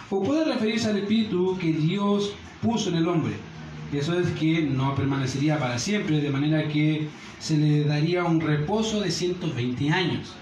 o 0.09 0.21
puede 0.21 0.43
referirse 0.43 0.89
al 0.89 0.97
espíritu 0.97 1.57
que 1.59 1.71
Dios 1.71 2.33
puso 2.61 2.89
en 2.89 2.95
el 2.95 3.07
hombre. 3.07 3.33
Eso 3.91 4.17
es 4.17 4.29
que 4.31 4.61
no 4.61 4.95
permanecería 4.95 5.59
para 5.59 5.77
siempre, 5.77 6.21
de 6.21 6.29
manera 6.29 6.67
que 6.67 7.09
se 7.39 7.57
le 7.57 7.83
daría 7.83 8.23
un 8.23 8.39
reposo 8.39 9.01
de 9.01 9.11
120 9.11 9.89
años. 9.89 10.33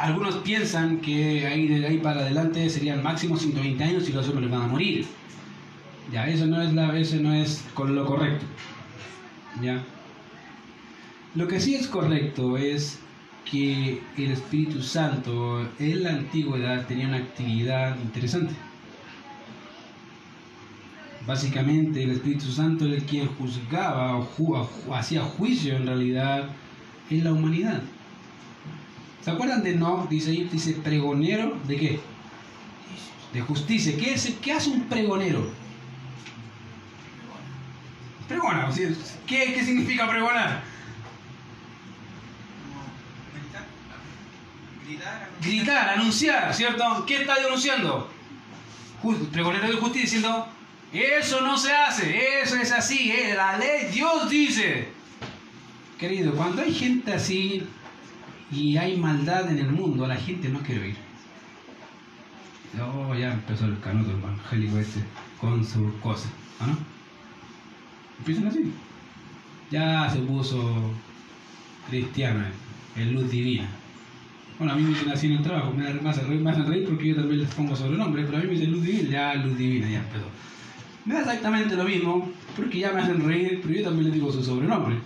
Algunos 0.00 0.36
piensan 0.36 0.98
que 0.98 1.46
ahí 1.46 1.68
de 1.68 1.86
ahí 1.86 1.98
para 1.98 2.22
adelante 2.22 2.68
serían 2.68 3.02
máximo 3.02 3.36
120 3.36 3.84
años 3.84 4.08
y 4.08 4.12
los 4.12 4.28
hombres 4.28 4.50
van 4.50 4.62
a 4.62 4.66
morir. 4.66 5.06
Ya, 6.10 6.26
eso 6.26 6.46
no 6.46 6.60
es, 6.60 6.72
la, 6.72 6.98
eso 6.98 7.16
no 7.16 7.32
es 7.32 7.64
con 7.74 7.94
lo 7.94 8.04
correcto. 8.06 8.44
Ya. 9.62 9.84
Lo 11.36 11.46
que 11.46 11.60
sí 11.60 11.76
es 11.76 11.86
correcto 11.86 12.56
es 12.56 12.98
que 13.48 14.02
el 14.16 14.32
Espíritu 14.32 14.82
Santo 14.82 15.68
en 15.78 16.02
la 16.02 16.10
antigüedad 16.10 16.86
tenía 16.86 17.06
una 17.06 17.18
actividad 17.18 17.96
interesante. 18.00 18.54
Básicamente 21.26 22.02
el 22.02 22.10
Espíritu 22.12 22.50
Santo 22.50 22.84
era 22.84 22.96
el 22.96 23.04
quien 23.04 23.28
juzgaba 23.36 24.16
o 24.16 24.68
hacía 24.94 25.22
juicio 25.22 25.76
en 25.76 25.86
realidad 25.86 26.48
en 27.10 27.24
la 27.24 27.32
humanidad. 27.32 27.80
¿Se 29.22 29.30
acuerdan 29.30 29.62
de 29.62 29.76
no? 29.76 30.06
Dice 30.10 30.30
ahí, 30.30 30.48
dice 30.50 30.72
pregonero 30.72 31.56
de 31.68 31.76
qué? 31.76 32.00
De 33.32 33.40
justicia. 33.40 33.96
¿Qué, 33.96 34.14
es, 34.14 34.36
qué 34.42 34.52
hace 34.52 34.70
un 34.70 34.82
pregonero? 34.84 35.48
Pregona, 38.26 38.68
¿qué, 39.26 39.54
¿qué 39.54 39.64
significa 39.64 40.08
pregonar? 40.08 40.62
Gritar, 45.40 45.88
anunciar, 45.90 46.52
¿cierto? 46.54 47.04
¿Qué 47.06 47.22
está 47.22 47.36
denunciando? 47.36 48.10
Pregonero 49.32 49.68
de 49.68 49.76
justicia 49.76 50.02
diciendo, 50.02 50.48
eso 51.00 51.40
no 51.40 51.56
se 51.56 51.72
hace, 51.72 52.40
eso 52.42 52.56
es 52.56 52.70
así, 52.70 53.10
¿eh? 53.10 53.34
la 53.34 53.56
ley, 53.56 53.90
Dios 53.92 54.28
dice. 54.28 54.88
Querido, 55.98 56.32
cuando 56.34 56.62
hay 56.62 56.74
gente 56.74 57.12
así 57.14 57.62
y 58.50 58.76
hay 58.76 58.96
maldad 58.96 59.50
en 59.50 59.58
el 59.58 59.70
mundo, 59.70 60.06
la 60.06 60.16
gente 60.16 60.48
no 60.48 60.58
quiere 60.60 60.82
oír. 60.82 60.96
Oh, 62.80 63.14
ya 63.14 63.32
empezó 63.32 63.66
el 63.66 63.78
canuto 63.80 64.10
evangélico 64.10 64.78
este 64.78 65.00
con 65.40 65.64
su 65.64 65.98
cosa, 66.00 66.28
¿no? 66.66 66.76
Empiezan 68.18 68.46
así. 68.48 68.72
Ya 69.70 70.08
se 70.10 70.18
puso 70.20 70.90
cristiano, 71.88 72.44
en 72.96 73.14
luz 73.14 73.30
divina. 73.30 73.68
Bueno, 74.58 74.74
a 74.74 74.76
mí 74.76 74.82
me 74.82 74.90
dicen 74.90 75.10
así 75.10 75.26
en 75.26 75.32
el 75.32 75.42
trabajo, 75.42 75.72
me 75.72 75.88
hacen 76.08 76.28
reír, 76.28 76.44
reír 76.44 76.88
porque 76.88 77.08
yo 77.08 77.16
también 77.16 77.40
les 77.40 77.54
pongo 77.54 77.74
sobrenombre, 77.74 78.24
pero 78.24 78.38
a 78.38 78.40
mí 78.40 78.46
me 78.46 78.52
dicen 78.52 78.72
luz 78.72 78.82
divina, 78.82 79.10
ya 79.10 79.34
luz 79.34 79.56
divina, 79.56 79.88
ya 79.88 79.98
empezó. 79.98 80.26
Me 81.04 81.14
da 81.14 81.20
exactamente 81.20 81.74
lo 81.74 81.84
mismo, 81.84 82.30
porque 82.56 82.78
ya 82.78 82.92
me 82.92 83.00
hacen 83.00 83.26
reír, 83.26 83.60
pero 83.62 83.74
yo 83.74 83.84
también 83.84 84.04
les 84.04 84.14
digo 84.14 84.32
su 84.32 84.42
sobrenombre. 84.42 84.96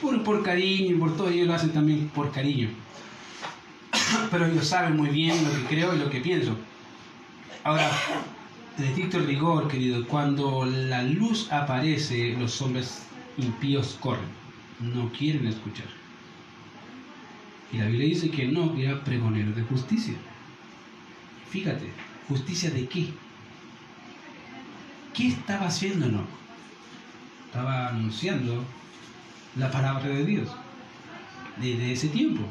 Por, 0.00 0.22
por 0.22 0.42
cariño 0.42 0.96
y 0.96 0.98
por 0.98 1.16
todo, 1.16 1.28
ellos 1.28 1.46
lo 1.46 1.54
hacen 1.54 1.72
también 1.72 2.08
por 2.08 2.30
cariño. 2.30 2.68
Pero 4.30 4.46
ellos 4.46 4.66
saben 4.66 4.96
muy 4.96 5.08
bien 5.08 5.42
lo 5.42 5.50
que 5.50 5.74
creo 5.74 5.94
y 5.94 5.98
lo 5.98 6.10
que 6.10 6.20
pienso. 6.20 6.54
Ahora, 7.62 7.90
estricto 8.78 9.20
rigor, 9.20 9.68
querido, 9.68 10.06
cuando 10.06 10.66
la 10.66 11.02
luz 11.02 11.50
aparece, 11.50 12.36
los 12.38 12.60
hombres 12.60 13.06
impíos 13.38 13.96
corren, 14.00 14.28
no 14.80 15.10
quieren 15.12 15.46
escuchar. 15.46 15.86
Y 17.72 17.78
la 17.78 17.86
Biblia 17.86 18.08
dice 18.08 18.30
que 18.30 18.46
no, 18.46 18.76
era 18.76 19.02
pregonero 19.02 19.52
de 19.52 19.62
justicia. 19.62 20.14
Fíjate, 21.50 21.90
¿justicia 22.28 22.70
de 22.70 22.86
qué? 22.86 23.08
¿Qué 25.14 25.28
estaba 25.28 25.68
haciendo 25.68 26.08
no? 26.08 26.24
Estaba 27.46 27.88
anunciando 27.88 28.64
la 29.56 29.70
palabra 29.70 30.08
de 30.08 30.24
Dios 30.24 30.48
desde 31.56 31.92
ese 31.92 32.08
tiempo. 32.08 32.42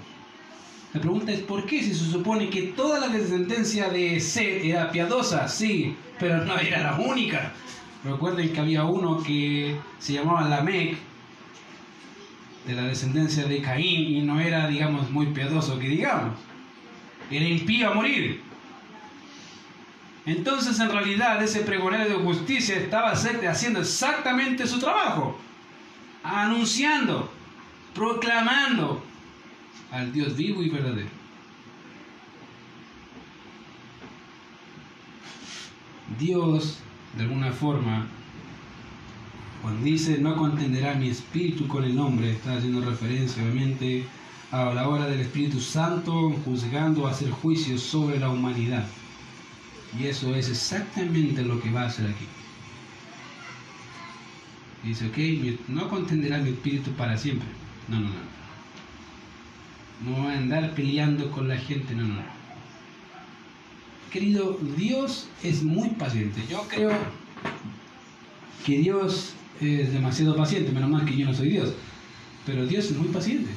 La 0.93 1.01
pregunta 1.01 1.31
es 1.31 1.41
¿por 1.41 1.65
qué 1.65 1.83
si 1.83 1.93
se 1.93 2.05
supone 2.05 2.49
que 2.49 2.61
toda 2.67 2.99
la 2.99 3.09
descendencia 3.09 3.89
de 3.89 4.19
Seth 4.21 4.63
era 4.63 4.91
piadosa? 4.91 5.47
Sí, 5.47 5.95
pero 6.19 6.45
no 6.45 6.57
era 6.57 6.83
la 6.83 6.99
única. 6.99 7.51
Recuerden 8.05 8.53
que 8.53 8.59
había 8.59 8.83
uno 8.83 9.21
que 9.23 9.77
se 9.99 10.13
llamaba 10.13 10.47
Lamec, 10.47 10.97
de 12.67 12.73
la 12.75 12.83
descendencia 12.83 13.45
de 13.45 13.61
Caín, 13.61 14.15
y 14.15 14.21
no 14.21 14.39
era, 14.39 14.67
digamos, 14.67 15.09
muy 15.09 15.25
piadoso 15.27 15.79
que 15.79 15.89
digamos. 15.89 16.35
Era 17.31 17.45
impío 17.45 17.89
a 17.89 17.93
morir. 17.93 18.42
Entonces 20.25 20.79
en 20.79 20.89
realidad 20.89 21.41
ese 21.43 21.61
pregonero 21.61 22.07
de 22.07 22.15
justicia 22.15 22.77
estaba 22.77 23.11
haciendo 23.11 23.79
exactamente 23.79 24.65
su 24.65 24.79
trabajo, 24.79 25.37
anunciando, 26.23 27.29
proclamando 27.93 29.03
al 29.91 30.13
Dios 30.13 30.35
vivo 30.35 30.63
y 30.63 30.69
verdadero. 30.69 31.09
Dios, 36.17 36.79
de 37.17 37.23
alguna 37.23 37.51
forma, 37.51 38.07
cuando 39.61 39.83
dice 39.83 40.17
no 40.19 40.35
contenderá 40.37 40.93
mi 40.93 41.09
espíritu 41.09 41.67
con 41.67 41.83
el 41.83 41.97
hombre, 41.99 42.31
está 42.31 42.55
haciendo 42.55 42.81
referencia 42.81 43.43
obviamente 43.43 44.05
a 44.51 44.73
la 44.73 44.87
hora 44.87 45.07
del 45.07 45.21
Espíritu 45.21 45.59
Santo 45.59 46.31
juzgando 46.45 47.07
a 47.07 47.11
hacer 47.11 47.31
juicios 47.31 47.81
sobre 47.81 48.19
la 48.19 48.29
humanidad. 48.29 48.85
Y 49.99 50.07
eso 50.07 50.33
es 50.35 50.49
exactamente 50.49 51.43
lo 51.43 51.61
que 51.61 51.71
va 51.71 51.83
a 51.83 51.87
hacer 51.87 52.07
aquí. 52.07 52.25
dice, 54.83 55.07
ok, 55.07 55.69
no 55.69 55.87
contenderá 55.89 56.39
mi 56.39 56.49
espíritu 56.49 56.91
para 56.91 57.17
siempre. 57.17 57.47
No, 57.87 57.99
no, 57.99 58.07
no. 58.07 58.33
No 60.03 60.23
voy 60.23 60.33
a 60.33 60.37
andar 60.37 60.73
peleando 60.73 61.31
con 61.31 61.47
la 61.47 61.57
gente, 61.57 61.95
no, 61.95 62.03
no, 62.03 62.15
no. 62.15 62.43
Querido, 64.11 64.59
Dios 64.77 65.29
es 65.43 65.63
muy 65.63 65.89
paciente. 65.89 66.41
Yo 66.49 66.67
creo 66.67 66.91
que 68.65 68.77
Dios 68.79 69.33
es 69.61 69.93
demasiado 69.93 70.35
paciente, 70.35 70.71
menos 70.71 70.89
mal 70.89 71.05
que 71.05 71.15
yo 71.15 71.25
no 71.25 71.33
soy 71.33 71.49
Dios. 71.49 71.73
Pero 72.45 72.65
Dios 72.65 72.85
es 72.85 72.97
muy 72.97 73.07
paciente. 73.07 73.49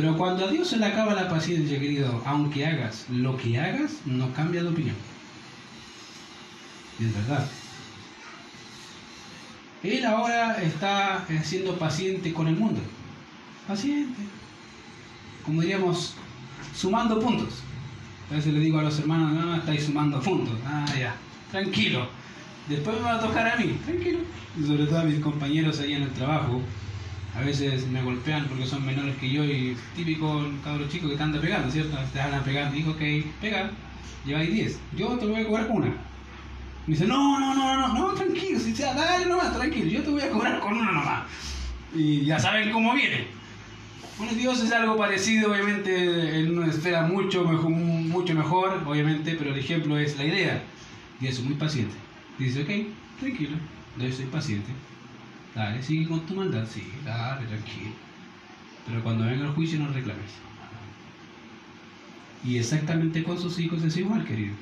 Pero 0.00 0.16
cuando 0.16 0.44
a 0.44 0.48
Dios 0.52 0.68
se 0.68 0.76
le 0.76 0.86
acaba 0.86 1.12
la 1.12 1.28
paciencia, 1.28 1.80
querido, 1.80 2.22
aunque 2.24 2.64
hagas 2.64 3.06
lo 3.10 3.36
que 3.36 3.58
hagas, 3.58 3.96
no 4.06 4.32
cambia 4.32 4.62
de 4.62 4.68
opinión. 4.68 4.94
Y 7.00 7.06
es 7.06 7.14
verdad. 7.14 7.44
Él 9.82 10.04
ahora 10.04 10.62
está 10.62 11.26
siendo 11.42 11.76
paciente 11.80 12.32
con 12.32 12.46
el 12.46 12.54
mundo. 12.54 12.80
Paciente. 13.66 14.22
Como 15.44 15.62
diríamos, 15.62 16.14
sumando 16.76 17.18
puntos. 17.18 17.64
A 18.30 18.34
veces 18.34 18.54
le 18.54 18.60
digo 18.60 18.78
a 18.78 18.84
los 18.84 19.00
hermanos, 19.00 19.32
no, 19.32 19.56
estáis 19.56 19.86
sumando 19.86 20.20
puntos. 20.20 20.54
Ah, 20.64 20.86
ya, 20.96 21.16
tranquilo. 21.50 22.06
Después 22.68 22.96
me 22.98 23.02
va 23.02 23.16
a 23.16 23.20
tocar 23.20 23.48
a 23.48 23.56
mí, 23.56 23.76
tranquilo. 23.84 24.20
Y 24.56 24.64
sobre 24.64 24.86
todo 24.86 25.00
a 25.00 25.04
mis 25.04 25.18
compañeros 25.18 25.80
ahí 25.80 25.94
en 25.94 26.04
el 26.04 26.12
trabajo 26.12 26.62
a 27.36 27.40
veces 27.40 27.86
me 27.88 28.02
golpean 28.02 28.46
porque 28.46 28.66
son 28.66 28.84
menores 28.84 29.16
que 29.16 29.30
yo 29.30 29.44
y 29.44 29.76
típico 29.94 30.44
cabro 30.64 30.88
chico 30.88 31.08
que 31.08 31.16
te 31.16 31.22
anda 31.22 31.40
pegando, 31.40 31.70
¿cierto? 31.70 31.96
Te 32.12 32.20
andan 32.20 32.42
pegando 32.42 32.74
digo, 32.74 32.92
ok, 32.92 33.02
pega, 33.40 33.70
lleváis 34.24 34.52
10, 34.52 34.80
yo 34.96 35.18
te 35.18 35.26
voy 35.26 35.42
a 35.42 35.46
cobrar 35.46 35.68
con 35.68 35.76
una. 35.78 35.86
Me 35.86 36.94
dice, 36.94 37.06
no, 37.06 37.38
no, 37.38 37.54
no, 37.54 37.76
no, 37.76 37.92
no, 37.92 38.14
tranquilo, 38.14 38.58
si 38.58 38.74
sea, 38.74 38.94
dale 38.94 39.26
nomás, 39.26 39.54
tranquilo, 39.54 39.86
yo 39.86 40.02
te 40.02 40.10
voy 40.10 40.22
a 40.22 40.30
cobrar 40.30 40.58
con 40.60 40.74
una 40.74 40.90
nomás. 40.90 41.26
Y 41.94 42.24
ya 42.24 42.38
saben 42.38 42.72
cómo 42.72 42.94
viene. 42.94 43.26
Bueno, 44.16 44.32
Dios 44.32 44.60
es 44.60 44.72
algo 44.72 44.96
parecido, 44.96 45.52
obviamente, 45.52 46.40
en 46.40 46.58
una 46.58 46.68
esfera 46.68 47.02
mucho 47.02 47.44
mejor, 47.44 47.70
mucho 47.70 48.34
mejor, 48.34 48.82
obviamente, 48.84 49.36
pero 49.38 49.52
el 49.52 49.58
ejemplo 49.58 49.96
es 49.96 50.16
la 50.16 50.24
idea. 50.24 50.62
Dios 51.20 51.34
es 51.34 51.44
muy 51.44 51.54
paciente. 51.54 51.94
dice, 52.38 52.62
ok, 52.62 53.20
tranquilo, 53.20 53.56
yo 53.98 54.12
soy 54.12 54.24
paciente. 54.26 54.70
Dale, 55.54 55.82
sigue 55.82 56.08
con 56.08 56.24
tu 56.26 56.34
maldad, 56.34 56.66
sí, 56.66 57.00
dale, 57.04 57.46
tranquilo. 57.46 57.96
Pero 58.86 59.02
cuando 59.02 59.24
venga 59.26 59.44
el 59.46 59.52
juicio 59.52 59.78
no 59.78 59.92
reclames. 59.92 60.42
Y 62.42 62.56
exactamente 62.58 63.22
con 63.22 63.38
sus 63.38 63.58
hijos 63.58 63.82
es 63.84 63.96
igual, 63.96 64.24
querido. 64.24 64.56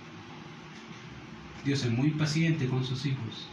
Dios 1.65 1.85
es 1.85 1.91
muy 1.91 2.11
paciente 2.13 2.67
con 2.69 2.85
sus 2.85 3.05
hijos. 3.07 3.51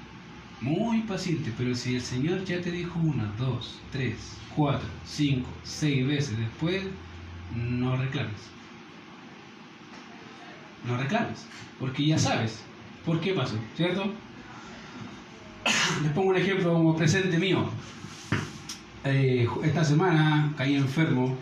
Muy 0.61 1.01
paciente, 1.01 1.53
pero 1.57 1.75
si 1.75 1.95
el 1.95 2.01
Señor 2.01 2.45
ya 2.45 2.61
te 2.61 2.71
dijo 2.71 2.99
una, 2.99 3.25
dos, 3.37 3.81
tres, 3.91 4.41
cuatro, 4.55 4.87
cinco, 5.05 5.49
seis 5.63 6.05
veces 6.07 6.37
después, 6.37 6.85
no 7.55 7.97
reclames. 7.97 8.53
no 10.83 10.97
reclames, 10.97 11.45
porque 11.79 12.05
ya 12.05 12.17
sabes 12.19 12.63
por 13.05 13.19
qué 13.21 13.33
pasó, 13.33 13.57
¿cierto? 13.75 14.13
Les 16.01 16.11
pongo 16.11 16.29
un 16.29 16.37
ejemplo 16.37 16.73
como 16.73 16.95
presente 16.95 17.37
mío. 17.37 17.69
Eh, 19.05 19.47
esta 19.63 19.83
semana 19.83 20.53
caí 20.57 20.75
enfermo 20.75 21.37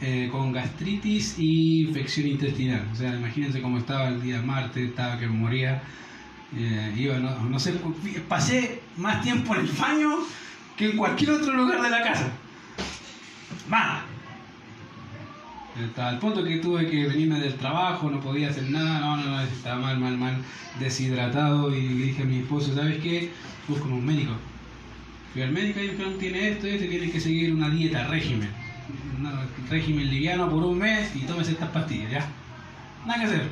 eh, 0.00 0.28
con 0.30 0.52
gastritis 0.52 1.38
y 1.38 1.86
infección 1.88 2.26
intestinal. 2.28 2.86
O 2.92 2.94
sea, 2.94 3.14
imagínense 3.14 3.60
cómo 3.60 3.78
estaba 3.78 4.08
el 4.08 4.22
día 4.22 4.42
martes, 4.42 4.90
estaba 4.90 5.18
que 5.18 5.26
moría. 5.26 5.82
Eh, 6.56 6.94
iba, 6.96 7.18
no, 7.18 7.58
sé, 7.58 7.74
pasé 8.28 8.82
más 8.96 9.22
tiempo 9.22 9.54
en 9.54 9.62
el 9.62 9.72
baño 9.72 10.18
que 10.76 10.90
en 10.90 10.96
cualquier 10.96 11.30
otro 11.32 11.52
lugar 11.52 11.82
de 11.82 11.90
la 11.90 12.02
casa. 12.02 12.30
Mal. 13.68 14.05
El 15.78 16.18
punto 16.18 16.42
que 16.42 16.56
tuve 16.56 16.88
que 16.88 17.06
venirme 17.06 17.38
del 17.38 17.54
trabajo, 17.56 18.10
no 18.10 18.18
podía 18.18 18.48
hacer 18.48 18.70
nada, 18.70 18.98
no, 18.98 19.18
no, 19.18 19.24
no, 19.24 19.40
estaba 19.42 19.78
mal, 19.78 19.98
mal, 19.98 20.16
mal, 20.16 20.36
deshidratado 20.80 21.74
y 21.74 21.86
dije 21.86 22.22
a 22.22 22.26
mi 22.26 22.38
esposo, 22.38 22.74
¿sabes 22.74 22.98
qué? 23.02 23.30
Busco 23.68 23.86
un 23.88 24.04
médico. 24.04 24.32
Fui 25.34 25.42
al 25.42 25.52
médico 25.52 25.80
y 25.80 25.82
me 25.82 25.92
dijeron, 25.92 26.18
tiene 26.18 26.48
esto, 26.48 26.66
esto, 26.66 26.88
tiene 26.88 27.10
que 27.10 27.20
seguir 27.20 27.52
una 27.52 27.68
dieta, 27.68 28.06
régimen. 28.06 28.48
Un 29.18 29.68
régimen 29.68 30.08
liviano 30.08 30.48
por 30.48 30.64
un 30.64 30.78
mes 30.78 31.14
y 31.14 31.20
tomes 31.20 31.48
estas 31.48 31.68
pastillas, 31.68 32.10
ya. 32.10 32.26
Nada 33.06 33.20
que 33.20 33.26
hacer. 33.26 33.50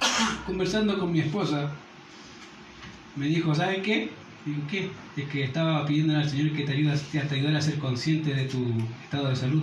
Conversando 0.46 0.98
con 0.98 1.10
mi 1.10 1.20
esposa, 1.20 1.72
me 3.16 3.28
dijo, 3.28 3.54
¿sabes 3.54 3.78
qué? 3.78 4.10
Digo, 4.44 4.60
¿qué? 4.70 4.90
Es 5.16 5.28
que 5.30 5.44
estaba 5.44 5.86
pidiendo 5.86 6.18
al 6.18 6.28
Señor 6.28 6.52
que 6.52 6.64
te 6.64 6.72
ayude, 6.72 6.98
te 6.98 7.34
ayudara 7.34 7.58
a 7.58 7.62
ser 7.62 7.78
consciente 7.78 8.34
de 8.34 8.44
tu 8.44 8.66
estado 9.04 9.30
de 9.30 9.36
salud. 9.36 9.62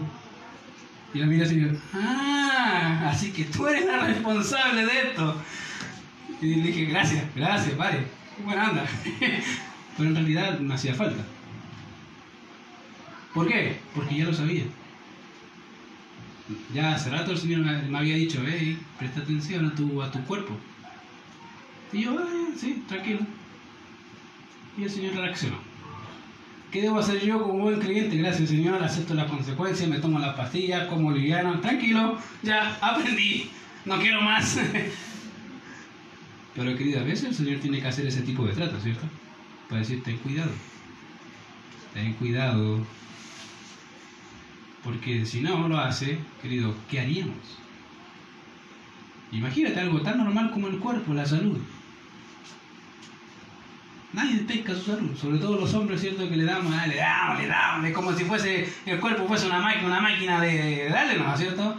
Y 1.15 1.19
la 1.19 1.27
mira 1.27 1.45
así, 1.45 1.65
ah, 1.93 3.07
así 3.09 3.31
que 3.31 3.45
tú 3.45 3.65
eres 3.67 3.85
la 3.85 4.05
responsable 4.05 4.85
de 4.85 5.01
esto. 5.01 5.41
Y 6.41 6.55
le 6.55 6.67
dije, 6.67 6.85
gracias, 6.87 7.23
gracias, 7.33 7.77
vale, 7.77 7.99
buena 8.43 8.69
onda. 8.69 8.85
Pero 9.97 10.09
en 10.09 10.15
realidad 10.15 10.59
me 10.59 10.73
hacía 10.73 10.93
falta. 10.93 11.23
¿Por 13.33 13.47
qué? 13.47 13.77
Porque 13.95 14.17
ya 14.17 14.25
lo 14.25 14.33
sabía. 14.33 14.65
Ya 16.73 16.95
hace 16.95 17.09
rato 17.09 17.31
el 17.31 17.37
Señor 17.37 17.61
me 17.61 17.97
había 17.97 18.17
dicho, 18.17 18.43
hey, 18.45 18.77
presta 18.99 19.21
atención 19.21 19.67
a 19.67 19.73
tu, 19.73 20.01
a 20.01 20.11
tu 20.11 20.19
cuerpo. 20.25 20.57
Y 21.93 22.01
yo, 22.01 22.19
ah, 22.19 22.51
sí, 22.57 22.83
tranquilo. 22.89 23.21
Y 24.77 24.83
el 24.83 24.89
Señor 24.89 25.15
reaccionó. 25.15 25.59
¿Qué 26.75 26.81
debo 26.81 26.99
hacer 26.99 27.21
yo 27.21 27.41
como 27.41 27.59
buen 27.59 27.79
creyente? 27.79 28.17
Gracias 28.17 28.49
Señor, 28.49 28.83
acepto 28.83 29.13
las 29.13 29.31
consecuencias, 29.31 29.87
me 29.87 29.99
tomo 29.99 30.19
las 30.19 30.35
pastillas, 30.35 30.89
como 30.89 31.13
liviano, 31.13 31.61
tranquilo, 31.61 32.17
ya 32.43 32.77
aprendí, 32.81 33.49
no 33.85 33.97
quiero 33.97 34.19
más. 34.21 34.59
Pero 36.53 36.75
querida, 36.75 36.99
a 36.99 37.03
veces 37.05 37.29
el 37.29 37.33
Señor 37.33 37.61
tiene 37.61 37.79
que 37.79 37.87
hacer 37.87 38.05
ese 38.05 38.23
tipo 38.23 38.45
de 38.45 38.51
trato, 38.51 38.77
¿cierto? 38.81 39.05
Para 39.69 39.79
decir, 39.79 40.03
ten 40.03 40.17
cuidado, 40.17 40.51
ten 41.93 42.11
cuidado, 42.15 42.85
porque 44.83 45.25
si 45.25 45.39
no 45.39 45.69
lo 45.69 45.79
hace, 45.79 46.19
querido, 46.41 46.75
¿qué 46.91 46.99
haríamos? 46.99 47.37
Imagínate 49.31 49.79
algo 49.79 50.01
tan 50.01 50.17
normal 50.17 50.51
como 50.51 50.67
el 50.67 50.79
cuerpo, 50.79 51.13
la 51.13 51.25
salud. 51.25 51.57
Nadie 54.15 54.45
pesca 54.45 54.73
su 54.73 54.83
salud, 54.83 55.13
sobre 55.17 55.39
todo 55.39 55.59
los 55.59 55.73
hombres, 55.73 55.99
¿cierto? 55.99 56.29
Que 56.29 56.37
le 56.37 56.45
damos, 56.45 56.73
ah, 56.73 56.87
le 56.87 56.95
damos, 56.95 57.41
le 57.41 57.47
damos, 57.47 57.85
es 57.85 57.93
como 57.93 58.13
si 58.13 58.23
fuese 58.23 58.65
el 58.85 58.97
cuerpo 59.01 59.27
fuese 59.27 59.45
una 59.45 59.59
máquina, 59.59 59.87
una 59.87 59.99
máquina 59.99 60.39
de, 60.39 60.87
darle 60.89 61.17
¿no? 61.19 61.35
¿cierto? 61.35 61.75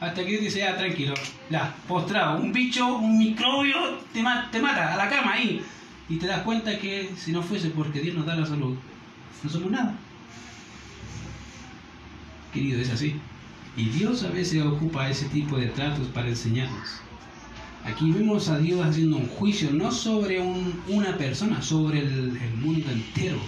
Hasta 0.00 0.24
que 0.24 0.38
dice, 0.38 0.58
ya, 0.58 0.76
tranquilo, 0.76 1.14
ya, 1.48 1.72
postrado, 1.86 2.38
un 2.38 2.52
bicho, 2.52 2.96
un 2.96 3.16
microbio, 3.16 4.00
te, 4.12 4.20
te 4.50 4.60
mata 4.60 4.94
a 4.94 4.96
la 4.96 5.08
cama 5.08 5.34
ahí. 5.34 5.62
Y 6.08 6.16
te 6.16 6.26
das 6.26 6.42
cuenta 6.42 6.76
que 6.76 7.12
si 7.16 7.30
no 7.30 7.40
fuese 7.40 7.70
porque 7.70 8.00
Dios 8.00 8.16
nos 8.16 8.26
da 8.26 8.34
la 8.34 8.46
salud, 8.46 8.76
no 9.44 9.50
somos 9.50 9.70
nada. 9.70 9.94
Querido, 12.52 12.80
es 12.80 12.90
así. 12.90 13.14
Y 13.76 13.84
Dios 13.90 14.24
a 14.24 14.30
veces 14.30 14.60
ocupa 14.64 15.08
ese 15.08 15.26
tipo 15.26 15.56
de 15.56 15.66
tratos 15.66 16.08
para 16.08 16.28
enseñarnos. 16.28 17.00
Aquí 17.86 18.10
vemos 18.10 18.48
a 18.48 18.58
Dios 18.58 18.84
haciendo 18.84 19.16
un 19.16 19.28
juicio 19.28 19.70
no 19.72 19.92
sobre 19.92 20.40
una 20.40 21.16
persona, 21.16 21.62
sobre 21.62 22.00
el, 22.00 22.36
el 22.36 22.54
mundo 22.56 22.90
entero. 22.90 23.38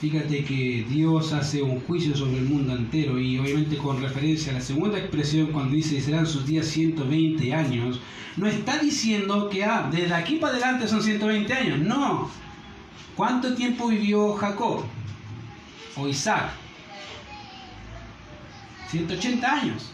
Fíjate 0.00 0.44
que 0.44 0.86
Dios 0.88 1.32
hace 1.32 1.62
un 1.62 1.80
juicio 1.80 2.16
sobre 2.16 2.38
el 2.38 2.44
mundo 2.44 2.76
entero 2.76 3.18
y 3.18 3.38
obviamente 3.38 3.76
con 3.76 4.00
referencia 4.00 4.52
a 4.52 4.56
la 4.56 4.60
segunda 4.60 4.98
expresión 4.98 5.48
cuando 5.48 5.74
dice 5.74 6.00
serán 6.00 6.26
sus 6.26 6.46
días 6.46 6.66
120 6.66 7.52
años, 7.52 8.00
no 8.36 8.46
está 8.46 8.78
diciendo 8.78 9.48
que 9.48 9.64
ah, 9.64 9.88
desde 9.90 10.14
aquí 10.14 10.36
para 10.36 10.52
adelante 10.52 10.86
son 10.86 11.02
120 11.02 11.52
años, 11.52 11.78
no. 11.80 12.30
¿Cuánto 13.16 13.54
tiempo 13.54 13.88
vivió 13.88 14.34
Jacob 14.34 14.84
o 15.96 16.06
Isaac? 16.06 16.63
180 18.94 19.52
años. 19.52 19.90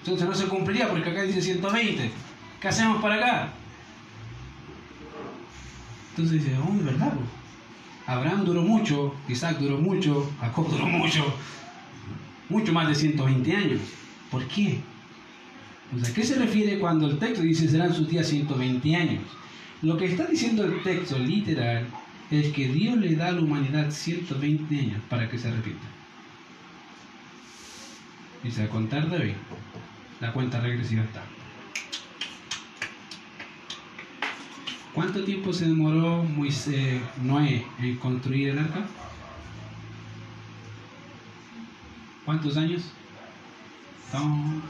Entonces 0.00 0.28
no 0.28 0.34
se 0.34 0.46
cumpliría 0.46 0.88
porque 0.88 1.10
acá 1.10 1.22
dice 1.22 1.42
120. 1.42 2.10
¿Qué 2.60 2.68
hacemos 2.68 3.02
para 3.02 3.16
acá? 3.16 3.52
Entonces 6.10 6.44
dice, 6.44 6.56
oh, 6.58 6.84
verdad. 6.84 7.12
Abraham 8.06 8.44
duró 8.44 8.62
mucho, 8.62 9.14
Isaac 9.28 9.58
duró 9.58 9.78
mucho, 9.78 10.30
Jacob 10.40 10.68
duró 10.70 10.86
mucho, 10.86 11.24
mucho 12.48 12.72
más 12.72 12.88
de 12.88 12.94
120 12.94 13.56
años. 13.56 13.80
¿Por 14.30 14.46
qué? 14.46 14.80
Pues, 15.90 16.10
¿A 16.10 16.14
qué 16.14 16.24
se 16.24 16.36
refiere 16.36 16.78
cuando 16.78 17.06
el 17.06 17.18
texto 17.18 17.42
dice 17.42 17.68
serán 17.68 17.94
sus 17.94 18.08
días 18.08 18.26
120 18.28 18.96
años? 18.96 19.22
Lo 19.82 19.96
que 19.96 20.06
está 20.06 20.26
diciendo 20.26 20.64
el 20.64 20.82
texto 20.82 21.18
literal 21.18 21.86
es 22.30 22.52
que 22.52 22.68
Dios 22.68 22.96
le 22.96 23.16
da 23.16 23.28
a 23.28 23.32
la 23.32 23.40
humanidad 23.40 23.90
120 23.90 24.78
años 24.78 25.00
para 25.08 25.28
que 25.28 25.38
se 25.38 25.48
arrepienta. 25.48 25.99
Dice, 28.42 28.62
a 28.62 28.68
contar 28.68 29.10
de 29.10 29.16
hoy, 29.16 29.34
la 30.20 30.32
cuenta 30.32 30.60
regresiva 30.60 31.02
está. 31.02 31.22
¿Cuánto 34.94 35.22
tiempo 35.24 35.52
se 35.52 35.66
demoró 35.66 36.24
Moisés, 36.24 37.00
Noé 37.22 37.64
en 37.78 37.96
construir 37.96 38.48
el 38.48 38.58
arca? 38.58 38.86
¿Cuántos 42.24 42.56
años? 42.56 42.82
Son 44.10 44.62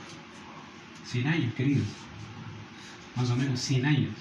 100 1.05 1.27
años, 1.27 1.55
queridos. 1.55 1.87
Más 3.17 3.31
o 3.31 3.37
menos 3.37 3.61
100 3.61 3.87
años. 3.87 4.15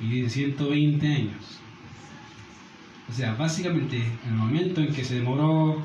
Y 0.00 0.28
120 0.28 1.06
años. 1.06 1.58
O 3.08 3.12
sea, 3.12 3.34
básicamente, 3.34 3.96
en 3.96 4.32
el 4.32 4.34
momento 4.34 4.80
en 4.80 4.94
que 4.94 5.04
se 5.04 5.16
demoró 5.16 5.84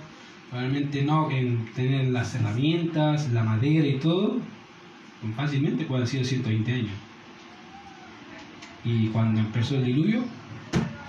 Realmente 0.52 1.04
no, 1.04 1.32
en 1.32 1.66
tener 1.74 2.06
las 2.08 2.36
herramientas, 2.36 3.32
la 3.32 3.44
madera 3.44 3.88
y 3.88 4.00
todo, 4.00 4.40
fácilmente 5.36 5.86
puede 5.86 6.02
haber 6.02 6.10
sido 6.10 6.24
120 6.24 6.74
años. 6.74 6.92
Y 8.84 9.08
cuando 9.08 9.40
empezó 9.40 9.76
el 9.76 9.86
diluvio, 9.86 10.24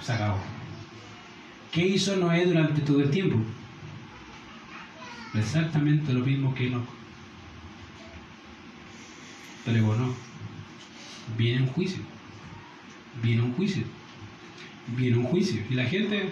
se 0.02 0.12
acabó. 0.12 0.38
¿Qué 1.70 1.86
hizo 1.86 2.16
Noé 2.16 2.46
durante 2.46 2.80
todo 2.80 3.00
el 3.00 3.10
tiempo? 3.10 3.36
Exactamente 5.34 6.12
lo 6.12 6.24
mismo 6.24 6.54
que 6.54 6.70
no. 6.70 6.82
Pregonó. 9.64 10.14
Viene 11.36 11.62
un 11.62 11.68
juicio. 11.68 12.02
Viene 13.22 13.42
un 13.42 13.52
juicio. 13.52 13.84
Viene 14.96 15.18
un 15.18 15.24
juicio. 15.24 15.62
Y 15.68 15.74
la 15.74 15.84
gente, 15.84 16.30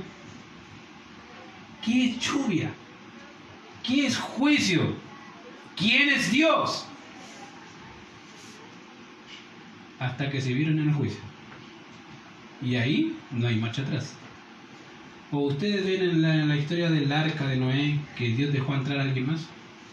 ¿qué 1.85 2.17
lluvia? 2.19 2.73
¿Qué 3.85 4.07
es 4.07 4.16
juicio? 4.16 4.95
¿Quién 5.76 6.09
es 6.09 6.30
Dios? 6.30 6.87
Hasta 9.99 10.30
que 10.30 10.41
se 10.41 10.53
vieron 10.55 10.78
en 10.78 10.89
el 10.89 10.95
juicio. 10.95 11.20
Y 12.62 12.76
ahí 12.76 13.16
no 13.30 13.47
hay 13.47 13.57
marcha 13.57 13.82
atrás. 13.82 14.14
¿O 15.30 15.39
ustedes 15.39 15.85
ven 15.85 16.03
en 16.03 16.49
la, 16.49 16.57
historia 16.57 16.91
del 16.91 17.12
arca 17.12 17.47
de 17.47 17.57
Noé 17.57 18.01
que 18.16 18.28
Dios 18.28 18.53
dejó 18.53 18.74
entrar 18.74 19.01
a 19.01 19.03
alguien 19.03 19.26
más? 19.26 19.47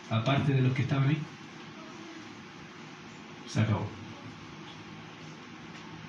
Aparte 0.09 0.53
de 0.53 0.61
los 0.61 0.73
que 0.73 0.83
estaban 0.83 1.09
ahí. 1.09 1.17
Se 3.47 3.59
acabó. 3.59 3.87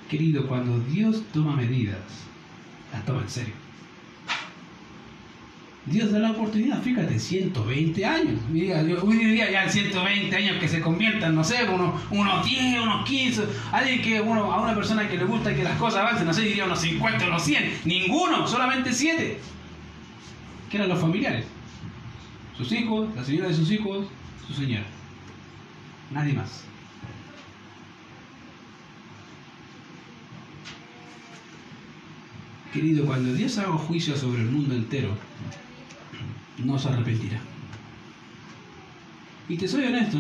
Querido, 0.09 0.47
cuando 0.47 0.79
Dios 0.81 1.25
toma 1.33 1.57
medidas, 1.57 1.99
las 2.93 3.05
toma 3.05 3.23
en 3.23 3.31
serio. 3.31 3.62
Dios 5.85 6.13
da 6.13 6.21
la 6.21 6.31
oportunidad, 6.31 6.81
fíjate, 6.81 7.19
120 7.19 8.07
años. 8.07 8.41
Hoy 9.03 9.17
diría 9.17 9.51
ya 9.51 9.69
120 9.69 10.37
años 10.37 10.59
que 10.61 10.69
se 10.69 10.81
conviertan, 10.81 11.35
no 11.35 11.43
sé, 11.43 11.65
unos, 11.69 12.01
unos 12.11 12.45
10, 12.47 12.81
unos 12.81 13.05
15. 13.05 13.43
Alguien 13.73 14.01
que, 14.01 14.21
uno, 14.21 14.53
a 14.53 14.61
una 14.61 14.77
persona 14.77 15.09
que 15.09 15.19
le 15.19 15.25
gusta 15.25 15.55
que 15.55 15.65
las 15.65 15.77
cosas 15.79 16.03
avancen, 16.03 16.27
no 16.27 16.33
sé, 16.33 16.43
diría 16.43 16.67
unos 16.67 16.81
50, 16.81 17.27
unos 17.27 17.43
100. 17.43 17.81
Ninguno, 17.85 18.47
solamente 18.47 18.93
7. 18.93 19.39
Que 20.71 20.77
eran 20.77 20.89
los 20.89 21.01
familiares. 21.01 21.47
sus 22.57 22.71
hijos, 22.71 23.09
la 23.17 23.25
señora 23.25 23.49
de 23.49 23.55
sus 23.55 23.71
hijos, 23.73 24.07
su 24.47 24.55
señora. 24.55 24.85
Nadie 26.13 26.35
más. 26.35 26.65
Querido, 32.73 33.05
cuando 33.05 33.35
Dios 33.35 33.59
haga 33.59 33.73
juicio 33.73 34.17
sobre 34.17 34.43
el 34.43 34.51
mundo 34.51 34.75
entero, 34.75 35.11
no 36.59 36.79
se 36.79 36.89
arrepentirá. 36.89 37.41
Y 39.49 39.57
te 39.57 39.69
soy 39.69 39.85
honesto, 39.85 40.19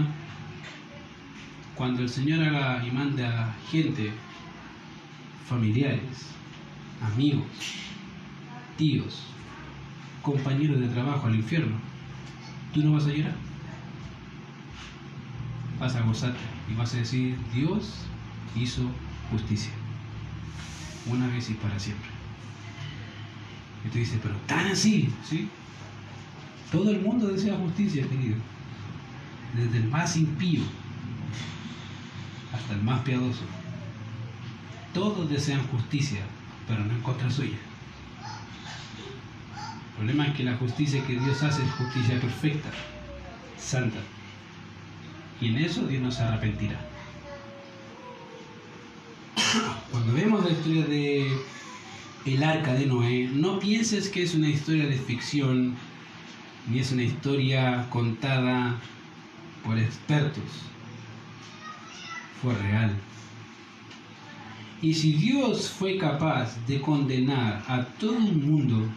cuando 1.74 2.02
el 2.02 2.08
Señor 2.08 2.42
haga 2.42 2.84
y 2.86 2.90
mande 2.90 3.24
a 3.24 3.54
gente, 3.70 4.12
familiares, 5.48 6.28
amigos, 7.00 7.46
tíos, 8.76 9.22
compañeros 10.22 10.80
de 10.80 10.88
trabajo 10.88 11.26
al 11.26 11.36
infierno, 11.36 11.76
tú 12.72 12.82
no 12.82 12.92
vas 12.92 13.06
a 13.06 13.10
llorar. 13.10 13.34
Vas 15.78 15.96
a 15.96 16.02
gozarte 16.02 16.38
y 16.70 16.74
vas 16.74 16.94
a 16.94 16.98
decir, 16.98 17.36
Dios 17.54 18.04
hizo 18.54 18.82
justicia, 19.30 19.72
una 21.06 21.26
vez 21.28 21.50
y 21.50 21.54
para 21.54 21.78
siempre. 21.78 22.08
Y 23.84 23.88
tú 23.88 23.98
dices, 23.98 24.20
pero 24.22 24.36
tan 24.46 24.66
así, 24.66 25.12
¿sí? 25.24 25.48
Todo 26.72 26.90
el 26.90 27.00
mundo 27.02 27.28
desea 27.28 27.54
justicia, 27.56 28.08
querido. 28.08 28.36
Desde 29.54 29.76
el 29.76 29.88
más 29.88 30.16
impío 30.16 30.62
hasta 32.52 32.72
el 32.72 32.82
más 32.82 33.02
piadoso. 33.02 33.42
Todos 34.94 35.28
desean 35.28 35.66
justicia, 35.68 36.20
pero 36.66 36.84
no 36.84 36.92
en 36.92 37.02
contra 37.02 37.30
suya. 37.30 37.58
El 39.90 39.96
problema 39.96 40.26
es 40.26 40.34
que 40.34 40.44
la 40.44 40.56
justicia 40.56 41.06
que 41.06 41.18
Dios 41.18 41.42
hace 41.42 41.62
es 41.62 41.70
justicia 41.72 42.18
perfecta, 42.20 42.70
santa. 43.58 44.00
Y 45.40 45.48
en 45.48 45.58
eso 45.58 45.86
Dios 45.86 46.02
no 46.02 46.10
se 46.10 46.22
arrepentirá. 46.22 46.80
Cuando 49.90 50.14
vemos 50.14 50.44
la 50.44 50.50
historia 50.50 50.86
de 50.86 51.38
el 52.24 52.42
arca 52.42 52.72
de 52.72 52.86
Noé, 52.86 53.28
no 53.32 53.58
pienses 53.58 54.08
que 54.08 54.22
es 54.22 54.34
una 54.34 54.48
historia 54.48 54.86
de 54.86 54.96
ficción, 54.96 55.76
ni 56.68 56.78
es 56.78 56.92
una 56.92 57.02
historia 57.02 57.86
contada 57.90 58.76
por 59.64 59.78
expertos. 59.78 60.44
Fue 62.40 62.54
real. 62.54 62.92
Y 64.80 64.94
si 64.94 65.12
Dios 65.12 65.70
fue 65.70 65.96
capaz 65.96 66.56
de 66.66 66.80
condenar 66.80 67.62
a 67.68 67.84
todo 67.84 68.18
el 68.18 68.34
mundo, 68.34 68.88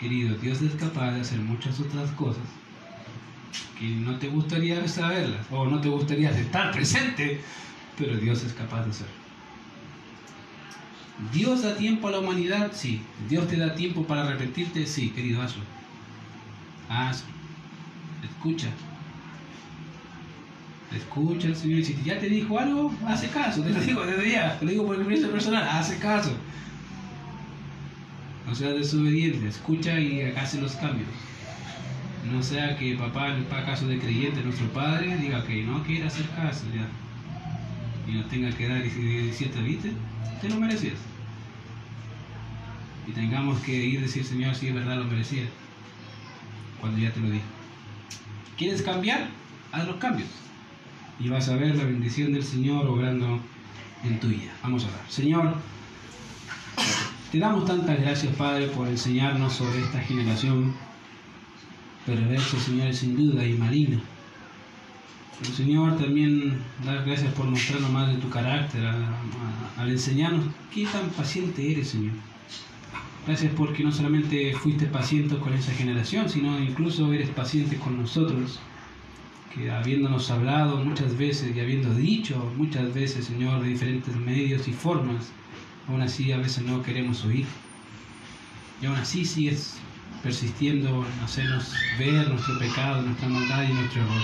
querido, 0.00 0.36
Dios 0.38 0.60
es 0.62 0.74
capaz 0.74 1.12
de 1.12 1.20
hacer 1.20 1.38
muchas 1.38 1.78
otras 1.78 2.10
cosas 2.12 2.42
que 3.78 3.86
no 3.86 4.18
te 4.18 4.28
gustaría 4.28 4.86
saberlas 4.88 5.46
o 5.50 5.66
no 5.66 5.80
te 5.80 5.88
gustaría 5.88 6.30
estar 6.30 6.72
presente, 6.72 7.40
pero 7.96 8.16
Dios 8.16 8.42
es 8.42 8.52
capaz 8.52 8.84
de 8.84 8.90
hacer. 8.90 9.06
¿Dios 11.32 11.62
da 11.62 11.76
tiempo 11.76 12.08
a 12.08 12.12
la 12.12 12.20
humanidad? 12.20 12.72
Sí. 12.72 13.00
¿Dios 13.28 13.48
te 13.48 13.56
da 13.56 13.74
tiempo 13.74 14.04
para 14.04 14.24
arrepentirte? 14.24 14.86
Sí, 14.86 15.10
querido, 15.10 15.42
hazlo. 15.42 15.77
Hazlo. 16.88 17.28
Escucha. 18.24 18.68
Escucha 20.94 21.48
al 21.48 21.56
Señor 21.56 21.84
si 21.84 21.96
ya 22.02 22.18
te 22.18 22.28
dijo 22.28 22.58
algo, 22.58 22.92
hace 23.06 23.28
caso. 23.28 23.62
Te 23.62 23.70
lo 23.70 23.80
digo 23.80 24.06
desde 24.06 24.32
ya, 24.32 24.58
te 24.58 24.64
lo 24.64 24.70
digo 24.70 24.86
por 24.86 24.94
experiencia 24.96 25.30
personal, 25.30 25.68
hace 25.68 25.98
caso. 25.98 26.32
No 28.46 28.54
seas 28.54 28.74
desobediente, 28.74 29.46
escucha 29.46 30.00
y 30.00 30.22
hace 30.22 30.58
los 30.60 30.72
cambios. 30.76 31.10
No 32.32 32.42
sea 32.42 32.76
que 32.76 32.94
papá, 32.94 33.28
el 33.28 33.46
caso 33.46 33.86
de 33.86 33.98
creyente, 33.98 34.42
nuestro 34.42 34.66
padre, 34.68 35.16
diga 35.18 35.44
que 35.44 35.62
no 35.62 35.82
quiere 35.84 36.06
hacer 36.06 36.26
caso 36.30 36.64
ya. 36.74 36.88
Y 38.10 38.16
no 38.16 38.24
tenga 38.26 38.50
que 38.50 38.68
dar 38.68 38.82
17, 38.82 39.60
¿viste? 39.62 39.92
Te 40.40 40.48
lo 40.48 40.56
merecías. 40.56 40.98
Y 43.06 43.12
tengamos 43.12 43.60
que 43.60 43.72
ir 43.72 43.98
a 43.98 44.02
decir, 44.02 44.24
Señor, 44.24 44.54
si 44.54 44.68
es 44.68 44.74
verdad 44.74 44.96
lo 44.96 45.04
merecía. 45.04 45.44
Cuando 46.80 46.98
ya 46.98 47.12
te 47.12 47.20
lo 47.20 47.30
dije. 47.30 47.44
¿Quieres 48.56 48.82
cambiar? 48.82 49.28
Haz 49.72 49.86
los 49.86 49.96
cambios 49.96 50.28
y 51.20 51.28
vas 51.28 51.48
a 51.48 51.56
ver 51.56 51.74
la 51.76 51.84
bendición 51.84 52.32
del 52.32 52.44
Señor 52.44 52.86
obrando 52.86 53.40
en 54.04 54.20
tu 54.20 54.28
vida. 54.28 54.52
Vamos 54.62 54.84
a 54.84 54.88
ver. 54.88 55.00
Señor, 55.08 55.54
te 57.32 57.38
damos 57.38 57.66
tantas 57.66 58.00
gracias, 58.00 58.34
Padre, 58.36 58.68
por 58.68 58.88
enseñarnos 58.88 59.52
sobre 59.52 59.80
esta 59.80 60.00
generación 60.00 60.74
perversa, 62.06 62.58
Señor, 62.58 62.94
sin 62.94 63.16
duda 63.16 63.44
y 63.44 63.54
maligna. 63.54 64.00
Señor, 65.56 65.98
también 65.98 66.58
dar 66.84 67.04
gracias 67.04 67.32
por 67.34 67.46
mostrarnos 67.46 67.90
más 67.90 68.08
de 68.08 68.20
tu 68.20 68.28
carácter, 68.28 68.84
al 69.76 69.88
enseñarnos 69.88 70.46
qué 70.72 70.84
tan 70.86 71.10
paciente 71.10 71.70
eres, 71.70 71.88
Señor. 71.88 72.14
Gracias 73.28 73.52
porque 73.58 73.84
no 73.84 73.92
solamente 73.92 74.54
fuiste 74.54 74.86
paciente 74.86 75.36
con 75.36 75.52
esa 75.52 75.70
generación, 75.72 76.30
sino 76.30 76.58
incluso 76.58 77.12
eres 77.12 77.28
paciente 77.28 77.76
con 77.76 77.98
nosotros 78.00 78.58
que 79.54 79.70
habiéndonos 79.70 80.30
hablado 80.30 80.78
muchas 80.78 81.14
veces 81.18 81.54
y 81.54 81.60
habiendo 81.60 81.92
dicho 81.94 82.50
muchas 82.56 82.94
veces, 82.94 83.26
Señor, 83.26 83.60
de 83.60 83.68
diferentes 83.68 84.16
medios 84.16 84.66
y 84.66 84.72
formas, 84.72 85.30
aún 85.88 86.00
así 86.00 86.32
a 86.32 86.38
veces 86.38 86.64
no 86.64 86.82
queremos 86.82 87.22
oír. 87.26 87.44
Y 88.80 88.86
aún 88.86 88.96
así 88.96 89.26
sigues 89.26 89.76
persistiendo 90.22 90.88
en 90.88 91.22
hacernos 91.22 91.74
ver 91.98 92.30
nuestro 92.30 92.58
pecado, 92.58 93.02
nuestra 93.02 93.28
maldad 93.28 93.68
y 93.68 93.74
nuestro 93.74 94.00
error. 94.04 94.22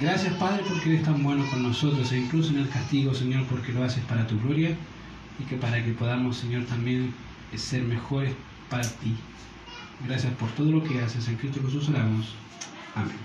Gracias, 0.00 0.32
Padre, 0.36 0.64
porque 0.66 0.94
eres 0.94 1.02
tan 1.02 1.22
bueno 1.22 1.44
con 1.50 1.62
nosotros 1.62 2.10
e 2.10 2.20
incluso 2.20 2.54
en 2.54 2.60
el 2.60 2.70
castigo, 2.70 3.12
Señor, 3.12 3.44
porque 3.50 3.70
lo 3.70 3.84
haces 3.84 4.02
para 4.06 4.26
tu 4.26 4.40
gloria 4.40 4.74
y 5.38 5.44
que 5.44 5.56
para 5.56 5.84
que 5.84 5.92
podamos, 5.92 6.38
Señor, 6.38 6.64
también 6.64 7.12
ser 7.58 7.82
mejores 7.82 8.34
para 8.68 8.82
ti. 8.82 9.16
Gracias 10.06 10.32
por 10.34 10.48
todo 10.50 10.70
lo 10.72 10.82
que 10.82 11.00
haces. 11.00 11.28
En 11.28 11.36
Cristo 11.36 11.60
Jesús 11.64 11.88
oramos. 11.88 12.34
Amén. 12.94 13.16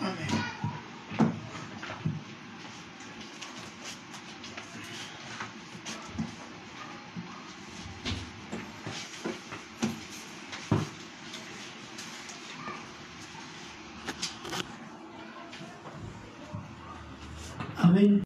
Amén. 0.00 0.55